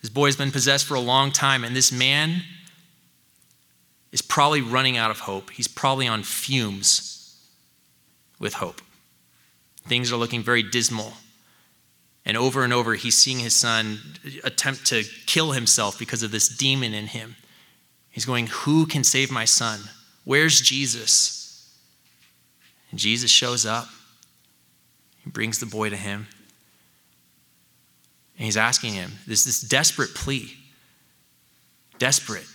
This 0.00 0.10
boy's 0.10 0.36
been 0.36 0.50
possessed 0.50 0.86
for 0.86 0.94
a 0.94 1.00
long 1.00 1.30
time, 1.32 1.64
and 1.64 1.74
this 1.74 1.92
man 1.92 2.42
is 4.12 4.22
probably 4.22 4.60
running 4.60 4.96
out 4.96 5.10
of 5.10 5.20
hope. 5.20 5.50
He's 5.50 5.68
probably 5.68 6.08
on 6.08 6.22
fumes 6.22 7.48
with 8.38 8.54
hope. 8.54 8.80
Things 9.86 10.12
are 10.12 10.16
looking 10.16 10.42
very 10.42 10.62
dismal. 10.62 11.14
And 12.28 12.36
over 12.36 12.62
and 12.62 12.74
over, 12.74 12.94
he's 12.94 13.16
seeing 13.16 13.38
his 13.38 13.56
son 13.56 14.00
attempt 14.44 14.84
to 14.88 15.02
kill 15.24 15.52
himself 15.52 15.98
because 15.98 16.22
of 16.22 16.30
this 16.30 16.46
demon 16.46 16.92
in 16.92 17.06
him. 17.06 17.36
He's 18.10 18.26
going, 18.26 18.48
Who 18.48 18.84
can 18.84 19.02
save 19.02 19.30
my 19.30 19.46
son? 19.46 19.80
Where's 20.24 20.60
Jesus? 20.60 21.74
And 22.90 23.00
Jesus 23.00 23.30
shows 23.30 23.64
up. 23.64 23.88
He 25.24 25.30
brings 25.30 25.58
the 25.58 25.66
boy 25.66 25.88
to 25.88 25.96
him. 25.96 26.26
And 28.36 28.44
he's 28.44 28.58
asking 28.58 28.92
him 28.92 29.12
this, 29.26 29.44
this 29.44 29.62
desperate 29.62 30.14
plea. 30.14 30.52
Desperate. 31.98 32.46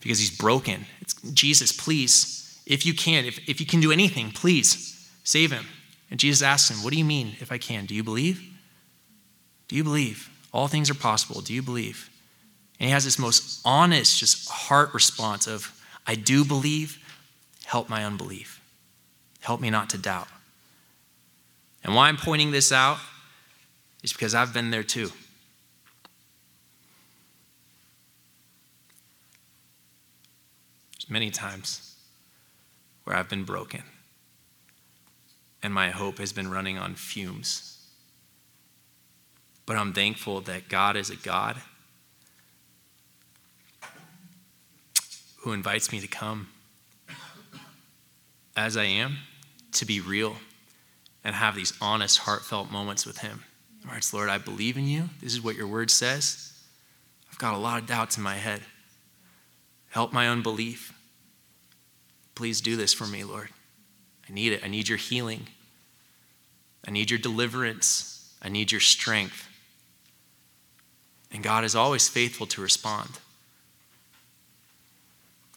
Because 0.00 0.18
he's 0.18 0.36
broken. 0.36 0.86
It's, 1.02 1.14
Jesus, 1.32 1.70
please, 1.70 2.58
if 2.66 2.86
you 2.86 2.94
can, 2.94 3.26
if, 3.26 3.46
if 3.46 3.60
you 3.60 3.66
can 3.66 3.80
do 3.80 3.92
anything, 3.92 4.30
please 4.30 5.06
save 5.22 5.52
him. 5.52 5.66
And 6.10 6.18
Jesus 6.18 6.42
asks 6.42 6.70
him, 6.70 6.82
What 6.82 6.92
do 6.92 6.98
you 6.98 7.04
mean 7.04 7.36
if 7.40 7.52
I 7.52 7.58
can? 7.58 7.86
Do 7.86 7.94
you 7.94 8.02
believe? 8.02 8.42
Do 9.68 9.76
you 9.76 9.84
believe? 9.84 10.30
All 10.52 10.68
things 10.68 10.90
are 10.90 10.94
possible. 10.94 11.40
Do 11.40 11.52
you 11.52 11.62
believe? 11.62 12.08
And 12.80 12.86
he 12.86 12.92
has 12.92 13.04
this 13.04 13.18
most 13.18 13.60
honest, 13.64 14.18
just 14.18 14.48
heart 14.48 14.94
response 14.94 15.46
of, 15.46 15.72
I 16.06 16.14
do 16.14 16.44
believe, 16.44 16.98
help 17.64 17.88
my 17.88 18.04
unbelief. 18.04 18.62
Help 19.40 19.60
me 19.60 19.68
not 19.68 19.90
to 19.90 19.98
doubt. 19.98 20.28
And 21.84 21.94
why 21.94 22.08
I'm 22.08 22.16
pointing 22.16 22.50
this 22.50 22.72
out 22.72 22.98
is 24.02 24.12
because 24.12 24.34
I've 24.34 24.54
been 24.54 24.70
there 24.70 24.82
too. 24.82 25.10
Many 31.10 31.30
times 31.30 31.96
where 33.04 33.16
I've 33.16 33.30
been 33.30 33.44
broken 33.44 33.82
and 35.62 35.72
my 35.72 35.90
hope 35.90 36.18
has 36.18 36.32
been 36.32 36.50
running 36.50 36.78
on 36.78 36.94
fumes. 36.94 37.78
But 39.66 39.76
I'm 39.76 39.92
thankful 39.92 40.40
that 40.42 40.68
God 40.68 40.96
is 40.96 41.10
a 41.10 41.16
God 41.16 41.56
who 45.38 45.52
invites 45.52 45.92
me 45.92 46.00
to 46.00 46.08
come 46.08 46.48
as 48.56 48.76
I 48.76 48.84
am, 48.84 49.18
to 49.72 49.84
be 49.84 50.00
real, 50.00 50.36
and 51.22 51.34
have 51.34 51.54
these 51.54 51.72
honest, 51.80 52.18
heartfelt 52.18 52.70
moments 52.70 53.06
with 53.06 53.18
Him. 53.18 53.44
All 53.86 53.92
right, 53.92 54.10
Lord, 54.12 54.28
I 54.28 54.38
believe 54.38 54.76
in 54.76 54.88
you. 54.88 55.10
This 55.20 55.32
is 55.32 55.42
what 55.42 55.56
your 55.56 55.66
word 55.66 55.90
says. 55.90 56.52
I've 57.30 57.38
got 57.38 57.54
a 57.54 57.58
lot 57.58 57.80
of 57.80 57.86
doubts 57.86 58.16
in 58.16 58.22
my 58.22 58.34
head. 58.34 58.62
Help 59.90 60.12
my 60.12 60.28
unbelief. 60.28 60.92
Please 62.34 62.60
do 62.60 62.76
this 62.76 62.92
for 62.92 63.06
me, 63.06 63.24
Lord. 63.24 63.50
I 64.28 64.32
need 64.32 64.52
it. 64.52 64.64
I 64.64 64.68
need 64.68 64.88
your 64.88 64.98
healing. 64.98 65.48
I 66.86 66.90
need 66.90 67.10
your 67.10 67.18
deliverance. 67.18 68.34
I 68.42 68.48
need 68.48 68.70
your 68.72 68.80
strength. 68.80 69.48
And 71.30 71.42
God 71.42 71.64
is 71.64 71.74
always 71.74 72.08
faithful 72.08 72.46
to 72.46 72.60
respond. 72.60 73.18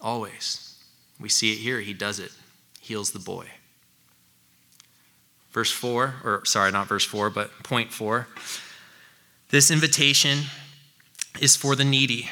Always. 0.01 0.77
We 1.19 1.29
see 1.29 1.53
it 1.53 1.59
here. 1.59 1.79
He 1.79 1.93
does 1.93 2.19
it, 2.19 2.31
heals 2.81 3.11
the 3.11 3.19
boy. 3.19 3.45
Verse 5.51 5.71
4, 5.71 6.15
or 6.23 6.45
sorry, 6.45 6.71
not 6.71 6.87
verse 6.87 7.05
4, 7.05 7.29
but 7.29 7.63
point 7.63 7.91
4. 7.91 8.27
This 9.49 9.69
invitation 9.69 10.45
is 11.39 11.55
for 11.55 11.75
the 11.75 11.83
needy. 11.83 12.29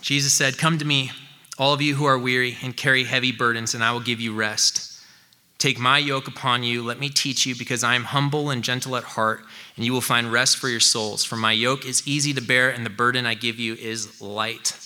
Jesus 0.00 0.32
said, 0.32 0.58
Come 0.58 0.78
to 0.78 0.84
me, 0.84 1.10
all 1.58 1.72
of 1.72 1.82
you 1.82 1.96
who 1.96 2.04
are 2.04 2.18
weary 2.18 2.56
and 2.62 2.76
carry 2.76 3.04
heavy 3.04 3.32
burdens, 3.32 3.74
and 3.74 3.82
I 3.82 3.92
will 3.92 4.00
give 4.00 4.20
you 4.20 4.34
rest. 4.34 5.02
Take 5.58 5.78
my 5.78 5.98
yoke 5.98 6.28
upon 6.28 6.62
you. 6.62 6.84
Let 6.84 7.00
me 7.00 7.08
teach 7.08 7.44
you, 7.44 7.56
because 7.56 7.82
I 7.82 7.96
am 7.96 8.04
humble 8.04 8.48
and 8.48 8.62
gentle 8.62 8.94
at 8.96 9.02
heart, 9.02 9.40
and 9.74 9.84
you 9.84 9.92
will 9.92 10.00
find 10.00 10.30
rest 10.32 10.56
for 10.56 10.68
your 10.68 10.78
souls. 10.78 11.24
For 11.24 11.34
my 11.34 11.50
yoke 11.50 11.84
is 11.84 12.06
easy 12.06 12.32
to 12.34 12.40
bear, 12.40 12.70
and 12.70 12.86
the 12.86 12.90
burden 12.90 13.26
I 13.26 13.34
give 13.34 13.58
you 13.58 13.74
is 13.74 14.20
light. 14.20 14.78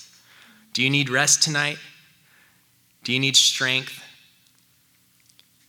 Do 0.73 0.81
you 0.81 0.89
need 0.89 1.09
rest 1.09 1.43
tonight? 1.43 1.77
Do 3.03 3.13
you 3.13 3.19
need 3.19 3.35
strength? 3.35 4.03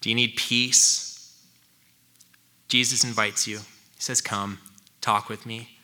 Do 0.00 0.08
you 0.08 0.14
need 0.14 0.36
peace? 0.36 1.38
Jesus 2.68 3.04
invites 3.04 3.46
you. 3.46 3.58
He 3.58 4.00
says, 4.00 4.22
Come, 4.22 4.58
talk 5.02 5.28
with 5.28 5.44
me, 5.44 5.76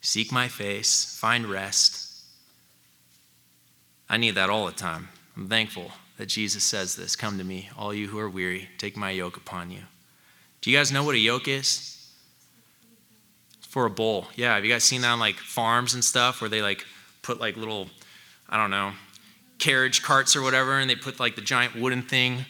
seek 0.00 0.32
my 0.32 0.48
face, 0.48 1.18
find 1.18 1.46
rest. 1.46 2.07
I 4.08 4.16
need 4.16 4.34
that 4.36 4.50
all 4.50 4.66
the 4.66 4.72
time. 4.72 5.08
I'm 5.36 5.48
thankful 5.48 5.92
that 6.16 6.26
Jesus 6.26 6.64
says 6.64 6.96
this 6.96 7.16
Come 7.16 7.38
to 7.38 7.44
me, 7.44 7.70
all 7.76 7.94
you 7.94 8.08
who 8.08 8.18
are 8.18 8.28
weary, 8.28 8.68
take 8.78 8.96
my 8.96 9.10
yoke 9.10 9.36
upon 9.36 9.70
you. 9.70 9.80
Do 10.60 10.70
you 10.70 10.76
guys 10.76 10.90
know 10.92 11.04
what 11.04 11.14
a 11.14 11.18
yoke 11.18 11.48
is? 11.48 11.94
For 13.68 13.86
a 13.86 13.90
bull. 13.90 14.28
Yeah, 14.34 14.54
have 14.54 14.64
you 14.64 14.72
guys 14.72 14.84
seen 14.84 15.02
that 15.02 15.10
on 15.10 15.20
like 15.20 15.36
farms 15.36 15.94
and 15.94 16.04
stuff 16.04 16.40
where 16.40 16.50
they 16.50 16.62
like 16.62 16.84
put 17.22 17.38
like 17.38 17.56
little, 17.56 17.88
I 18.48 18.56
don't 18.56 18.70
know, 18.70 18.92
carriage 19.58 20.02
carts 20.02 20.34
or 20.34 20.42
whatever, 20.42 20.78
and 20.78 20.88
they 20.88 20.96
put 20.96 21.20
like 21.20 21.36
the 21.36 21.42
giant 21.42 21.76
wooden 21.76 22.02
thing 22.02 22.46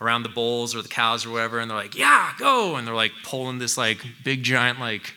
around 0.00 0.22
the 0.22 0.28
bulls 0.28 0.74
or 0.74 0.82
the 0.82 0.88
cows 0.88 1.26
or 1.26 1.30
whatever, 1.30 1.60
and 1.60 1.70
they're 1.70 1.76
like, 1.76 1.96
yeah, 1.96 2.32
go. 2.38 2.76
And 2.76 2.86
they're 2.86 2.94
like 2.94 3.12
pulling 3.24 3.58
this 3.58 3.76
like 3.78 4.04
big 4.24 4.42
giant 4.42 4.80
like 4.80 5.14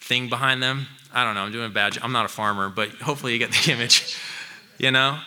thing 0.00 0.28
behind 0.28 0.62
them. 0.62 0.86
I 1.12 1.24
don't 1.24 1.34
know, 1.34 1.42
I'm 1.42 1.52
doing 1.52 1.66
a 1.66 1.74
bad 1.74 1.92
job. 1.92 2.04
I'm 2.04 2.12
not 2.12 2.24
a 2.24 2.28
farmer, 2.28 2.68
but 2.68 2.90
hopefully 2.90 3.32
you 3.32 3.38
get 3.38 3.52
the 3.52 3.72
image, 3.72 4.16
you 4.78 4.90
know? 4.90 5.18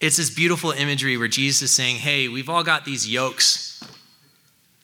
It's 0.00 0.16
this 0.16 0.30
beautiful 0.30 0.70
imagery 0.70 1.16
where 1.16 1.28
Jesus 1.28 1.62
is 1.62 1.70
saying, 1.74 1.96
hey, 1.96 2.28
we've 2.28 2.48
all 2.48 2.62
got 2.62 2.84
these 2.84 3.08
yokes 3.08 3.82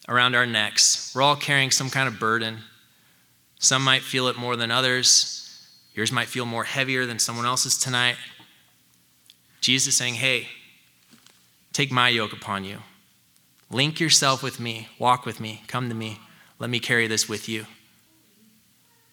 around 0.07 0.35
our 0.35 0.45
necks. 0.45 1.13
We're 1.13 1.21
all 1.21 1.35
carrying 1.35 1.71
some 1.71 1.89
kind 1.89 2.07
of 2.07 2.19
burden. 2.19 2.59
Some 3.59 3.83
might 3.83 4.01
feel 4.01 4.27
it 4.27 4.37
more 4.37 4.55
than 4.55 4.71
others. 4.71 5.69
Yours 5.93 6.11
might 6.11 6.27
feel 6.27 6.45
more 6.45 6.63
heavier 6.63 7.05
than 7.05 7.19
someone 7.19 7.45
else's 7.45 7.77
tonight. 7.77 8.15
Jesus 9.59 9.89
is 9.89 9.97
saying, 9.97 10.15
hey, 10.15 10.47
take 11.71 11.91
my 11.91 12.09
yoke 12.09 12.33
upon 12.33 12.63
you. 12.63 12.79
Link 13.69 13.99
yourself 13.99 14.41
with 14.41 14.59
me. 14.59 14.87
Walk 14.97 15.25
with 15.25 15.39
me. 15.39 15.63
Come 15.67 15.87
to 15.89 15.95
me. 15.95 16.19
Let 16.59 16.69
me 16.69 16.79
carry 16.79 17.07
this 17.07 17.29
with 17.29 17.47
you. 17.47 17.65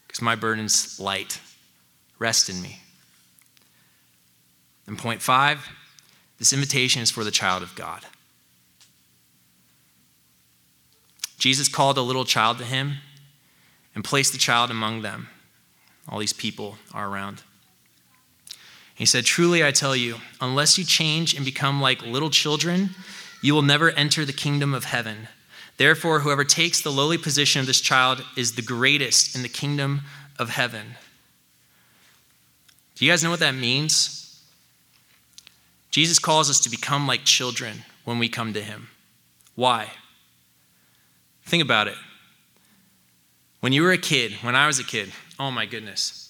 Because 0.07 0.23
my 0.23 0.35
burden's 0.35 0.99
light. 0.99 1.41
Rest 2.19 2.49
in 2.49 2.63
me. 2.63 2.81
And 4.89 4.99
point 4.99 5.23
five, 5.23 5.69
this 6.39 6.53
invitation 6.53 7.03
is 7.03 7.11
for 7.11 7.23
the 7.23 7.31
child 7.31 7.63
of 7.63 7.75
God. 7.77 8.05
Jesus 11.39 11.69
called 11.69 11.99
a 11.99 12.03
little 12.03 12.25
child 12.25 12.59
to 12.59 12.65
him 12.65 12.95
and 13.95 14.03
placed 14.03 14.33
the 14.33 14.39
child 14.39 14.71
among 14.71 15.03
them. 15.03 15.29
All 16.09 16.19
these 16.19 16.33
people 16.33 16.79
are 16.93 17.09
around. 17.09 17.43
He 18.95 19.07
said, 19.07 19.25
Truly 19.25 19.63
I 19.63 19.71
tell 19.71 19.95
you, 19.95 20.17
unless 20.41 20.79
you 20.79 20.85
change 20.85 21.35
and 21.35 21.45
become 21.45 21.81
like 21.81 22.03
little 22.03 22.31
children, 22.31 22.91
you 23.43 23.55
will 23.55 23.63
never 23.63 23.91
enter 23.91 24.25
the 24.25 24.33
kingdom 24.33 24.75
of 24.75 24.85
heaven. 24.85 25.29
Therefore, 25.77 26.21
whoever 26.21 26.45
takes 26.45 26.81
the 26.81 26.91
lowly 26.91 27.19
position 27.19 27.61
of 27.61 27.67
this 27.67 27.81
child 27.81 28.25
is 28.37 28.55
the 28.55 28.63
greatest 28.63 29.37
in 29.37 29.43
the 29.43 29.49
kingdom 29.49 30.01
of 30.39 30.49
heaven. 30.49 30.97
Do 32.97 33.05
you 33.05 33.13
guys 33.13 33.23
know 33.23 33.31
what 33.31 33.39
that 33.41 33.55
means? 33.55 34.18
Jesus 35.91 36.19
calls 36.19 36.51
us 36.51 36.61
to 36.61 36.71
become 36.71 37.07
like 37.07 37.25
children 37.25 37.85
when 38.05 38.19
we 38.19 38.29
come 38.29 38.53
to 38.53 38.63
him. 38.63 38.89
Why? 39.55 39.91
Think 41.45 41.63
about 41.63 41.89
it. 41.89 41.97
When 43.61 43.73
you 43.73 43.83
were 43.83 43.93
a 43.93 43.99
kid, 43.99 44.33
when 44.43 44.55
I 44.55 44.67
was 44.67 44.79
a 44.79 44.85
kid, 44.85 45.11
oh 45.39 45.51
my 45.51 45.67
goodness. 45.67 46.25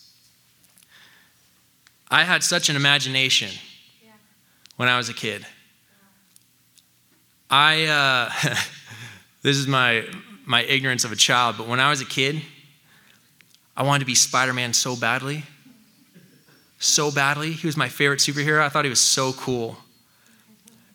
I 2.10 2.24
had 2.24 2.42
such 2.42 2.70
an 2.70 2.76
imagination 2.76 3.50
when 4.76 4.88
I 4.88 4.96
was 4.96 5.08
a 5.08 5.14
kid. 5.14 5.44
I, 7.50 7.84
uh, 7.86 8.30
this 9.42 9.56
is 9.56 9.66
my, 9.66 10.04
my 10.46 10.62
ignorance 10.62 11.04
of 11.04 11.12
a 11.12 11.16
child, 11.16 11.56
but 11.58 11.66
when 11.66 11.80
I 11.80 11.90
was 11.90 12.00
a 12.00 12.06
kid, 12.06 12.40
I 13.76 13.82
wanted 13.82 14.00
to 14.00 14.06
be 14.06 14.14
Spider 14.14 14.54
Man 14.54 14.72
so 14.72 14.96
badly 14.96 15.44
so 16.78 17.10
badly. 17.10 17.52
He 17.52 17.66
was 17.66 17.76
my 17.76 17.88
favorite 17.88 18.20
superhero. 18.20 18.60
I 18.60 18.68
thought 18.68 18.84
he 18.84 18.90
was 18.90 19.00
so 19.00 19.32
cool. 19.32 19.78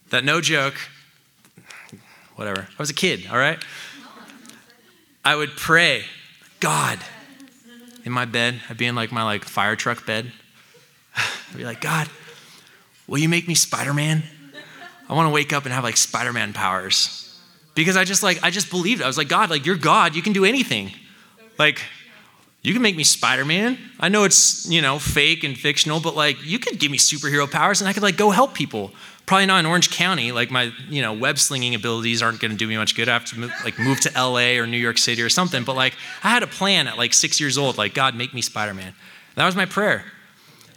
That 0.09 0.23
no 0.23 0.41
joke, 0.41 0.75
whatever. 2.35 2.67
I 2.69 2.81
was 2.81 2.89
a 2.89 2.93
kid, 2.93 3.27
all 3.31 3.37
right? 3.37 3.63
I 5.25 5.35
would 5.35 5.55
pray, 5.55 6.03
God, 6.59 6.99
in 8.05 8.11
my 8.11 8.25
bed. 8.25 8.61
I'd 8.69 8.77
be 8.77 8.85
in 8.85 8.95
like 8.95 9.11
my 9.11 9.23
like 9.23 9.43
fire 9.43 9.75
truck 9.75 10.05
bed. 10.05 10.31
I'd 11.15 11.57
be 11.57 11.65
like, 11.65 11.81
God, 11.81 12.09
will 13.07 13.19
you 13.19 13.29
make 13.29 13.47
me 13.47 13.55
Spider-Man? 13.55 14.23
I 15.09 15.13
want 15.13 15.27
to 15.27 15.33
wake 15.33 15.53
up 15.53 15.65
and 15.65 15.73
have 15.73 15.83
like 15.83 15.97
Spider-Man 15.97 16.53
powers. 16.53 17.39
Because 17.75 17.97
I 17.97 18.03
just 18.03 18.21
like 18.23 18.43
I 18.43 18.51
just 18.51 18.69
believed. 18.69 19.01
I 19.01 19.07
was 19.07 19.17
like, 19.17 19.29
God, 19.29 19.49
like 19.49 19.65
you're 19.65 19.77
God, 19.77 20.15
you 20.15 20.21
can 20.21 20.33
do 20.33 20.45
anything. 20.45 20.91
Like 21.57 21.81
you 22.63 22.71
can 22.71 22.81
make 22.81 22.95
me 22.95 23.03
Spider-Man. 23.03 23.77
I 23.99 24.07
know 24.07 24.23
it's, 24.23 24.67
you 24.69 24.81
know, 24.81 24.97
fake 24.97 25.43
and 25.43 25.57
fictional, 25.57 25.99
but 25.99 26.15
like 26.15 26.43
you 26.45 26.59
could 26.59 26.79
give 26.79 26.89
me 26.89 26.97
superhero 26.97 27.49
powers 27.49 27.81
and 27.81 27.89
I 27.89 27.93
could 27.93 28.03
like 28.03 28.15
go 28.15 28.31
help 28.31 28.53
people. 28.53 28.91
Probably 29.25 29.45
not 29.45 29.59
in 29.59 29.65
Orange 29.65 29.89
County. 29.89 30.31
Like 30.31 30.49
my, 30.49 30.71
you 30.89 31.01
know, 31.01 31.13
web 31.13 31.37
slinging 31.39 31.75
abilities 31.75 32.21
aren't 32.21 32.39
going 32.39 32.51
to 32.51 32.57
do 32.57 32.67
me 32.67 32.77
much 32.77 32.95
good. 32.95 33.09
I 33.09 33.13
have 33.13 33.25
to 33.25 33.39
move, 33.39 33.53
like 33.65 33.77
move 33.77 33.99
to 34.01 34.11
LA 34.15 34.57
or 34.61 34.65
New 34.65 34.77
York 34.77 34.97
City 34.97 35.21
or 35.21 35.29
something. 35.29 35.63
But 35.63 35.75
like 35.75 35.95
I 36.23 36.29
had 36.29 36.41
a 36.41 36.47
plan 36.47 36.87
at 36.87 36.97
like 36.97 37.13
six 37.13 37.39
years 37.39 37.57
old. 37.57 37.77
Like 37.77 37.93
God, 37.93 38.15
make 38.15 38.33
me 38.33 38.41
Spider-Man. 38.41 38.93
That 39.35 39.45
was 39.45 39.55
my 39.55 39.65
prayer. 39.65 40.05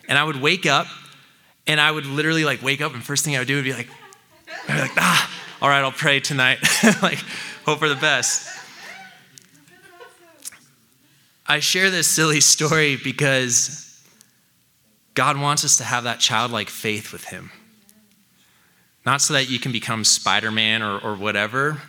And 0.08 0.18
I 0.18 0.24
would 0.24 0.40
wake 0.40 0.66
up, 0.66 0.86
and 1.66 1.80
I 1.80 1.90
would 1.90 2.06
literally 2.06 2.44
like 2.44 2.62
wake 2.62 2.80
up, 2.80 2.94
and 2.94 3.02
first 3.02 3.24
thing 3.24 3.34
I 3.36 3.40
would 3.40 3.48
do 3.48 3.56
would 3.56 3.64
be 3.64 3.72
like, 3.72 3.88
I'd 4.68 4.74
be 4.74 4.80
like, 4.80 4.96
ah, 4.96 5.30
all 5.60 5.68
right, 5.68 5.80
I'll 5.80 5.92
pray 5.92 6.20
tonight. 6.20 6.58
like 7.02 7.18
hope 7.64 7.80
for 7.80 7.88
the 7.88 7.96
best. 7.96 8.48
I 11.48 11.60
share 11.60 11.90
this 11.90 12.08
silly 12.08 12.40
story 12.40 12.96
because 12.96 14.02
God 15.14 15.38
wants 15.38 15.64
us 15.64 15.76
to 15.78 15.84
have 15.84 16.04
that 16.04 16.18
childlike 16.18 16.68
faith 16.68 17.12
with 17.12 17.24
Him. 17.24 17.50
Not 19.04 19.20
so 19.20 19.34
that 19.34 19.48
you 19.48 19.60
can 19.60 19.70
become 19.70 20.04
Spider 20.04 20.50
Man 20.50 20.82
or, 20.82 20.98
or 20.98 21.14
whatever, 21.14 21.80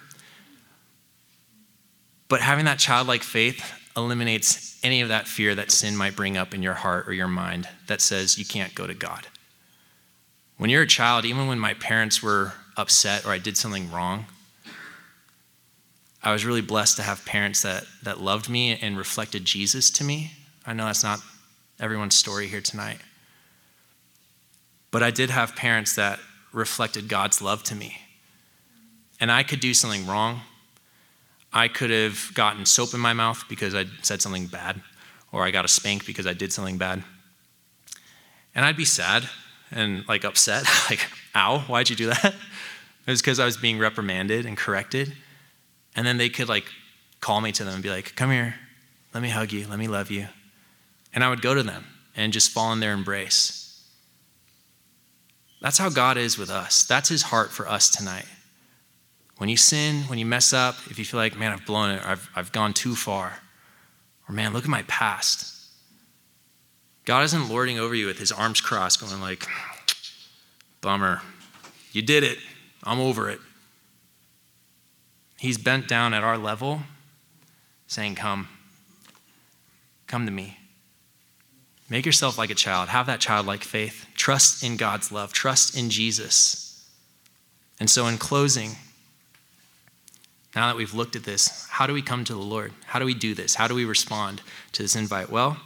but 2.29 2.41
having 2.41 2.65
that 2.65 2.77
childlike 2.77 3.23
faith 3.23 3.73
eliminates 3.95 4.79
any 4.83 5.01
of 5.01 5.09
that 5.09 5.27
fear 5.27 5.55
that 5.55 5.71
sin 5.71 5.97
might 5.97 6.15
bring 6.15 6.37
up 6.37 6.53
in 6.53 6.61
your 6.61 6.75
heart 6.75 7.07
or 7.07 7.13
your 7.13 7.27
mind 7.27 7.67
that 7.87 7.99
says 7.99 8.37
you 8.37 8.45
can't 8.45 8.75
go 8.75 8.85
to 8.85 8.93
God. 8.93 9.27
When 10.57 10.69
you're 10.69 10.83
a 10.83 10.87
child, 10.87 11.25
even 11.25 11.47
when 11.47 11.57
my 11.57 11.73
parents 11.73 12.21
were 12.21 12.53
upset 12.75 13.25
or 13.25 13.31
I 13.31 13.39
did 13.39 13.57
something 13.57 13.91
wrong, 13.91 14.25
I 16.27 16.33
was 16.33 16.43
really 16.43 16.59
blessed 16.59 16.97
to 16.97 17.03
have 17.03 17.23
parents 17.23 17.61
that, 17.61 17.85
that 18.03 18.19
loved 18.19 18.49
me 18.49 18.77
and 18.81 18.97
reflected 18.97 19.45
Jesus 19.45 19.89
to 19.91 20.03
me. 20.03 20.33
I 20.65 20.73
know 20.73 20.83
that's 20.83 21.01
not 21.01 21.21
everyone's 21.79 22.17
story 22.17 22.47
here 22.47 22.59
tonight. 22.59 22.97
But 24.91 25.03
I 25.03 25.09
did 25.09 25.29
have 25.29 25.55
parents 25.55 25.95
that 25.95 26.19
reflected 26.51 27.07
God's 27.07 27.41
love 27.41 27.63
to 27.63 27.75
me. 27.75 27.99
And 29.21 29.31
I 29.31 29.43
could 29.43 29.61
do 29.61 29.73
something 29.73 30.05
wrong. 30.05 30.41
I 31.53 31.69
could 31.69 31.91
have 31.91 32.31
gotten 32.33 32.65
soap 32.65 32.93
in 32.93 32.99
my 32.99 33.13
mouth 33.13 33.45
because 33.47 33.73
I 33.73 33.85
said 34.01 34.21
something 34.21 34.47
bad, 34.47 34.81
or 35.31 35.43
I 35.43 35.51
got 35.51 35.63
a 35.63 35.69
spank 35.69 36.05
because 36.05 36.27
I 36.27 36.33
did 36.33 36.51
something 36.51 36.77
bad. 36.77 37.05
And 38.53 38.65
I'd 38.65 38.75
be 38.75 38.83
sad 38.83 39.29
and 39.71 40.05
like 40.09 40.25
upset, 40.25 40.65
like, 40.89 41.07
ow, 41.33 41.59
why'd 41.59 41.89
you 41.89 41.95
do 41.95 42.07
that? 42.07 42.35
It 43.07 43.11
was 43.11 43.21
because 43.21 43.39
I 43.39 43.45
was 43.45 43.55
being 43.55 43.79
reprimanded 43.79 44.45
and 44.45 44.57
corrected. 44.57 45.15
And 45.97 46.07
then 46.07 46.17
they 46.17 46.29
could 46.29 46.47
like 46.47 46.65
call 47.19 47.41
me 47.41 47.51
to 47.51 47.65
them 47.65 47.73
and 47.73 47.83
be 47.83 47.89
like, 47.89 48.15
come 48.15 48.31
here, 48.31 48.55
let 49.13 49.21
me 49.21 49.29
hug 49.29 49.51
you, 49.51 49.67
let 49.67 49.79
me 49.79 49.87
love 49.89 50.09
you. 50.11 50.27
And 51.13 51.23
I 51.23 51.29
would 51.29 51.41
go 51.41 51.53
to 51.53 51.63
them 51.63 51.85
and 52.15 52.31
just 52.31 52.51
fall 52.51 52.71
in 52.71 52.79
their 52.79 52.93
embrace. 52.93 53.83
That's 55.59 55.79
how 55.79 55.89
God 55.89 56.17
is 56.17 56.37
with 56.37 56.51
us. 56.51 56.85
That's 56.85 57.09
his 57.09 57.23
heart 57.23 57.51
for 57.51 57.67
us 57.67 57.89
tonight. 57.89 58.25
When 59.37 59.49
you 59.49 59.57
sin, 59.57 60.03
when 60.03 60.19
you 60.19 60.25
mess 60.25 60.53
up, 60.53 60.75
if 60.89 60.99
you 60.99 61.05
feel 61.05 61.19
like, 61.19 61.37
man, 61.37 61.51
I've 61.51 61.65
blown 61.65 61.91
it, 61.91 62.03
or 62.03 62.07
I've, 62.07 62.29
I've 62.35 62.51
gone 62.51 62.73
too 62.73 62.95
far, 62.95 63.39
or 64.27 64.33
man, 64.33 64.53
look 64.53 64.63
at 64.63 64.69
my 64.69 64.83
past. 64.83 65.53
God 67.05 67.23
isn't 67.23 67.49
lording 67.49 67.79
over 67.79 67.95
you 67.95 68.05
with 68.05 68.19
his 68.19 68.31
arms 68.31 68.61
crossed, 68.61 68.99
going 68.99 69.21
like, 69.21 69.47
bummer, 70.81 71.21
you 71.91 72.01
did 72.01 72.23
it. 72.23 72.37
I'm 72.83 72.99
over 72.99 73.29
it. 73.29 73.39
He's 75.37 75.57
bent 75.57 75.87
down 75.87 76.13
at 76.13 76.23
our 76.23 76.37
level, 76.37 76.81
saying, 77.87 78.15
Come, 78.15 78.47
come 80.07 80.25
to 80.25 80.31
me. 80.31 80.57
Make 81.89 82.05
yourself 82.05 82.37
like 82.37 82.49
a 82.49 82.55
child. 82.55 82.89
Have 82.89 83.05
that 83.05 83.19
childlike 83.19 83.63
faith. 83.63 84.07
Trust 84.15 84.63
in 84.63 84.75
God's 84.75 85.11
love. 85.11 85.31
Trust 85.31 85.77
in 85.77 85.89
Jesus. 85.89 86.85
And 87.79 87.89
so, 87.89 88.07
in 88.07 88.17
closing, 88.17 88.71
now 90.55 90.67
that 90.67 90.75
we've 90.75 90.93
looked 90.93 91.15
at 91.15 91.23
this, 91.23 91.67
how 91.69 91.85
do 91.85 91.93
we 91.93 92.01
come 92.01 92.23
to 92.23 92.33
the 92.33 92.39
Lord? 92.39 92.73
How 92.85 92.99
do 92.99 93.05
we 93.05 93.13
do 93.13 93.33
this? 93.33 93.55
How 93.55 93.67
do 93.67 93.75
we 93.75 93.85
respond 93.85 94.41
to 94.73 94.81
this 94.81 94.95
invite? 94.95 95.29
Well, 95.29 95.57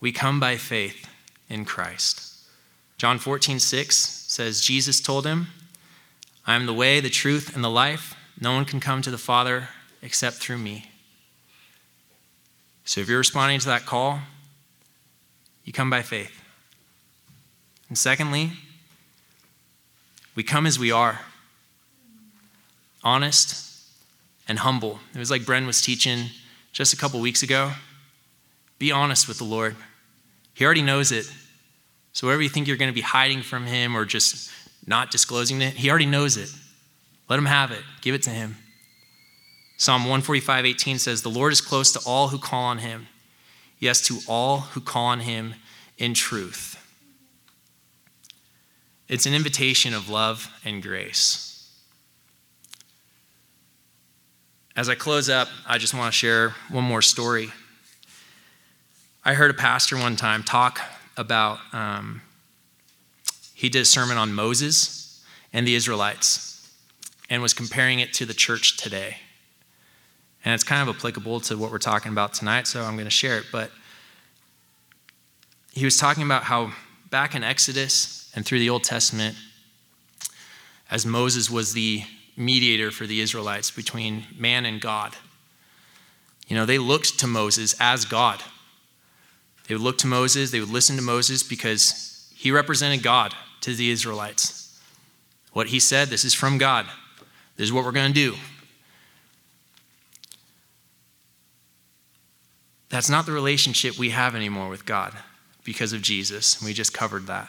we 0.00 0.12
come 0.12 0.38
by 0.38 0.56
faith 0.56 1.08
in 1.48 1.64
Christ. 1.64 2.34
John 2.98 3.18
14, 3.18 3.58
6 3.58 3.96
says, 3.96 4.60
Jesus 4.60 5.00
told 5.00 5.26
him, 5.26 5.48
I 6.46 6.54
am 6.54 6.66
the 6.66 6.74
way, 6.74 7.00
the 7.00 7.10
truth, 7.10 7.54
and 7.54 7.64
the 7.64 7.70
life. 7.70 8.14
No 8.40 8.52
one 8.52 8.64
can 8.64 8.80
come 8.80 9.02
to 9.02 9.10
the 9.10 9.18
Father 9.18 9.68
except 10.00 10.36
through 10.36 10.58
me. 10.58 10.90
So 12.84 13.00
if 13.00 13.08
you're 13.08 13.18
responding 13.18 13.58
to 13.60 13.66
that 13.66 13.84
call, 13.84 14.20
you 15.64 15.72
come 15.72 15.90
by 15.90 16.02
faith. 16.02 16.40
And 17.88 17.98
secondly, 17.98 18.52
we 20.36 20.44
come 20.44 20.66
as 20.66 20.78
we 20.78 20.92
are 20.92 21.20
honest 23.02 23.82
and 24.46 24.60
humble. 24.60 25.00
It 25.14 25.18
was 25.18 25.30
like 25.30 25.42
Bren 25.42 25.66
was 25.66 25.80
teaching 25.80 26.26
just 26.72 26.92
a 26.92 26.96
couple 26.96 27.20
weeks 27.20 27.42
ago. 27.42 27.72
Be 28.78 28.92
honest 28.92 29.26
with 29.26 29.38
the 29.38 29.44
Lord. 29.44 29.74
He 30.54 30.64
already 30.64 30.82
knows 30.82 31.10
it. 31.10 31.30
So, 32.12 32.26
whatever 32.26 32.42
you 32.42 32.48
think 32.48 32.66
you're 32.66 32.76
going 32.76 32.90
to 32.90 32.94
be 32.94 33.02
hiding 33.02 33.42
from 33.42 33.66
Him 33.66 33.96
or 33.96 34.04
just 34.04 34.50
not 34.86 35.10
disclosing 35.10 35.60
it, 35.62 35.74
He 35.74 35.90
already 35.90 36.06
knows 36.06 36.36
it. 36.36 36.50
Let 37.28 37.38
Him 37.38 37.46
have 37.46 37.70
it, 37.70 37.82
give 38.00 38.14
it 38.14 38.22
to 38.22 38.30
Him. 38.30 38.56
Psalm 39.76 40.02
145 40.02 40.64
18 40.64 40.98
says, 40.98 41.22
The 41.22 41.28
Lord 41.28 41.52
is 41.52 41.60
close 41.60 41.92
to 41.92 42.00
all 42.06 42.28
who 42.28 42.38
call 42.38 42.64
on 42.64 42.78
Him. 42.78 43.08
Yes, 43.78 44.00
to 44.02 44.18
all 44.26 44.60
who 44.60 44.80
call 44.80 45.06
on 45.06 45.20
Him 45.20 45.54
in 45.98 46.14
truth. 46.14 46.82
It's 49.08 49.26
an 49.26 49.34
invitation 49.34 49.94
of 49.94 50.08
love 50.08 50.50
and 50.64 50.82
grace. 50.82 51.46
As 54.74 54.88
I 54.88 54.94
close 54.94 55.30
up, 55.30 55.48
I 55.66 55.78
just 55.78 55.94
want 55.94 56.12
to 56.12 56.16
share 56.16 56.50
one 56.70 56.84
more 56.84 57.00
story. 57.02 57.50
I 59.24 59.34
heard 59.34 59.50
a 59.50 59.54
pastor 59.54 59.96
one 59.96 60.16
time 60.16 60.42
talk 60.42 60.80
about, 61.16 61.58
um, 61.72 62.20
he 63.56 63.70
did 63.70 63.80
a 63.80 63.84
sermon 63.86 64.18
on 64.18 64.34
Moses 64.34 65.24
and 65.50 65.66
the 65.66 65.74
Israelites 65.74 66.70
and 67.30 67.40
was 67.40 67.54
comparing 67.54 68.00
it 68.00 68.12
to 68.12 68.26
the 68.26 68.34
church 68.34 68.76
today. 68.76 69.16
And 70.44 70.52
it's 70.52 70.62
kind 70.62 70.86
of 70.86 70.94
applicable 70.94 71.40
to 71.40 71.56
what 71.56 71.72
we're 71.72 71.78
talking 71.78 72.12
about 72.12 72.34
tonight, 72.34 72.66
so 72.66 72.82
I'm 72.82 72.96
going 72.96 73.06
to 73.06 73.10
share 73.10 73.38
it. 73.38 73.46
But 73.50 73.70
he 75.72 75.86
was 75.86 75.96
talking 75.96 76.22
about 76.22 76.42
how 76.42 76.72
back 77.08 77.34
in 77.34 77.42
Exodus 77.42 78.30
and 78.36 78.44
through 78.44 78.58
the 78.58 78.68
Old 78.68 78.84
Testament, 78.84 79.34
as 80.90 81.06
Moses 81.06 81.50
was 81.50 81.72
the 81.72 82.02
mediator 82.36 82.90
for 82.90 83.06
the 83.06 83.22
Israelites 83.22 83.70
between 83.70 84.24
man 84.36 84.66
and 84.66 84.82
God, 84.82 85.16
you 86.46 86.54
know, 86.54 86.66
they 86.66 86.76
looked 86.76 87.18
to 87.20 87.26
Moses 87.26 87.74
as 87.80 88.04
God. 88.04 88.42
They 89.66 89.74
would 89.74 89.82
look 89.82 89.96
to 89.98 90.06
Moses, 90.06 90.50
they 90.50 90.60
would 90.60 90.68
listen 90.68 90.96
to 90.96 91.02
Moses 91.02 91.42
because 91.42 92.30
he 92.34 92.50
represented 92.50 93.02
God 93.02 93.34
to 93.66 93.74
the 93.74 93.90
Israelites. 93.90 94.80
What 95.52 95.68
he 95.68 95.80
said, 95.80 96.08
this 96.08 96.24
is 96.24 96.34
from 96.34 96.56
God. 96.56 96.86
This 97.56 97.64
is 97.64 97.72
what 97.72 97.84
we're 97.84 97.92
going 97.92 98.12
to 98.12 98.14
do. 98.14 98.36
That's 102.88 103.10
not 103.10 103.26
the 103.26 103.32
relationship 103.32 103.98
we 103.98 104.10
have 104.10 104.34
anymore 104.34 104.68
with 104.68 104.86
God 104.86 105.12
because 105.64 105.92
of 105.92 106.00
Jesus. 106.00 106.62
We 106.62 106.72
just 106.72 106.94
covered 106.94 107.26
that. 107.26 107.48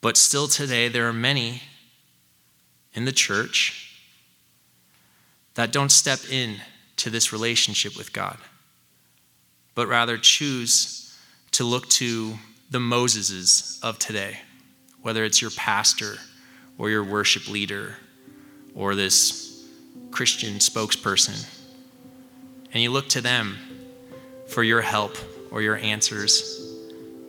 But 0.00 0.16
still 0.16 0.48
today, 0.48 0.88
there 0.88 1.08
are 1.08 1.12
many 1.12 1.62
in 2.94 3.04
the 3.04 3.12
church 3.12 4.00
that 5.54 5.72
don't 5.72 5.92
step 5.92 6.20
in 6.30 6.56
to 6.96 7.10
this 7.10 7.32
relationship 7.32 7.96
with 7.96 8.12
God 8.12 8.38
but 9.78 9.86
rather 9.86 10.18
choose 10.18 11.16
to 11.52 11.62
look 11.62 11.88
to 11.88 12.36
the 12.70 12.78
Moseses 12.78 13.78
of 13.82 13.98
today, 13.98 14.38
whether 15.00 15.24
it's 15.24 15.40
your 15.40 15.50
pastor 15.52 16.16
or 16.76 16.90
your 16.90 17.02
worship 17.02 17.48
leader 17.48 17.96
or 18.74 18.94
this 18.94 19.66
Christian 20.10 20.54
spokesperson. 20.54 21.46
And 22.72 22.82
you 22.82 22.90
look 22.90 23.08
to 23.10 23.20
them 23.20 23.56
for 24.48 24.62
your 24.62 24.82
help 24.82 25.16
or 25.50 25.62
your 25.62 25.76
answers 25.76 26.76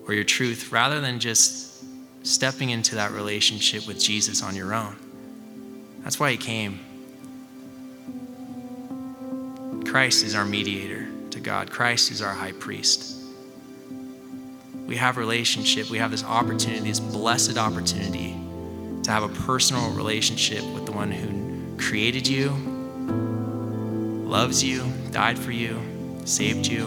or 0.05 0.13
your 0.13 0.23
truth 0.23 0.71
rather 0.71 0.99
than 0.99 1.19
just 1.19 1.85
stepping 2.23 2.69
into 2.69 2.95
that 2.95 3.11
relationship 3.11 3.87
with 3.87 3.99
Jesus 3.99 4.43
on 4.43 4.55
your 4.55 4.73
own. 4.73 4.95
That's 6.03 6.19
why 6.19 6.31
he 6.31 6.37
came. 6.37 6.79
Christ 9.85 10.23
is 10.23 10.35
our 10.35 10.45
mediator 10.45 11.07
to 11.31 11.39
God. 11.39 11.71
Christ 11.71 12.11
is 12.11 12.21
our 12.21 12.33
high 12.33 12.51
priest. 12.51 13.18
We 14.89 14.95
have 14.95 15.17
relationship. 15.17 15.91
We 15.91 15.99
have 15.99 16.09
this 16.09 16.23
opportunity, 16.23 16.89
this 16.89 16.99
blessed 16.99 17.59
opportunity 17.59 18.35
to 19.03 19.11
have 19.11 19.21
a 19.21 19.29
personal 19.29 19.91
relationship 19.91 20.63
with 20.73 20.87
the 20.87 20.91
one 20.91 21.11
who 21.11 21.77
created 21.77 22.27
you, 22.27 22.49
loves 24.27 24.63
you, 24.63 24.91
died 25.11 25.37
for 25.37 25.51
you, 25.51 25.79
saved 26.25 26.65
you. 26.65 26.85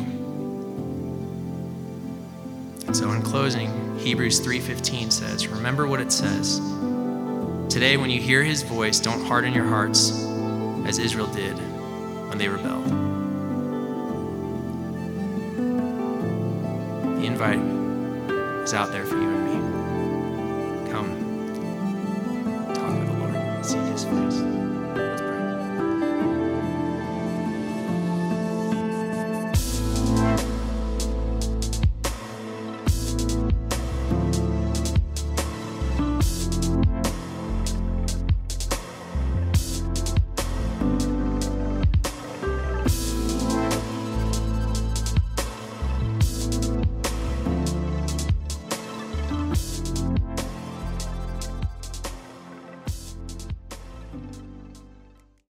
And 2.86 2.96
so 2.96 3.12
in 3.12 3.22
closing, 3.22 3.70
Hebrews 4.00 4.40
3:15 4.40 5.12
says, 5.12 5.46
"Remember 5.46 5.86
what 5.86 6.00
it 6.00 6.10
says. 6.10 6.60
Today 7.68 7.96
when 7.98 8.10
you 8.10 8.20
hear 8.20 8.42
his 8.42 8.62
voice, 8.62 8.98
don't 8.98 9.24
harden 9.26 9.54
your 9.54 9.68
hearts 9.68 10.10
as 10.86 10.98
Israel 10.98 11.28
did 11.28 11.56
when 12.28 12.38
they 12.38 12.48
rebelled." 12.48 12.88
The 17.20 17.26
invite 17.28 17.71
is 18.62 18.74
out 18.74 18.92
there 18.92 19.04
for 19.04 19.16
you 19.16 19.28
and 19.28 19.44
me. 19.44 19.71